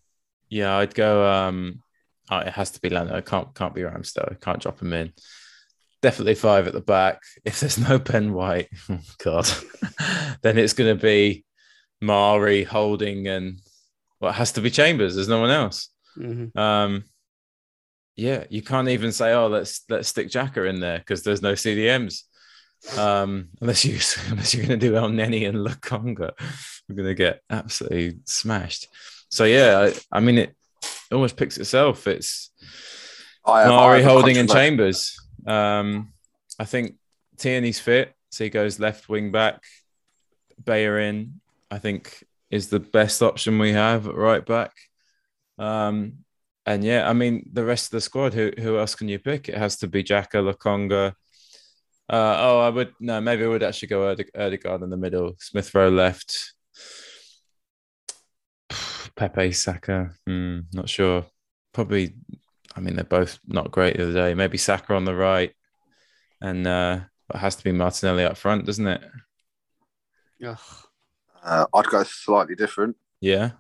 yeah, 0.50 0.78
I'd 0.78 0.96
go. 0.96 1.30
Um, 1.30 1.84
oh, 2.30 2.38
it 2.40 2.54
has 2.54 2.72
to 2.72 2.82
be 2.82 2.90
Leno. 2.90 3.16
It 3.16 3.26
can't 3.26 3.54
can't 3.54 3.74
be 3.74 3.82
Ramsdale. 3.82 4.40
Can't 4.42 4.62
drop 4.62 4.82
him 4.82 4.94
in. 4.94 5.14
Definitely 6.04 6.36
five 6.36 6.68
at 6.68 6.74
the 6.74 6.82
back. 6.82 7.22
If 7.46 7.60
there's 7.62 7.80
no 7.80 7.98
Ben 7.98 8.34
White, 8.34 8.68
oh 8.90 9.00
God, 9.24 9.50
then 10.44 10.58
it's 10.60 10.74
going 10.74 10.96
to 10.96 11.02
be 11.02 11.46
Mari, 12.02 12.64
Holding, 12.64 13.28
and 13.28 13.60
well, 14.20 14.32
it 14.32 14.36
has 14.36 14.52
to 14.54 14.62
be 14.62 14.70
Chambers. 14.70 15.16
There's 15.16 15.30
no 15.30 15.40
one 15.40 15.50
else. 15.50 15.90
Mhm. 16.18 16.56
Um, 16.56 17.06
yeah, 18.16 18.44
you 18.50 18.62
can't 18.62 18.90
even 18.90 19.12
say, 19.12 19.34
oh, 19.34 19.48
let's 19.48 19.84
let's 19.90 20.10
stick 20.10 20.28
Xhaka 20.28 20.70
in 20.70 20.80
there 20.82 21.00
because 21.00 21.24
there's 21.24 21.42
no 21.42 21.54
CDMs. 21.54 22.24
Um, 22.98 23.48
unless 23.62 23.86
you 23.86 23.94
unless 24.30 24.54
you're 24.54 24.66
going 24.68 24.78
to 24.80 24.86
do 24.88 24.96
El 24.98 25.10
Neni 25.10 25.48
and 25.48 25.66
Lokonga, 25.66 26.32
we're 26.90 26.96
going 26.96 27.08
to 27.08 27.16
get 27.16 27.42
absolutely 27.50 28.20
smashed. 28.26 28.88
So 29.30 29.46
yeah, 29.46 29.90
I, 30.12 30.18
I 30.18 30.20
mean 30.20 30.38
it 30.38 30.56
almost 31.12 31.38
picks 31.38 31.58
itself. 31.58 32.08
It's 32.08 32.52
I 33.46 33.62
have, 33.62 33.72
I 33.72 33.76
Mari, 33.76 34.04
Holding, 34.04 34.38
and 34.38 34.50
controversial- 34.50 34.70
Chambers. 34.70 35.20
Um, 35.46 36.14
I 36.60 36.66
think 36.66 36.96
Tierney's 37.38 37.80
fit, 37.80 38.14
so 38.30 38.44
he 38.44 38.50
goes 38.50 38.80
left 38.80 39.10
wing 39.10 39.32
back. 39.32 39.64
Bellerin, 40.58 41.42
I 41.72 41.80
think, 41.80 42.24
is 42.50 42.70
the 42.70 42.80
best 42.80 43.22
option 43.22 43.60
we 43.60 43.72
have 43.74 44.08
at 44.08 44.16
right 44.16 44.46
back. 44.46 44.72
Um, 45.58 46.24
and 46.66 46.84
yeah, 46.84 47.10
I 47.10 47.14
mean 47.14 47.50
the 47.52 47.66
rest 47.66 47.88
of 47.88 47.92
the 47.92 48.02
squad. 48.02 48.34
Who 48.34 48.52
who 48.58 48.78
else 48.78 48.96
can 48.96 49.10
you 49.10 49.20
pick? 49.20 49.50
It 49.50 49.58
has 49.58 49.78
to 49.78 49.88
be 49.88 50.04
Xhaka, 50.04 50.42
Lokonga. 50.42 51.14
Uh, 52.10 52.36
oh, 52.40 52.60
I 52.60 52.70
would 52.70 52.94
no, 53.00 53.20
maybe 53.22 53.44
I 53.44 53.48
would 53.48 53.64
actually 53.64 53.90
go 53.90 54.04
Erde- 54.04 54.32
Odegaard 54.36 54.82
in 54.82 54.90
the 54.90 54.98
middle, 54.98 55.36
Smith 55.40 55.74
Rowe 55.74 55.90
left, 55.90 56.54
Pepe 59.16 59.52
Saka. 59.52 60.12
Hmm, 60.26 60.62
not 60.74 60.90
sure. 60.90 61.26
Probably. 61.74 62.16
I 62.76 62.80
mean, 62.80 62.96
they're 62.96 63.04
both 63.04 63.40
not 63.48 63.72
great 63.72 63.98
the 63.98 64.04
other 64.04 64.14
day. 64.14 64.34
Maybe 64.34 64.58
Saka 64.58 64.94
on 64.96 65.06
the 65.06 65.16
right, 65.16 65.54
and 66.42 66.66
uh, 66.66 67.02
it 67.34 67.38
has 67.38 67.56
to 67.56 67.64
be 67.64 67.72
Martinelli 67.72 68.24
up 68.26 68.38
front, 68.38 68.66
doesn't 68.66 68.88
it? 68.88 69.02
Ugh. 70.46 70.58
Uh, 71.44 71.66
I'd 71.74 71.86
go 71.88 72.04
slightly 72.04 72.56
different. 72.56 72.96
Yeah. 73.22 73.52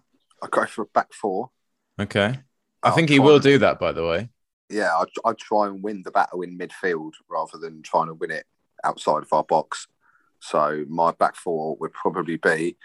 I'd 0.41 0.51
go 0.51 0.65
for 0.65 0.83
a 0.83 0.85
back 0.87 1.13
four. 1.13 1.51
Okay. 1.99 2.39
I 2.81 2.89
I'll 2.89 2.95
think 2.95 3.09
he 3.09 3.19
will 3.19 3.35
and- 3.35 3.43
do 3.43 3.57
that, 3.59 3.79
by 3.79 3.91
the 3.91 4.05
way. 4.05 4.29
Yeah, 4.69 4.97
I'd, 4.97 5.07
I'd 5.25 5.37
try 5.37 5.67
and 5.67 5.83
win 5.83 6.01
the 6.03 6.09
battle 6.11 6.41
in 6.41 6.57
midfield 6.57 7.11
rather 7.29 7.57
than 7.59 7.83
trying 7.83 8.07
to 8.07 8.13
win 8.15 8.31
it 8.31 8.45
outside 8.83 9.21
of 9.21 9.31
our 9.31 9.43
box. 9.43 9.87
So 10.39 10.83
my 10.89 11.11
back 11.11 11.35
four 11.35 11.75
would 11.77 11.93
probably 11.93 12.37
be, 12.37 12.75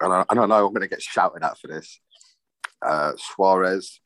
and 0.00 0.12
I, 0.12 0.24
and 0.30 0.40
I 0.40 0.46
know 0.46 0.66
I'm 0.66 0.72
going 0.72 0.80
to 0.80 0.88
get 0.88 1.00
shouted 1.02 1.44
at 1.44 1.58
for 1.58 1.68
this, 1.68 2.00
uh, 2.84 3.12
Soares, 3.12 4.00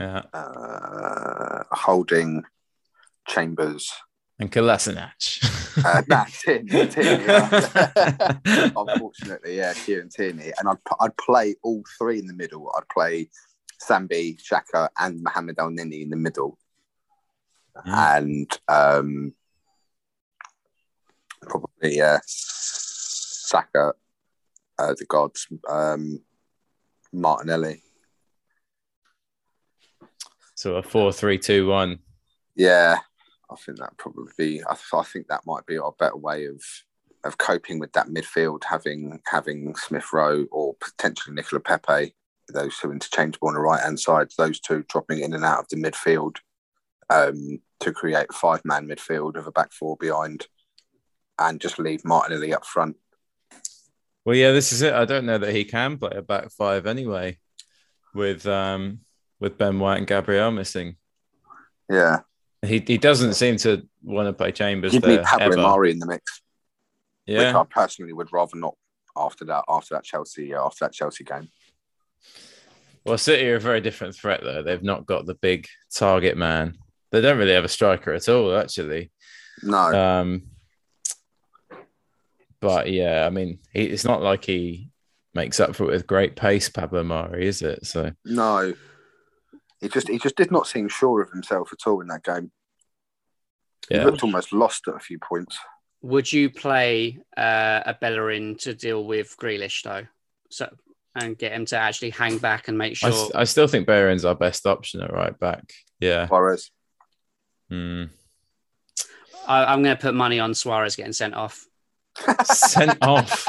Yeah. 0.00 0.22
uh, 0.32 1.64
Holding, 1.72 2.42
Chambers. 3.28 3.92
And 4.38 4.50
Kolasinac. 4.50 5.84
Uh, 5.84 6.02
nah, 6.08 6.24
Tierney, 6.24 6.86
Tierney, 6.88 7.24
yeah. 7.24 8.70
Unfortunately, 8.74 9.58
yeah, 9.58 9.74
Kieran 9.74 10.08
Tierney. 10.08 10.52
And 10.58 10.68
I'd, 10.70 10.78
I'd 11.00 11.16
play 11.18 11.54
all 11.62 11.82
three 11.98 12.18
in 12.18 12.26
the 12.26 12.32
middle. 12.32 12.72
I'd 12.74 12.88
play 12.88 13.28
Sambi, 13.86 14.40
Xhaka, 14.42 14.88
and 14.98 15.22
Mohamed 15.22 15.56
El 15.58 15.70
Neni 15.70 16.02
in 16.02 16.08
the 16.08 16.16
middle. 16.16 16.58
And 17.84 18.50
um, 18.68 19.34
probably 21.42 22.00
uh, 22.00 22.18
Saka, 22.24 23.92
uh, 24.78 24.94
the 24.98 25.04
gods, 25.06 25.46
um, 25.68 26.22
Martinelli. 27.12 27.82
So 30.60 30.76
a 30.76 30.82
four, 30.82 31.10
three, 31.10 31.38
two, 31.38 31.66
one. 31.66 32.00
Yeah, 32.54 32.98
I 33.50 33.54
think 33.56 33.78
that 33.78 33.96
probably 33.96 34.30
be. 34.36 34.62
I, 34.62 34.76
I 34.92 35.02
think 35.04 35.28
that 35.28 35.46
might 35.46 35.64
be 35.64 35.78
our 35.78 35.92
better 35.98 36.18
way 36.18 36.44
of 36.44 36.60
of 37.24 37.38
coping 37.38 37.78
with 37.78 37.94
that 37.94 38.08
midfield, 38.08 38.64
having 38.64 39.18
having 39.26 39.74
Smith 39.74 40.12
Rowe 40.12 40.44
or 40.52 40.74
potentially 40.74 41.34
Nicola 41.34 41.60
Pepe, 41.60 42.14
those 42.52 42.76
two 42.76 42.92
interchangeable 42.92 43.48
on 43.48 43.54
the 43.54 43.60
right 43.60 43.80
hand 43.80 43.98
side, 43.98 44.28
those 44.36 44.60
two 44.60 44.84
dropping 44.86 45.20
in 45.20 45.32
and 45.32 45.46
out 45.46 45.60
of 45.60 45.68
the 45.70 45.76
midfield 45.76 46.36
um, 47.08 47.60
to 47.78 47.90
create 47.90 48.26
a 48.28 48.34
five 48.34 48.60
man 48.62 48.86
midfield 48.86 49.36
of 49.36 49.46
a 49.46 49.52
back 49.52 49.72
four 49.72 49.96
behind, 49.96 50.46
and 51.38 51.58
just 51.58 51.78
leave 51.78 52.04
Martinelli 52.04 52.52
up 52.52 52.66
front. 52.66 52.96
Well, 54.26 54.36
yeah, 54.36 54.52
this 54.52 54.74
is 54.74 54.82
it. 54.82 54.92
I 54.92 55.06
don't 55.06 55.24
know 55.24 55.38
that 55.38 55.54
he 55.54 55.64
can 55.64 55.96
play 55.96 56.12
a 56.16 56.20
back 56.20 56.50
five 56.50 56.86
anyway, 56.86 57.38
with 58.12 58.46
um 58.46 59.00
with 59.40 59.58
Ben 59.58 59.78
White 59.78 59.98
and 59.98 60.06
Gabriel 60.06 60.50
missing. 60.50 60.96
Yeah, 61.88 62.20
He 62.64 62.78
he 62.86 62.98
doesn't 62.98 63.34
seem 63.34 63.56
to 63.58 63.86
want 64.02 64.28
to 64.28 64.32
play 64.32 64.52
Chambers 64.52 64.92
give 64.92 65.04
me 65.04 65.18
Pablo 65.18 65.46
ever. 65.46 65.56
Mari 65.56 65.90
in 65.90 65.98
the 65.98 66.06
mix, 66.06 66.42
which 67.26 67.36
Yeah, 67.38 67.58
I 67.58 67.64
personally 67.64 68.12
would 68.12 68.32
rather 68.32 68.56
not 68.56 68.76
after 69.16 69.44
that 69.46 69.64
after 69.68 69.94
that 69.94 70.04
Chelsea 70.04 70.54
uh, 70.54 70.64
after 70.64 70.84
that 70.84 70.92
Chelsea 70.92 71.24
game. 71.24 71.48
Well, 73.04 73.18
City 73.18 73.48
are 73.50 73.56
a 73.56 73.60
very 73.60 73.80
different 73.80 74.14
threat, 74.14 74.40
though. 74.42 74.62
They've 74.62 74.82
not 74.82 75.06
got 75.06 75.24
the 75.24 75.34
big 75.34 75.66
target 75.92 76.36
man. 76.36 76.76
They 77.10 77.20
don't 77.22 77.38
really 77.38 77.54
have 77.54 77.64
a 77.64 77.68
striker 77.68 78.12
at 78.12 78.28
all, 78.28 78.54
actually. 78.54 79.10
No, 79.62 79.78
Um, 79.78 80.42
but 82.60 82.90
yeah, 82.90 83.26
I 83.26 83.30
mean, 83.30 83.58
he, 83.72 83.84
it's 83.84 84.04
not 84.04 84.22
like 84.22 84.44
he 84.44 84.90
makes 85.34 85.60
up 85.60 85.74
for 85.74 85.84
it 85.84 85.92
with 85.92 86.06
great 86.06 86.36
pace, 86.36 86.68
Pablo 86.68 87.02
Mari, 87.02 87.46
is 87.46 87.62
it? 87.62 87.86
So 87.86 88.12
no. 88.24 88.74
He 89.80 89.88
just 89.88 90.08
he 90.08 90.18
just 90.18 90.36
did 90.36 90.50
not 90.50 90.66
seem 90.66 90.88
sure 90.88 91.22
of 91.22 91.30
himself 91.30 91.72
at 91.72 91.86
all 91.86 92.00
in 92.00 92.08
that 92.08 92.24
game. 92.24 92.50
He 93.88 93.98
looked 93.98 94.22
almost 94.22 94.52
lost 94.52 94.86
at 94.88 94.94
a 94.94 95.00
few 95.00 95.18
points. 95.18 95.58
Would 96.02 96.32
you 96.32 96.48
play 96.48 97.18
uh, 97.36 97.80
a 97.84 97.94
Bellerin 98.00 98.56
to 98.58 98.74
deal 98.74 99.04
with 99.04 99.36
Grealish 99.36 99.82
though, 99.82 100.06
so 100.50 100.72
and 101.14 101.36
get 101.36 101.52
him 101.52 101.64
to 101.66 101.76
actually 101.76 102.10
hang 102.10 102.38
back 102.38 102.68
and 102.68 102.78
make 102.78 102.92
I, 102.92 102.94
sure? 102.94 103.10
s- 103.10 103.32
I 103.34 103.44
still 103.44 103.66
think 103.66 103.86
Bellerin's 103.86 104.24
our 104.24 104.34
best 104.34 104.66
option 104.66 105.02
at 105.02 105.12
right 105.12 105.36
back. 105.38 105.72
Yeah. 105.98 106.28
Soares. 106.28 106.70
Hmm. 107.68 108.04
I, 109.46 109.64
I'm 109.64 109.82
going 109.82 109.96
to 109.96 110.00
put 110.00 110.14
money 110.14 110.38
on 110.38 110.52
Soares 110.52 110.96
getting 110.96 111.12
sent 111.12 111.34
off. 111.34 111.66
Sent 112.44 112.98
off. 113.02 113.46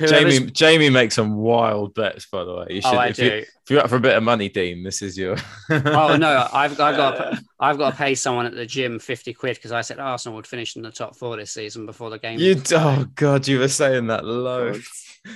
Whoever's- 0.00 0.38
Jamie 0.38 0.50
Jamie 0.50 0.90
makes 0.90 1.14
some 1.14 1.36
wild 1.36 1.94
bets, 1.94 2.26
by 2.26 2.42
the 2.44 2.54
way. 2.54 2.66
You 2.70 2.80
should, 2.80 2.94
oh, 2.94 2.98
I 2.98 3.08
if, 3.08 3.16
do. 3.16 3.24
You, 3.26 3.32
if 3.32 3.48
you're 3.68 3.80
up 3.80 3.90
for 3.90 3.96
a 3.96 4.00
bit 4.00 4.16
of 4.16 4.22
money, 4.22 4.48
Dean, 4.48 4.82
this 4.82 5.02
is 5.02 5.18
your. 5.18 5.36
oh 5.70 6.16
no, 6.16 6.48
I've, 6.52 6.80
I've 6.80 6.96
got 6.96 7.16
to, 7.16 7.42
I've 7.60 7.76
got 7.76 7.90
to 7.90 7.96
pay 7.96 8.14
someone 8.14 8.46
at 8.46 8.54
the 8.54 8.64
gym 8.64 8.98
fifty 8.98 9.34
quid 9.34 9.56
because 9.56 9.72
I 9.72 9.82
said 9.82 9.98
Arsenal 9.98 10.36
would 10.36 10.46
finish 10.46 10.74
in 10.74 10.82
the 10.82 10.90
top 10.90 11.16
four 11.16 11.36
this 11.36 11.52
season 11.52 11.84
before 11.84 12.08
the 12.08 12.18
game. 12.18 12.38
You 12.38 12.62
oh 12.72 13.04
god, 13.14 13.46
you 13.46 13.58
were 13.58 13.68
saying 13.68 14.06
that 14.06 14.24
low. 14.24 14.74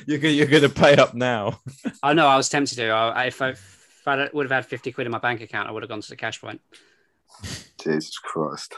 You're 0.07 0.19
gonna, 0.19 0.33
you're 0.33 0.47
gonna 0.47 0.71
pay 0.71 0.97
up 0.97 1.13
now. 1.13 1.61
I 2.03 2.15
know 2.15 2.27
I 2.27 2.37
was 2.37 2.49
tempted 2.49 2.77
to. 2.77 2.89
I, 2.89 3.25
if 3.27 3.43
I, 3.43 3.51
if 3.51 4.03
I 4.07 4.31
would 4.33 4.47
have 4.47 4.51
had 4.51 4.67
fifty 4.67 4.93
quid 4.93 5.07
in 5.07 5.11
my 5.11 5.19
bank 5.19 5.43
account, 5.43 5.69
I 5.69 5.73
would 5.73 5.83
have 5.83 5.91
gone 5.91 6.01
to 6.01 6.09
the 6.09 6.17
cash 6.17 6.41
point. 6.41 6.63
Jesus 7.83 8.19
Christ. 8.19 8.75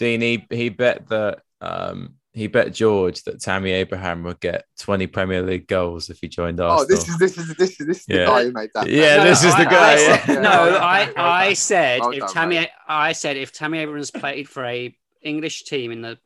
Dean, 0.00 0.20
he, 0.20 0.44
he 0.50 0.68
bet 0.70 1.08
that 1.08 1.42
um 1.60 2.14
he 2.36 2.46
bet 2.48 2.72
George 2.74 3.22
that 3.24 3.40
Tammy 3.40 3.70
Abraham 3.72 4.22
would 4.24 4.38
get 4.40 4.66
20 4.80 5.06
Premier 5.06 5.40
League 5.42 5.66
goals 5.66 6.10
if 6.10 6.18
he 6.20 6.28
joined 6.28 6.60
Arsenal. 6.60 6.82
Oh, 6.82 6.86
this 6.86 7.08
is 7.08 7.18
this 7.18 7.38
is 7.38 7.54
this 7.56 7.80
is 7.80 7.86
this 7.86 7.98
is 8.00 8.04
Yeah. 8.08 8.18
the 8.18 8.26
guy 8.26 8.44
who 8.44 8.52
made 8.52 8.70
that. 8.74 8.86
Yeah, 8.88 9.16
bet. 9.16 9.26
this 9.26 9.42
is 9.44 9.56
the 9.56 9.64
guy, 9.64 9.92
I 9.92 9.96
said- 9.96 10.34
yeah. 10.34 10.40
No, 10.40 10.78
I, 10.78 11.12
I 11.16 11.52
said 11.54 12.00
Well 12.00 12.10
if 12.12 12.18
done, 12.20 12.28
Tammy, 12.34 12.56
mate. 12.56 12.68
I 12.86 13.12
said 13.12 13.36
if 13.38 13.52
Tammy 13.52 13.78
Abrams 13.78 14.10
played 14.10 14.48
for 14.48 14.64
a 14.66 14.94
English 15.22 15.64
team 15.64 15.90
in 15.92 16.02
the 16.02 16.18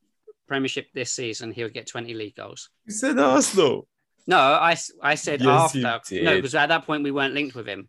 Premiership 0.49 0.89
this 0.93 1.13
season, 1.13 1.53
he 1.53 1.63
would 1.63 1.73
get 1.73 1.87
twenty 1.87 2.13
league 2.13 2.35
goals. 2.35 2.71
You 2.87 2.93
said 2.93 3.17
Arsenal. 3.19 3.87
No, 4.27 4.37
I 4.39 4.77
I 5.03 5.15
said 5.15 5.41
Yes, 5.41 5.75
you 5.77 5.87
after. 5.87 6.15
did. 6.17 6.25
No, 6.25 6.35
because 6.35 6.57
at 6.57 6.71
that 6.71 6.85
point 6.87 7.05
we 7.05 7.13
weren't 7.13 7.35
linked 7.35 7.55
with 7.55 7.67
him. 7.69 7.89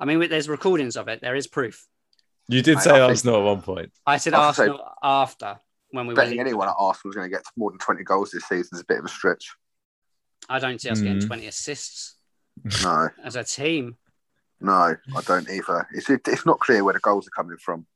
I 0.00 0.06
mean, 0.06 0.26
there's 0.28 0.48
recordings 0.48 0.96
of 0.96 1.08
it. 1.08 1.20
There 1.20 1.36
is 1.36 1.46
proof. 1.46 1.86
You 2.48 2.62
did 2.62 2.78
I- 2.78 2.80
say 2.80 2.98
Arsenal 2.98 3.36
at 3.36 3.42
one 3.44 3.60
point. 3.62 3.92
I 4.06 4.16
said 4.16 4.32
I 4.32 4.46
was 4.46 4.56
gonna 4.56 4.70
Arsenal 4.72 4.92
after 5.02 5.60
when 5.94 6.06
we 6.06 6.12
were. 6.12 6.16
Betting 6.16 6.36
linked. 6.36 6.48
anyone 6.48 6.68
at 6.68 6.74
Arsenal 6.78 7.10
is 7.12 7.16
going 7.16 7.30
to 7.30 7.34
get 7.36 7.44
more 7.56 7.70
than 7.70 7.78
20 7.78 8.02
goals 8.04 8.30
this 8.30 8.44
season 8.44 8.70
is 8.76 8.80
a 8.80 8.84
bit 8.84 8.98
of 8.98 9.04
a 9.04 9.08
stretch. 9.08 9.54
I 10.48 10.58
don't 10.58 10.80
see 10.80 10.90
us 10.90 11.00
getting 11.00 11.20
Mm. 11.22 11.26
twenty 11.26 11.46
assists 11.46 12.16
No, 12.82 13.08
as 13.24 13.36
a 13.36 13.44
team. 13.44 13.96
no, 14.60 14.72
I 15.16 15.20
don't 15.26 15.48
either. 15.48 15.88
It's 15.94 16.10
it's 16.10 16.44
not 16.46 16.60
clear 16.60 16.84
where 16.84 16.92
the 16.94 17.00
goals 17.00 17.26
are 17.26 17.30
coming 17.42 17.56
from. 17.58 17.86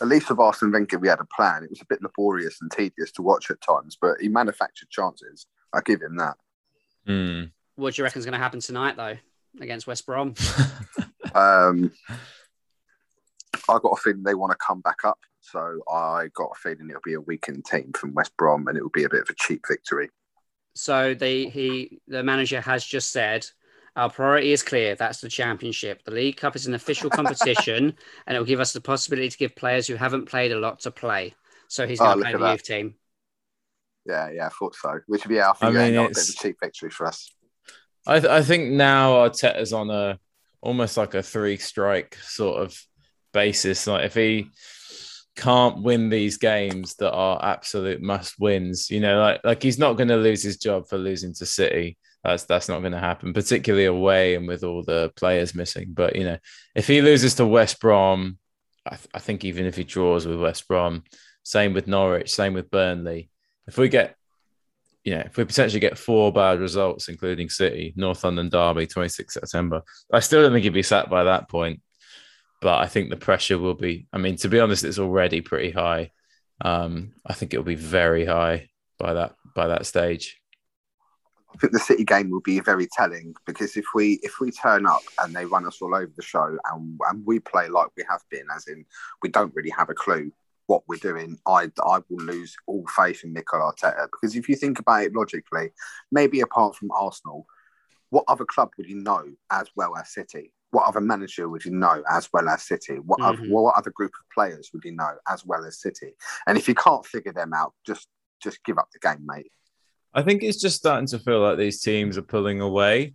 At 0.00 0.08
least 0.08 0.28
with 0.30 0.38
Arsene 0.38 0.70
Wenger, 0.70 0.98
we 0.98 1.08
had 1.08 1.18
a 1.20 1.24
plan. 1.34 1.64
It 1.64 1.70
was 1.70 1.80
a 1.80 1.86
bit 1.88 2.02
laborious 2.02 2.58
and 2.60 2.70
tedious 2.70 3.10
to 3.12 3.22
watch 3.22 3.50
at 3.50 3.60
times, 3.60 3.96
but 4.00 4.20
he 4.20 4.28
manufactured 4.28 4.90
chances. 4.90 5.46
I 5.72 5.80
give 5.84 6.02
him 6.02 6.16
that. 6.18 6.36
Hmm. 7.06 7.44
What 7.74 7.94
do 7.94 8.00
you 8.00 8.04
reckon 8.04 8.18
is 8.20 8.24
going 8.24 8.32
to 8.34 8.38
happen 8.38 8.60
tonight, 8.60 8.96
though, 8.96 9.16
against 9.60 9.86
West 9.86 10.04
Brom? 10.06 10.34
Um, 11.34 11.92
I 13.68 13.78
got 13.82 13.92
a 13.92 13.96
feeling 13.96 14.22
they 14.22 14.34
want 14.34 14.50
to 14.50 14.56
come 14.56 14.80
back 14.80 15.04
up, 15.04 15.18
so 15.50 15.82
I 15.90 16.28
got 16.34 16.52
a 16.54 16.58
feeling 16.58 16.88
it'll 16.90 17.02
be 17.04 17.14
a 17.14 17.20
weakened 17.20 17.64
team 17.64 17.92
from 17.92 18.14
West 18.14 18.36
Brom, 18.36 18.68
and 18.68 18.76
it 18.76 18.82
will 18.82 18.90
be 18.90 19.04
a 19.04 19.08
bit 19.08 19.22
of 19.22 19.30
a 19.30 19.34
cheap 19.34 19.62
victory. 19.68 20.10
So 20.74 21.14
they 21.14 21.46
he 21.48 22.00
the 22.06 22.22
manager 22.22 22.60
has 22.60 22.84
just 22.84 23.10
said 23.10 23.46
our 23.96 24.10
priority 24.10 24.52
is 24.52 24.62
clear. 24.62 24.94
That's 24.94 25.20
the 25.20 25.28
championship. 25.28 26.04
The 26.04 26.12
League 26.12 26.36
Cup 26.36 26.54
is 26.54 26.66
an 26.66 26.74
official 26.74 27.10
competition, 27.10 27.94
and 28.26 28.36
it 28.36 28.38
will 28.38 28.46
give 28.46 28.60
us 28.60 28.72
the 28.72 28.80
possibility 28.80 29.28
to 29.28 29.38
give 29.38 29.56
players 29.56 29.86
who 29.86 29.96
haven't 29.96 30.26
played 30.26 30.52
a 30.52 30.58
lot 30.58 30.80
to 30.80 30.90
play. 30.90 31.34
So 31.68 31.86
he's 31.86 32.00
Oh, 32.00 32.04
going 32.04 32.18
to 32.18 32.18
look 32.18 32.24
play 32.28 32.32
the 32.38 32.44
that. 32.44 32.52
youth 32.52 32.62
team. 32.62 32.94
Yeah, 34.06 34.30
yeah, 34.30 34.46
I 34.46 34.50
thought 34.50 34.74
so. 34.74 35.00
Which 35.06 35.24
would 35.24 35.28
be, 35.28 35.40
our 35.40 35.54
I 35.60 35.70
yeah, 35.70 35.84
mean, 35.86 35.94
not 35.94 36.04
a 36.04 36.08
bit 36.08 36.10
it's- 36.12 36.28
of 36.30 36.34
a 36.36 36.38
cheap 36.38 36.56
victory 36.62 36.90
for 36.90 37.06
us. 37.06 37.34
I, 38.06 38.20
th- 38.20 38.30
I 38.30 38.42
think 38.42 38.70
now 38.70 39.16
Arteta's 39.16 39.72
on 39.74 39.90
a 39.90 40.18
almost 40.62 40.96
like 40.96 41.14
a 41.14 41.22
three 41.22 41.56
strike 41.58 42.16
sort 42.22 42.62
of 42.62 42.80
basis. 43.34 43.86
Like 43.86 44.06
if 44.06 44.14
he 44.14 44.48
can't 45.38 45.82
win 45.82 46.08
these 46.08 46.36
games 46.36 46.96
that 46.96 47.12
are 47.12 47.42
absolute 47.42 48.02
must 48.02 48.38
wins, 48.38 48.90
you 48.90 49.00
know, 49.00 49.20
like 49.20 49.40
like 49.44 49.62
he's 49.62 49.78
not 49.78 49.96
going 49.96 50.08
to 50.08 50.16
lose 50.16 50.42
his 50.42 50.56
job 50.56 50.88
for 50.88 50.98
losing 50.98 51.32
to 51.34 51.46
City. 51.46 51.96
That's 52.24 52.44
that's 52.44 52.68
not 52.68 52.80
going 52.80 52.92
to 52.92 52.98
happen, 52.98 53.32
particularly 53.32 53.86
away 53.86 54.34
and 54.34 54.48
with 54.48 54.64
all 54.64 54.82
the 54.82 55.12
players 55.16 55.54
missing. 55.54 55.92
But 55.94 56.16
you 56.16 56.24
know, 56.24 56.38
if 56.74 56.86
he 56.86 57.00
loses 57.00 57.34
to 57.34 57.46
West 57.46 57.80
Brom, 57.80 58.38
I, 58.84 58.96
th- 58.96 59.08
I 59.14 59.20
think 59.20 59.44
even 59.44 59.66
if 59.66 59.76
he 59.76 59.84
draws 59.84 60.26
with 60.26 60.40
West 60.40 60.66
Brom, 60.66 61.04
same 61.44 61.72
with 61.72 61.86
Norwich, 61.86 62.34
same 62.34 62.54
with 62.54 62.70
Burnley. 62.70 63.30
If 63.68 63.78
we 63.78 63.88
get 63.88 64.16
you 65.04 65.14
know, 65.14 65.22
if 65.24 65.36
we 65.36 65.44
potentially 65.44 65.80
get 65.80 65.96
four 65.96 66.32
bad 66.32 66.60
results, 66.60 67.08
including 67.08 67.48
City, 67.48 67.94
North 67.96 68.24
London 68.24 68.48
Derby, 68.48 68.86
26 68.86 69.32
September, 69.32 69.82
I 70.12 70.20
still 70.20 70.42
don't 70.42 70.52
think 70.52 70.64
he'd 70.64 70.74
be 70.74 70.82
sacked 70.82 71.08
by 71.08 71.24
that 71.24 71.48
point. 71.48 71.80
But 72.60 72.78
I 72.78 72.86
think 72.86 73.10
the 73.10 73.16
pressure 73.16 73.58
will 73.58 73.74
be, 73.74 74.08
I 74.12 74.18
mean, 74.18 74.36
to 74.36 74.48
be 74.48 74.58
honest, 74.58 74.84
it's 74.84 74.98
already 74.98 75.40
pretty 75.40 75.70
high. 75.70 76.10
Um, 76.60 77.12
I 77.24 77.34
think 77.34 77.54
it'll 77.54 77.64
be 77.64 77.76
very 77.76 78.24
high 78.24 78.68
by 78.98 79.14
that 79.14 79.36
by 79.54 79.68
that 79.68 79.86
stage. 79.86 80.40
I 81.54 81.56
think 81.58 81.72
the 81.72 81.78
City 81.78 82.04
game 82.04 82.30
will 82.30 82.40
be 82.40 82.60
very 82.60 82.86
telling 82.86 83.34
because 83.46 83.76
if 83.76 83.86
we 83.94 84.18
if 84.22 84.40
we 84.40 84.50
turn 84.50 84.86
up 84.86 85.02
and 85.20 85.34
they 85.34 85.44
run 85.44 85.66
us 85.66 85.80
all 85.80 85.94
over 85.94 86.12
the 86.14 86.22
show 86.22 86.56
and 86.72 87.00
and 87.08 87.26
we 87.26 87.38
play 87.38 87.68
like 87.68 87.88
we 87.96 88.04
have 88.08 88.22
been, 88.30 88.46
as 88.54 88.66
in 88.66 88.84
we 89.22 89.28
don't 89.28 89.54
really 89.54 89.70
have 89.70 89.88
a 89.88 89.94
clue 89.94 90.30
what 90.66 90.82
we're 90.86 90.96
doing, 90.96 91.38
I 91.46 91.70
I 91.82 92.00
will 92.08 92.24
lose 92.24 92.56
all 92.66 92.84
faith 92.94 93.24
in 93.24 93.32
Mikel 93.32 93.60
Arteta 93.60 94.06
because 94.12 94.36
if 94.36 94.48
you 94.48 94.56
think 94.56 94.78
about 94.78 95.04
it 95.04 95.14
logically, 95.14 95.70
maybe 96.12 96.40
apart 96.40 96.76
from 96.76 96.90
Arsenal, 96.90 97.46
what 98.10 98.24
other 98.28 98.44
club 98.44 98.70
would 98.76 98.88
you 98.88 98.96
know 98.96 99.24
as 99.50 99.68
well 99.76 99.96
as 99.96 100.12
City? 100.12 100.52
What 100.70 100.86
other 100.86 101.00
manager 101.00 101.48
would 101.48 101.64
you 101.64 101.70
know 101.72 102.02
as 102.10 102.28
well 102.32 102.48
as 102.48 102.62
City? 102.62 102.96
What 102.96 103.20
other, 103.22 103.38
Mhm. 103.38 103.50
what 103.50 103.74
other 103.76 103.90
group 103.90 104.12
of 104.18 104.26
players 104.34 104.70
would 104.72 104.84
you 104.84 104.92
know 104.92 105.12
as 105.28 105.44
well 105.44 105.64
as 105.64 105.80
City? 105.80 106.14
And 106.46 106.58
if 106.58 106.68
you 106.68 106.74
can't 106.74 107.04
figure 107.06 107.32
them 107.32 107.52
out, 107.54 107.74
just 107.86 108.08
just 108.42 108.62
give 108.64 108.78
up 108.78 108.88
the 108.92 108.98
game, 109.00 109.24
mate. 109.26 109.50
I 110.14 110.22
think 110.22 110.42
it's 110.42 110.60
just 110.60 110.76
starting 110.76 111.08
to 111.08 111.18
feel 111.18 111.40
like 111.40 111.58
these 111.58 111.80
teams 111.80 112.16
are 112.16 112.22
pulling 112.22 112.60
away. 112.60 113.14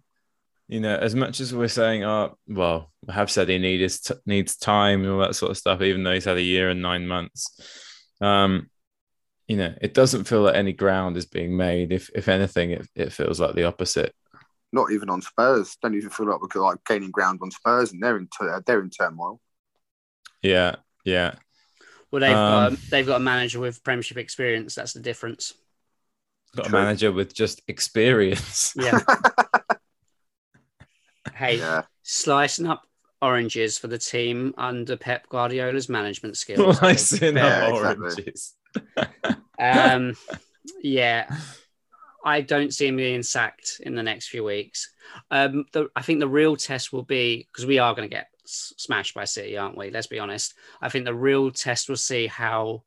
You 0.67 0.79
know, 0.79 0.95
as 0.95 1.13
much 1.15 1.39
as 1.39 1.53
we're 1.53 1.67
saying, 1.67 2.03
oh, 2.03 2.37
well, 2.47 2.91
I 3.07 3.13
have 3.13 3.29
said 3.31 3.49
he 3.49 3.57
needs 3.57 3.99
t- 4.01 4.15
needs 4.25 4.55
time 4.57 5.01
and 5.03 5.11
all 5.11 5.19
that 5.19 5.35
sort 5.35 5.51
of 5.51 5.57
stuff, 5.57 5.81
even 5.81 6.03
though 6.03 6.13
he's 6.13 6.25
had 6.25 6.37
a 6.37 6.41
year 6.41 6.69
and 6.69 6.81
nine 6.81 7.07
months. 7.07 7.47
Um, 8.21 8.69
you 9.47 9.57
know, 9.57 9.73
it 9.81 9.93
doesn't 9.93 10.23
feel 10.23 10.41
like 10.41 10.55
any 10.55 10.73
ground 10.73 11.17
is 11.17 11.25
being 11.25 11.55
made. 11.55 11.91
If 11.91 12.09
if 12.15 12.27
anything, 12.27 12.71
it, 12.71 12.87
it 12.95 13.11
feels 13.13 13.39
like 13.39 13.55
the 13.55 13.65
opposite. 13.65 14.13
Not 14.73 14.91
even 14.91 15.09
on 15.09 15.21
Spurs. 15.21 15.77
Don't 15.81 15.95
even 15.95 16.09
feel 16.09 16.27
like 16.27 16.41
we're 16.41 16.61
like 16.61 16.79
gaining 16.85 17.11
ground 17.11 17.39
on 17.41 17.51
Spurs, 17.51 17.91
and 17.93 18.01
they're 18.03 18.17
in 18.17 18.27
tur- 18.37 18.63
they're 18.65 18.81
in 18.81 18.89
turmoil. 18.89 19.39
Yeah, 20.41 20.75
yeah. 21.05 21.35
Well, 22.11 22.19
they've 22.19 22.31
got 22.31 22.67
Um, 22.67 22.73
a, 22.73 22.89
they've 22.89 23.05
got 23.07 23.17
a 23.17 23.23
manager 23.23 23.59
with 23.59 23.83
Premiership 23.83 24.17
experience. 24.17 24.75
That's 24.75 24.93
the 24.93 24.99
difference. 24.99 25.53
Got 26.55 26.67
True. 26.67 26.79
a 26.79 26.81
manager 26.83 27.11
with 27.11 27.33
just 27.33 27.61
experience. 27.67 28.73
Yeah. 28.79 28.99
hey, 31.33 31.57
Yeah, 31.57 31.83
slicing 32.03 32.67
up 32.67 32.83
oranges 33.21 33.77
for 33.77 33.87
the 33.87 33.97
team 33.97 34.53
under 34.57 34.97
Pep 34.97 35.27
Guardiola's 35.29 35.89
management 35.89 36.37
skills. 36.37 36.77
I 36.81 36.93
think. 36.95 36.99
Slicing 36.99 37.37
Yeah, 37.37 37.67
up 37.67 37.69
exactly. 37.69 38.05
oranges. 38.05 38.53
Um, 39.59 40.15
yeah, 40.81 41.29
I 42.23 42.41
don't 42.41 42.73
see 42.73 42.87
him 42.87 42.95
being 42.95 43.23
sacked 43.23 43.81
in 43.81 43.95
the 43.95 44.03
next 44.03 44.29
few 44.29 44.43
weeks. 44.43 44.93
Um, 45.29 45.65
the, 45.73 45.89
I 45.95 46.01
think 46.01 46.19
the 46.19 46.27
real 46.27 46.55
test 46.55 46.93
will 46.93 47.03
be 47.03 47.47
because 47.51 47.65
we 47.65 47.79
are 47.79 47.93
going 47.93 48.09
to 48.09 48.15
get 48.15 48.27
smashed 48.45 49.13
by 49.13 49.25
City, 49.25 49.57
aren't 49.57 49.77
we? 49.77 49.89
Let's 49.89 50.07
be 50.07 50.19
honest. 50.19 50.53
I 50.81 50.89
think 50.89 51.05
the 51.05 51.13
real 51.13 51.51
test 51.51 51.89
will 51.89 51.97
see 51.97 52.27
how 52.27 52.83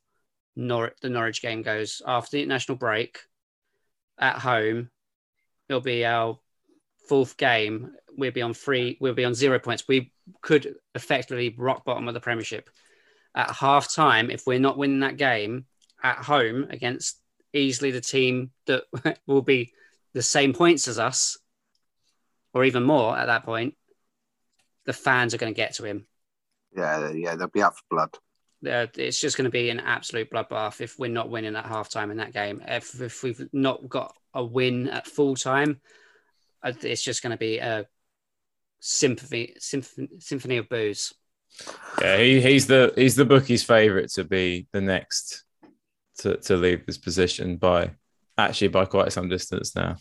Nor- 0.57 0.95
the 1.03 1.11
Norwich 1.11 1.43
game 1.43 1.63
goes 1.63 2.01
after 2.07 2.37
the 2.37 2.43
international 2.43 2.79
break 2.79 3.21
at 4.19 4.39
home. 4.39 4.91
It'll 5.69 5.83
be 5.83 6.05
our 6.07 6.39
fourth 7.09 7.37
game. 7.37 7.93
We'll 8.17 8.33
be 8.33 8.43
on 8.43 8.55
three. 8.55 8.97
We'll 9.01 9.15
be 9.15 9.25
on 9.25 9.35
zero 9.35 9.59
points. 9.59 9.87
We 9.87 10.13
could 10.41 10.77
effectively 10.95 11.55
rock 11.57 11.85
bottom 11.85 12.09
of 12.09 12.15
the 12.15 12.21
Premiership 12.21 12.71
at 13.35 13.51
half 13.51 13.93
time 13.93 14.31
if 14.31 14.47
we're 14.47 14.59
not 14.59 14.79
winning 14.79 15.01
that 15.01 15.19
game 15.19 15.67
at 16.03 16.17
home 16.19 16.67
against 16.71 17.21
easily 17.57 17.91
the 17.91 18.01
team 18.01 18.51
that 18.67 18.85
will 19.27 19.43
be 19.43 19.73
the 20.13 20.23
same 20.23 20.53
points 20.53 20.89
as 20.89 20.99
us, 20.99 21.39
or 22.53 22.65
even 22.65 22.83
more 22.83 23.17
at 23.17 23.27
that 23.27 23.45
point, 23.45 23.75
the 24.85 24.93
fans 24.93 25.35
are 25.35 25.39
going 25.39 25.53
to 25.53 25.57
get 25.57 25.75
to 25.75 25.85
him. 25.85 26.07
Yeah, 26.75 27.11
yeah, 27.13 27.35
they'll 27.35 27.49
be 27.49 27.63
out 27.63 27.77
for 27.77 27.83
blood. 27.91 28.11
Uh, 28.67 28.87
it's 28.97 29.21
just 29.21 29.37
going 29.37 29.45
to 29.45 29.51
be 29.51 29.71
an 29.71 29.81
absolute 29.81 30.31
bloodbath 30.31 30.81
if 30.81 30.99
we're 30.99 31.11
not 31.11 31.29
winning 31.29 31.57
at 31.57 31.67
halftime 31.67 32.11
in 32.11 32.17
that 32.17 32.33
game. 32.33 32.63
If, 32.67 33.01
if 33.01 33.23
we've 33.23 33.49
not 33.53 33.89
got 33.89 34.15
a 34.35 34.45
win 34.45 34.89
at 34.89 35.07
full 35.07 35.37
time, 35.37 35.81
uh, 36.63 36.73
it's 36.83 37.03
just 37.03 37.23
going 37.23 37.33
to 37.33 37.37
be 37.37 37.59
a 37.59 37.87
symphony, 38.81 39.55
symphony, 39.59 40.09
symphony 40.19 40.57
of 40.57 40.69
boos. 40.69 41.13
Yeah, 42.01 42.19
he, 42.19 42.41
he's 42.41 42.67
the 42.67 42.93
he's 42.97 43.17
the 43.17 43.25
bookie's 43.25 43.63
favourite 43.63 44.11
to 44.11 44.25
be 44.25 44.67
the 44.73 44.81
next 44.81 45.46
to, 46.19 46.37
to 46.37 46.57
leave 46.57 46.87
this 46.87 46.99
position 46.99 47.57
by 47.57 47.93
actually 48.39 48.69
by 48.69 48.85
quite 48.85 49.13
some 49.13 49.29
distance 49.29 49.75
now. 49.75 49.97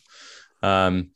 Um, 0.62 1.12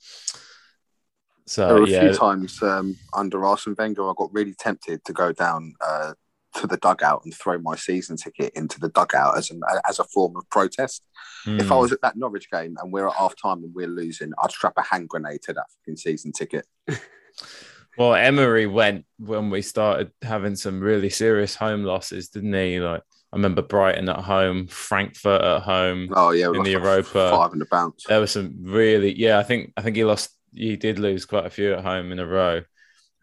so 1.45 1.67
There 1.67 1.75
were 1.77 1.83
a 1.83 1.89
yeah, 1.89 2.01
few 2.01 2.13
times 2.13 2.61
um, 2.61 2.95
under 3.13 3.45
Arsene 3.45 3.75
Wenger, 3.77 4.09
I 4.09 4.13
got 4.17 4.33
really 4.33 4.53
tempted 4.53 5.03
to 5.05 5.13
go 5.13 5.31
down 5.31 5.73
uh, 5.85 6.13
to 6.55 6.67
the 6.67 6.77
dugout 6.77 7.21
and 7.25 7.33
throw 7.33 7.57
my 7.57 7.75
season 7.75 8.17
ticket 8.17 8.53
into 8.55 8.79
the 8.79 8.89
dugout 8.89 9.37
as 9.37 9.49
an 9.49 9.61
as 9.87 9.99
a 9.99 10.03
form 10.03 10.35
of 10.35 10.49
protest. 10.49 11.03
If 11.45 11.67
hmm. 11.67 11.73
I 11.73 11.77
was 11.77 11.91
at 11.91 12.01
that 12.01 12.17
Norwich 12.17 12.49
game 12.51 12.75
and 12.81 12.91
we're 12.91 13.07
at 13.07 13.15
half 13.15 13.33
time 13.41 13.63
and 13.63 13.73
we're 13.73 13.87
losing, 13.87 14.31
I'd 14.41 14.51
strap 14.51 14.73
a 14.77 14.81
hand 14.81 15.09
grenade 15.09 15.41
to 15.43 15.53
that 15.53 15.65
fucking 15.77 15.97
season 15.97 16.31
ticket. 16.31 16.65
Well, 17.99 18.15
Emery 18.15 18.65
went 18.65 19.03
when 19.17 19.49
we 19.49 19.61
started 19.61 20.13
having 20.21 20.55
some 20.55 20.79
really 20.79 21.09
serious 21.09 21.53
home 21.53 21.83
losses, 21.83 22.29
didn't 22.29 22.53
he? 22.53 22.79
Like 22.79 23.03
I 23.31 23.35
remember 23.35 23.61
Brighton 23.61 24.09
at 24.09 24.19
home, 24.21 24.67
Frankfurt 24.67 25.41
at 25.41 25.61
home. 25.61 26.11
Oh 26.15 26.31
yeah, 26.31 26.47
In 26.47 26.63
the 26.63 26.71
Europa. 26.71 27.29
five 27.29 27.53
in 27.53 27.59
the 27.59 27.65
bounce. 27.65 28.05
There 28.07 28.19
was 28.19 28.31
some 28.31 28.55
really, 28.61 29.13
yeah. 29.17 29.37
I 29.37 29.43
think 29.43 29.73
I 29.77 29.81
think 29.81 29.95
he 29.95 30.03
lost. 30.03 30.31
He 30.53 30.75
did 30.77 30.97
lose 30.97 31.25
quite 31.25 31.45
a 31.45 31.49
few 31.51 31.73
at 31.73 31.83
home 31.83 32.11
in 32.11 32.17
a 32.19 32.25
row, 32.25 32.61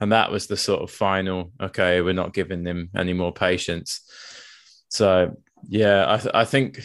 and 0.00 0.12
that 0.12 0.30
was 0.30 0.46
the 0.46 0.56
sort 0.56 0.82
of 0.82 0.90
final. 0.90 1.50
Okay, 1.60 2.00
we're 2.02 2.12
not 2.14 2.32
giving 2.32 2.62
them 2.62 2.90
any 2.94 3.14
more 3.14 3.32
patience. 3.32 4.00
So 4.88 5.36
yeah, 5.68 6.04
I 6.08 6.18
th- 6.18 6.34
I 6.34 6.44
think. 6.44 6.82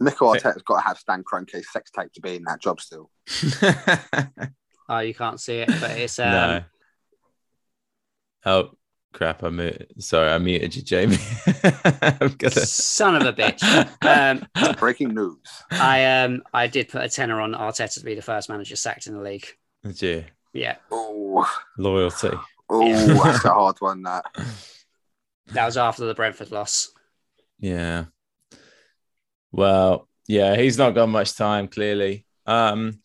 Mikel 0.00 0.28
Arteta's 0.28 0.62
got 0.62 0.76
to 0.76 0.86
have 0.86 0.96
Stan 0.96 1.24
Kroenke's 1.24 1.72
sex 1.72 1.90
tape 1.90 2.12
to 2.12 2.20
be 2.20 2.36
in 2.36 2.44
that 2.44 2.60
job 2.60 2.80
still. 2.80 3.10
Oh, 4.88 5.00
you 5.00 5.12
can't 5.12 5.38
see 5.38 5.58
it, 5.58 5.68
but 5.80 5.98
it's 5.98 6.18
um, 6.18 6.30
no. 6.30 6.62
Oh 8.46 8.70
crap! 9.12 9.42
I 9.44 9.50
muted. 9.50 9.92
Sorry, 10.02 10.30
I 10.30 10.38
muted 10.38 10.76
you, 10.76 10.82
Jamie. 10.82 11.16
Gonna. 12.38 12.50
son 12.50 13.16
of 13.16 13.22
a 13.26 13.32
bitch. 13.32 13.62
Um, 14.60 14.74
Breaking 14.78 15.14
news. 15.14 15.38
I 15.70 16.22
um 16.22 16.42
I 16.54 16.66
did 16.66 16.88
put 16.88 17.02
a 17.02 17.08
tenner 17.08 17.40
on 17.40 17.52
Arteta 17.52 17.94
to 17.94 18.00
be 18.04 18.14
the 18.14 18.22
first 18.22 18.48
manager 18.48 18.76
sacked 18.76 19.06
in 19.06 19.14
the 19.14 19.20
league. 19.22 19.46
Did 19.84 20.02
you? 20.02 20.24
Yeah, 20.52 20.76
Oh, 20.90 21.48
Loyalty. 21.76 22.30
oh, 22.70 22.86
Yeah. 22.86 23.14
that's 23.22 23.44
a 23.44 23.50
hard 23.52 23.76
one. 23.80 24.02
That 24.02 24.24
that 25.48 25.66
was 25.66 25.76
after 25.76 26.04
the 26.06 26.14
Brentford 26.14 26.50
loss. 26.50 26.90
Yeah. 27.60 28.06
Well, 29.52 30.08
yeah, 30.26 30.56
he's 30.56 30.78
not 30.78 30.94
got 30.94 31.08
much 31.08 31.34
time, 31.36 31.68
clearly. 31.68 32.24
Um, 32.46 33.00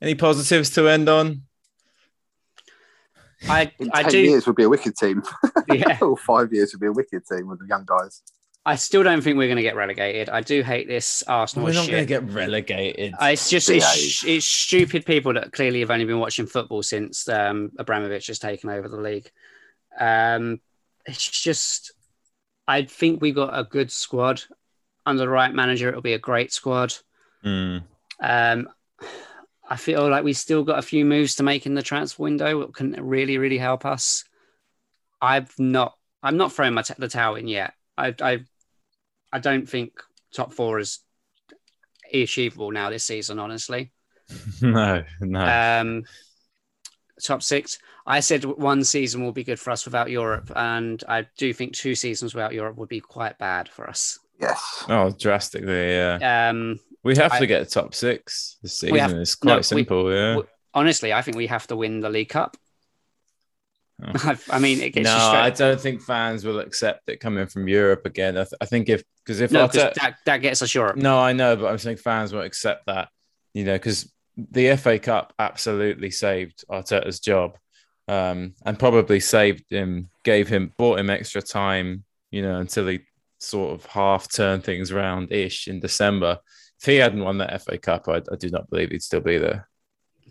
any 0.00 0.14
positives 0.14 0.70
to 0.70 0.88
end 0.88 1.08
on? 1.08 1.42
I 3.48 3.72
in 3.78 3.90
I 3.92 4.02
ten 4.02 4.12
do 4.12 4.20
years 4.20 4.46
would 4.46 4.56
be 4.56 4.64
a 4.64 4.68
wicked 4.68 4.96
team. 4.96 5.22
yeah. 5.72 5.98
or 6.02 6.16
five 6.16 6.52
years 6.52 6.72
would 6.72 6.80
be 6.80 6.86
a 6.86 6.92
wicked 6.92 7.22
team 7.26 7.48
with 7.48 7.60
the 7.60 7.66
young 7.66 7.84
guys. 7.86 8.22
I 8.66 8.74
still 8.76 9.02
don't 9.02 9.22
think 9.22 9.38
we're 9.38 9.46
going 9.46 9.56
to 9.56 9.62
get 9.62 9.76
relegated. 9.76 10.28
I 10.28 10.42
do 10.42 10.62
hate 10.62 10.88
this 10.88 11.22
Arsenal 11.22 11.64
We're 11.64 11.72
not 11.72 11.88
going 11.88 12.02
to 12.02 12.06
get 12.06 12.24
relegated. 12.30 13.14
Uh, 13.14 13.26
It's 13.26 13.48
just 13.48 13.70
it's, 13.70 14.22
it's 14.26 14.44
stupid 14.44 15.06
people 15.06 15.32
that 15.32 15.52
clearly 15.52 15.80
have 15.80 15.90
only 15.90 16.04
been 16.04 16.18
watching 16.18 16.46
football 16.46 16.82
since 16.82 17.26
um, 17.28 17.70
Abramovich 17.78 18.26
has 18.26 18.38
taken 18.38 18.68
over 18.68 18.86
the 18.86 19.00
league. 19.00 19.30
Um, 19.98 20.60
it's 21.06 21.26
just, 21.26 21.92
I 22.66 22.82
think 22.82 23.22
we've 23.22 23.34
got 23.34 23.58
a 23.58 23.64
good 23.64 23.90
squad 23.90 24.42
under 25.06 25.20
the 25.20 25.30
right 25.30 25.54
manager. 25.54 25.88
It'll 25.88 26.02
be 26.02 26.12
a 26.12 26.18
great 26.18 26.52
squad. 26.52 26.94
Mm. 27.42 27.84
Um, 28.20 28.68
I 29.68 29.76
feel 29.76 30.08
like 30.08 30.24
we 30.24 30.32
still 30.32 30.64
got 30.64 30.78
a 30.78 30.82
few 30.82 31.04
moves 31.04 31.34
to 31.36 31.42
make 31.42 31.66
in 31.66 31.74
the 31.74 31.82
transfer 31.82 32.22
window 32.22 32.60
that 32.60 32.74
can 32.74 32.92
really, 32.92 33.36
really 33.36 33.58
help 33.58 33.84
us. 33.84 34.24
I've 35.20 35.52
not, 35.58 35.96
I'm 36.22 36.36
not 36.38 36.52
throwing 36.52 36.74
my 36.74 36.82
t- 36.82 36.94
the 36.96 37.08
towel 37.08 37.34
in 37.34 37.48
yet. 37.48 37.74
I, 37.96 38.14
I, 38.20 38.38
I 39.32 39.38
don't 39.40 39.68
think 39.68 39.92
top 40.32 40.52
four 40.54 40.78
is 40.78 41.00
achievable 42.12 42.70
now 42.70 42.88
this 42.88 43.04
season. 43.04 43.38
Honestly, 43.38 43.92
No, 44.62 45.04
no. 45.20 45.40
um, 45.80 46.04
top 47.22 47.42
six. 47.42 47.78
I 48.06 48.20
said 48.20 48.44
one 48.44 48.84
season 48.84 49.22
will 49.22 49.32
be 49.32 49.44
good 49.44 49.60
for 49.60 49.70
us 49.70 49.84
without 49.84 50.08
Europe, 50.10 50.50
and 50.56 51.02
I 51.08 51.26
do 51.36 51.52
think 51.52 51.74
two 51.74 51.94
seasons 51.94 52.34
without 52.34 52.54
Europe 52.54 52.78
would 52.78 52.88
be 52.88 53.00
quite 53.00 53.36
bad 53.36 53.68
for 53.68 53.86
us. 53.88 54.18
Yes. 54.40 54.84
oh, 54.88 55.10
drastically, 55.10 55.90
yeah. 55.90 56.48
Um, 56.50 56.80
We 57.04 57.16
have 57.16 57.32
I- 57.32 57.38
to 57.40 57.46
get 57.46 57.68
top 57.70 57.94
six 57.94 58.56
this 58.62 58.78
season. 58.80 58.96
Have- 58.96 59.12
it's 59.12 59.42
no, 59.44 59.52
quite 59.52 59.56
we- 59.58 59.62
simple, 59.62 60.12
yeah. 60.12 60.28
w- 60.34 60.48
honestly, 60.74 61.12
I 61.12 61.22
think 61.22 61.36
we 61.36 61.46
have 61.46 61.66
to 61.68 61.76
win 61.76 62.00
the 62.00 62.10
League 62.10 62.28
Cup. 62.28 62.56
Oh. 64.02 64.12
I've- 64.24 64.60
mean, 64.62 64.80
it 64.80 64.90
gets 64.90 65.06
no. 65.08 65.16
I 65.16 65.50
don't 65.50 65.80
think 65.80 66.02
fans 66.02 66.44
will 66.44 66.60
accept 66.60 67.08
it 67.08 67.18
coming 67.18 67.46
from 67.46 67.68
Europe 67.68 68.06
again. 68.06 68.36
I, 68.36 68.42
th- 68.44 68.54
I 68.60 68.64
think 68.66 68.88
if 68.88 69.02
because 69.24 69.40
if 69.40 69.50
No, 69.50 69.66
Arteta- 69.68 69.94
that, 69.94 70.16
that 70.24 70.36
gets 70.38 70.62
us 70.62 70.74
Europe. 70.74 70.96
No, 70.96 71.18
I 71.18 71.32
know, 71.32 71.56
but 71.56 71.66
I'm 71.66 71.78
saying 71.78 71.96
fans 71.98 72.32
won't 72.32 72.46
accept 72.46 72.86
that, 72.86 73.08
you 73.54 73.64
know, 73.64 73.74
because 73.74 74.10
the 74.36 74.76
FA 74.76 74.98
Cup 74.98 75.32
absolutely 75.38 76.10
saved 76.10 76.64
Arteta's 76.70 77.18
job, 77.20 77.58
um, 78.06 78.54
and 78.64 78.78
probably 78.78 79.20
saved 79.20 79.64
him, 79.70 80.08
gave 80.24 80.48
him, 80.48 80.72
bought 80.78 80.98
him 81.00 81.10
extra 81.10 81.42
time, 81.42 82.04
you 82.30 82.40
know, 82.42 82.58
until 82.58 82.86
he 82.86 83.00
sort 83.40 83.74
of 83.74 83.84
half 83.86 84.30
turned 84.32 84.62
things 84.64 84.92
around 84.92 85.32
ish 85.32 85.66
in 85.68 85.80
December. 85.80 86.38
If 86.80 86.86
he 86.86 86.96
hadn't 86.96 87.24
won 87.24 87.38
that 87.38 87.60
FA 87.62 87.76
Cup, 87.78 88.08
I, 88.08 88.16
I 88.30 88.36
do 88.38 88.50
not 88.50 88.70
believe 88.70 88.90
he'd 88.90 89.02
still 89.02 89.20
be 89.20 89.38
there. 89.38 89.68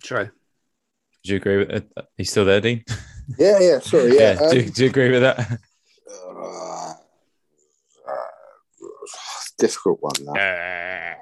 True. 0.02 0.30
Do 1.24 1.32
you 1.32 1.38
agree 1.38 1.58
with 1.58 1.70
it? 1.72 1.91
He's 2.16 2.30
still 2.32 2.45
there, 2.45 2.62
Dean? 2.62 2.84
Yeah, 3.38 3.60
yeah. 3.60 3.80
Sorry. 3.80 4.18
Yeah. 4.18 4.36
do, 4.36 4.60
um, 4.62 4.70
do 4.70 4.84
you 4.84 4.89
agree 4.89 5.12
with 5.12 5.22
that? 5.22 5.60
uh, 6.10 6.93
uh, 8.08 8.24
difficult 9.60 9.98
one. 10.02 10.14
That 10.34 11.18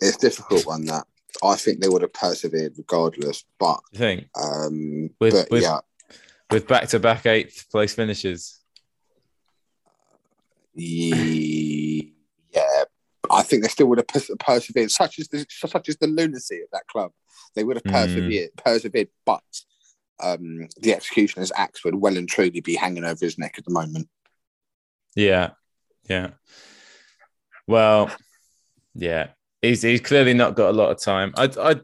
it's 0.00 0.16
difficult 0.16 0.64
one. 0.64 0.84
That 0.84 1.04
I 1.42 1.56
think 1.56 1.80
they 1.80 1.88
would 1.88 2.02
have 2.02 2.12
persevered 2.12 2.74
regardless. 2.78 3.42
But 3.58 3.80
I 3.94 3.98
think 3.98 4.28
um, 4.40 5.10
With- 5.18 5.32
but 5.34 5.50
with- 5.50 5.62
yeah, 5.64 5.80
with 6.52 6.68
back 6.68 6.86
to 6.90 7.00
back 7.00 7.26
eighth 7.26 7.66
place 7.68 7.94
finishes. 7.94 8.60
Yeah. 10.76 11.16
I 13.30 13.42
think 13.42 13.62
they 13.62 13.68
still 13.68 13.86
would 13.86 13.98
have 13.98 14.08
pers- 14.08 14.30
persevered. 14.38 14.90
Such 14.90 15.18
as 15.18 15.28
the 15.28 15.46
such 15.48 15.88
as 15.88 15.96
the 15.96 16.06
lunacy 16.06 16.60
of 16.62 16.68
that 16.72 16.86
club, 16.88 17.12
they 17.54 17.64
would 17.64 17.76
have 17.76 17.84
Mm. 17.84 17.92
persevered. 17.92 18.50
Persevered, 18.56 19.08
but 19.24 19.42
um, 20.22 20.68
the 20.80 20.92
executioner's 20.92 21.52
axe 21.56 21.84
would 21.84 21.94
well 21.94 22.16
and 22.16 22.28
truly 22.28 22.60
be 22.60 22.74
hanging 22.74 23.04
over 23.04 23.24
his 23.24 23.38
neck 23.38 23.54
at 23.56 23.64
the 23.64 23.72
moment. 23.72 24.08
Yeah, 25.14 25.50
yeah. 26.08 26.30
Well, 27.66 28.10
yeah. 28.94 29.28
He's 29.62 29.82
he's 29.82 30.00
clearly 30.00 30.34
not 30.34 30.56
got 30.56 30.70
a 30.70 30.76
lot 30.76 30.90
of 30.90 31.00
time. 31.00 31.32
I 31.36 31.44
I 31.58 31.80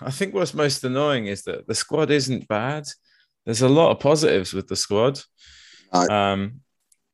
I 0.00 0.10
think 0.10 0.34
what's 0.34 0.54
most 0.54 0.84
annoying 0.84 1.26
is 1.26 1.42
that 1.44 1.66
the 1.66 1.74
squad 1.74 2.10
isn't 2.10 2.46
bad. 2.48 2.84
There's 3.44 3.62
a 3.62 3.68
lot 3.68 3.90
of 3.90 4.00
positives 4.00 4.52
with 4.52 4.68
the 4.68 4.76
squad. 4.76 5.20
Right. 5.92 6.08
Um, 6.10 6.60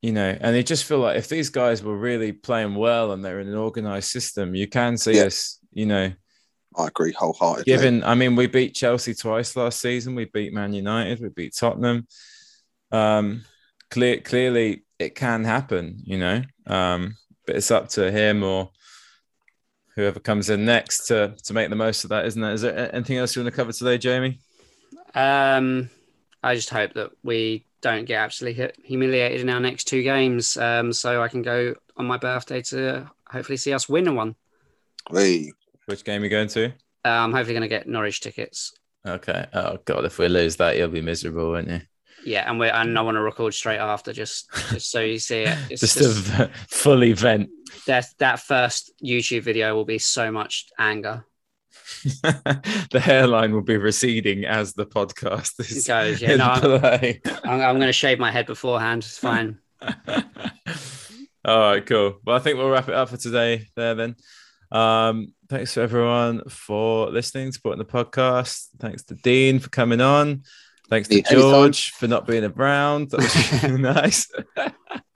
you 0.03 0.12
know, 0.12 0.36
and 0.40 0.57
you 0.57 0.62
just 0.62 0.84
feel 0.84 0.98
like 1.01 1.16
if 1.18 1.28
these 1.28 1.51
guys 1.51 1.82
were 1.82 1.96
really 1.96 2.32
playing 2.32 2.74
well 2.74 3.12
and 3.12 3.24
they're 3.24 3.40
in 3.40 3.48
an 3.48 3.55
organized 3.55 4.11
system, 4.11 4.55
you 4.55 4.66
can 4.66 4.96
see 4.96 5.16
Yeah. 5.16 5.24
us, 5.24 5.59
you 5.72 5.86
know, 5.86 6.12
I 6.76 6.86
agree 6.86 7.12
wholeheartedly. 7.12 7.64
given 7.64 8.05
I 8.05 8.14
mean, 8.14 8.36
we 8.36 8.46
beat 8.46 8.74
Chelsea 8.74 9.12
twice 9.14 9.57
last 9.57 9.80
season, 9.80 10.14
we 10.14 10.24
beat 10.26 10.53
Man 10.53 10.72
United, 10.72 11.20
we 11.20 11.28
beat 11.28 11.55
Tottenham. 11.55 12.07
Um, 12.92 13.44
clear 13.90 14.20
clearly 14.20 14.84
it 14.98 15.14
can 15.14 15.44
happen, 15.44 16.01
you 16.05 16.18
know. 16.18 16.42
Um, 16.66 17.16
but 17.46 17.57
it's 17.57 17.70
up 17.70 17.88
to 17.90 18.11
him 18.11 18.42
or 18.42 18.70
whoever 19.96 20.20
comes 20.20 20.48
in 20.48 20.64
next 20.64 21.07
to 21.09 21.34
to 21.44 21.53
make 21.53 21.68
the 21.70 21.76
most 21.76 22.05
of 22.05 22.11
that, 22.11 22.24
isn't 22.26 22.42
it? 22.42 22.53
Is 22.53 22.62
there 22.62 22.94
anything 22.94 23.18
else 23.18 23.34
you 23.34 23.42
want 23.42 23.53
to 23.53 23.57
cover 23.57 23.72
today, 23.72 23.98
Jamie? 23.98 24.38
Um, 25.14 25.90
I 26.43 26.55
just 26.55 26.70
hope 26.70 26.95
that 26.95 27.11
we 27.22 27.66
don't 27.82 28.05
get 28.07 28.20
absolutely 28.20 28.70
humiliated 28.84 29.41
in 29.41 29.49
our 29.51 29.61
next 29.61 29.84
two 29.84 30.03
games. 30.03 30.57
Um, 30.57 30.93
so 30.93 31.22
I 31.22 31.28
can 31.28 31.43
go 31.43 31.74
on 31.97 32.07
my 32.07 32.16
birthday 32.16 32.62
to 32.62 33.11
hopefully 33.28 33.57
see 33.57 33.72
us 33.72 33.88
win 33.88 34.09
a 34.09 34.12
one. 34.12 34.34
Hey, 35.11 35.53
Which 35.86 36.05
game 36.05 36.22
are 36.22 36.24
you 36.24 36.30
going 36.30 36.49
to? 36.49 36.66
Uh, 37.05 37.09
I'm 37.09 37.32
hopefully 37.32 37.55
going 37.55 37.62
to 37.62 37.68
get 37.68 37.88
Norwich 37.88 38.20
tickets. 38.20 38.72
Okay. 39.07 39.47
Oh 39.55 39.78
god, 39.86 40.05
if 40.05 40.18
we 40.18 40.28
lose 40.28 40.57
that, 40.57 40.76
you'll 40.76 40.88
be 40.88 41.01
miserable, 41.01 41.53
won't 41.53 41.68
you? 41.68 41.80
Yeah, 42.22 42.49
and 42.51 42.59
we 42.59 42.68
and 42.68 42.99
I 42.99 43.01
want 43.01 43.14
to 43.16 43.22
record 43.22 43.55
straight 43.55 43.78
after, 43.78 44.12
just 44.12 44.51
just 44.70 44.91
so 44.91 45.01
you 45.01 45.18
see 45.18 45.45
it. 45.45 45.57
It's 45.70 45.80
Just, 45.80 45.97
just, 45.97 46.28
a 46.38 46.51
full 46.68 47.03
event. 47.05 47.49
that 47.86 48.07
that 48.18 48.41
first 48.41 48.93
YouTube 49.03 49.41
video 49.43 49.74
will 49.74 49.86
be 49.86 49.99
so 49.99 50.30
much 50.30 50.66
anger. 50.78 51.24
the 52.23 53.01
hairline 53.03 53.53
will 53.53 53.62
be 53.62 53.77
receding 53.77 54.45
as 54.45 54.73
the 54.75 54.87
podcast 54.87 55.59
is 55.61 55.87
Goes, 55.87 56.21
yeah, 56.21 56.37
no, 56.37 56.45
I'm- 56.45 57.21
I'm, 57.45 57.61
I'm 57.61 57.77
going 57.77 57.81
to 57.83 57.93
shave 57.93 58.18
my 58.18 58.31
head 58.31 58.47
beforehand. 58.47 59.03
It's 59.03 59.18
fine. 59.18 59.59
All 61.45 61.59
right, 61.59 61.85
cool. 61.87 62.18
Well, 62.25 62.37
I 62.37 62.39
think 62.39 62.59
we'll 62.59 62.68
wrap 62.71 62.89
it 62.89 62.95
up 62.95 63.09
for 63.09 63.16
today 63.16 63.66
there 63.75 63.95
then. 63.95 64.16
Um, 64.71 65.35
thanks 65.49 65.75
to 65.75 65.81
everyone 65.81 66.43
for 66.49 67.11
listening, 67.11 67.51
supporting 67.53 67.79
the 67.79 67.91
podcast. 67.91 68.68
Thanks 68.79 69.03
to 69.05 69.14
Dean 69.14 69.59
for 69.59 69.71
coming 69.71 70.01
on. 70.01 70.43
Thanks 70.91 71.09
to 71.09 71.23
George 71.23 71.93
for 71.93 72.09
not 72.09 72.27
being 72.27 72.45
around. 72.45 73.11
That 73.11 73.21
was 73.21 73.62
really 73.62 73.81
nice. 73.83 74.31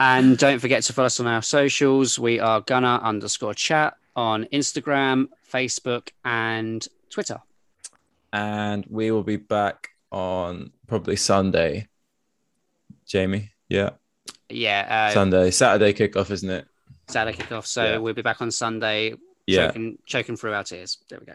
And 0.01 0.39
don't 0.39 0.61
forget 0.61 0.85
to 0.85 0.93
follow 0.93 1.07
us 1.07 1.21
on 1.21 1.27
our 1.27 1.43
socials. 1.43 2.19
We 2.19 2.41
are 2.41 2.61
Gunner 2.61 3.01
underscore 3.03 3.55
chat 3.55 3.95
on 4.17 4.45
Instagram, 4.53 5.29
Facebook, 5.53 6.09
and 6.25 6.87
Twitter. 7.11 7.41
and 8.33 8.85
we 8.91 9.11
will 9.12 9.23
be 9.23 9.37
back 9.37 9.91
on 10.11 10.73
probably 10.89 11.15
Sunday. 11.17 11.87
Jamie, 13.07 13.51
yeah, 13.69 13.91
Yeah, 14.49 15.09
uh, 15.11 15.15
Sunday, 15.15 15.51
Saturday 15.51 15.93
kickoff, 15.93 16.31
isn't 16.31 16.51
it? 16.51 16.67
Saturday 17.09 17.37
kickoff. 17.39 17.67
So 17.67 17.85
Yeah. 17.85 17.97
we'll 17.99 18.15
be 18.15 18.23
back 18.23 18.41
on 18.43 18.51
Sunday, 18.51 19.15
Yeah. 19.47 19.67
choking, 19.69 19.99
choking 20.07 20.37
through 20.37 20.55
our 20.55 20.65
tears. 20.65 20.99
There 21.09 21.21
we 21.21 21.27
go. 21.27 21.35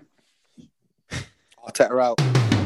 I'll 1.64 1.72
Arteta 1.72 2.02
out. 2.02 2.59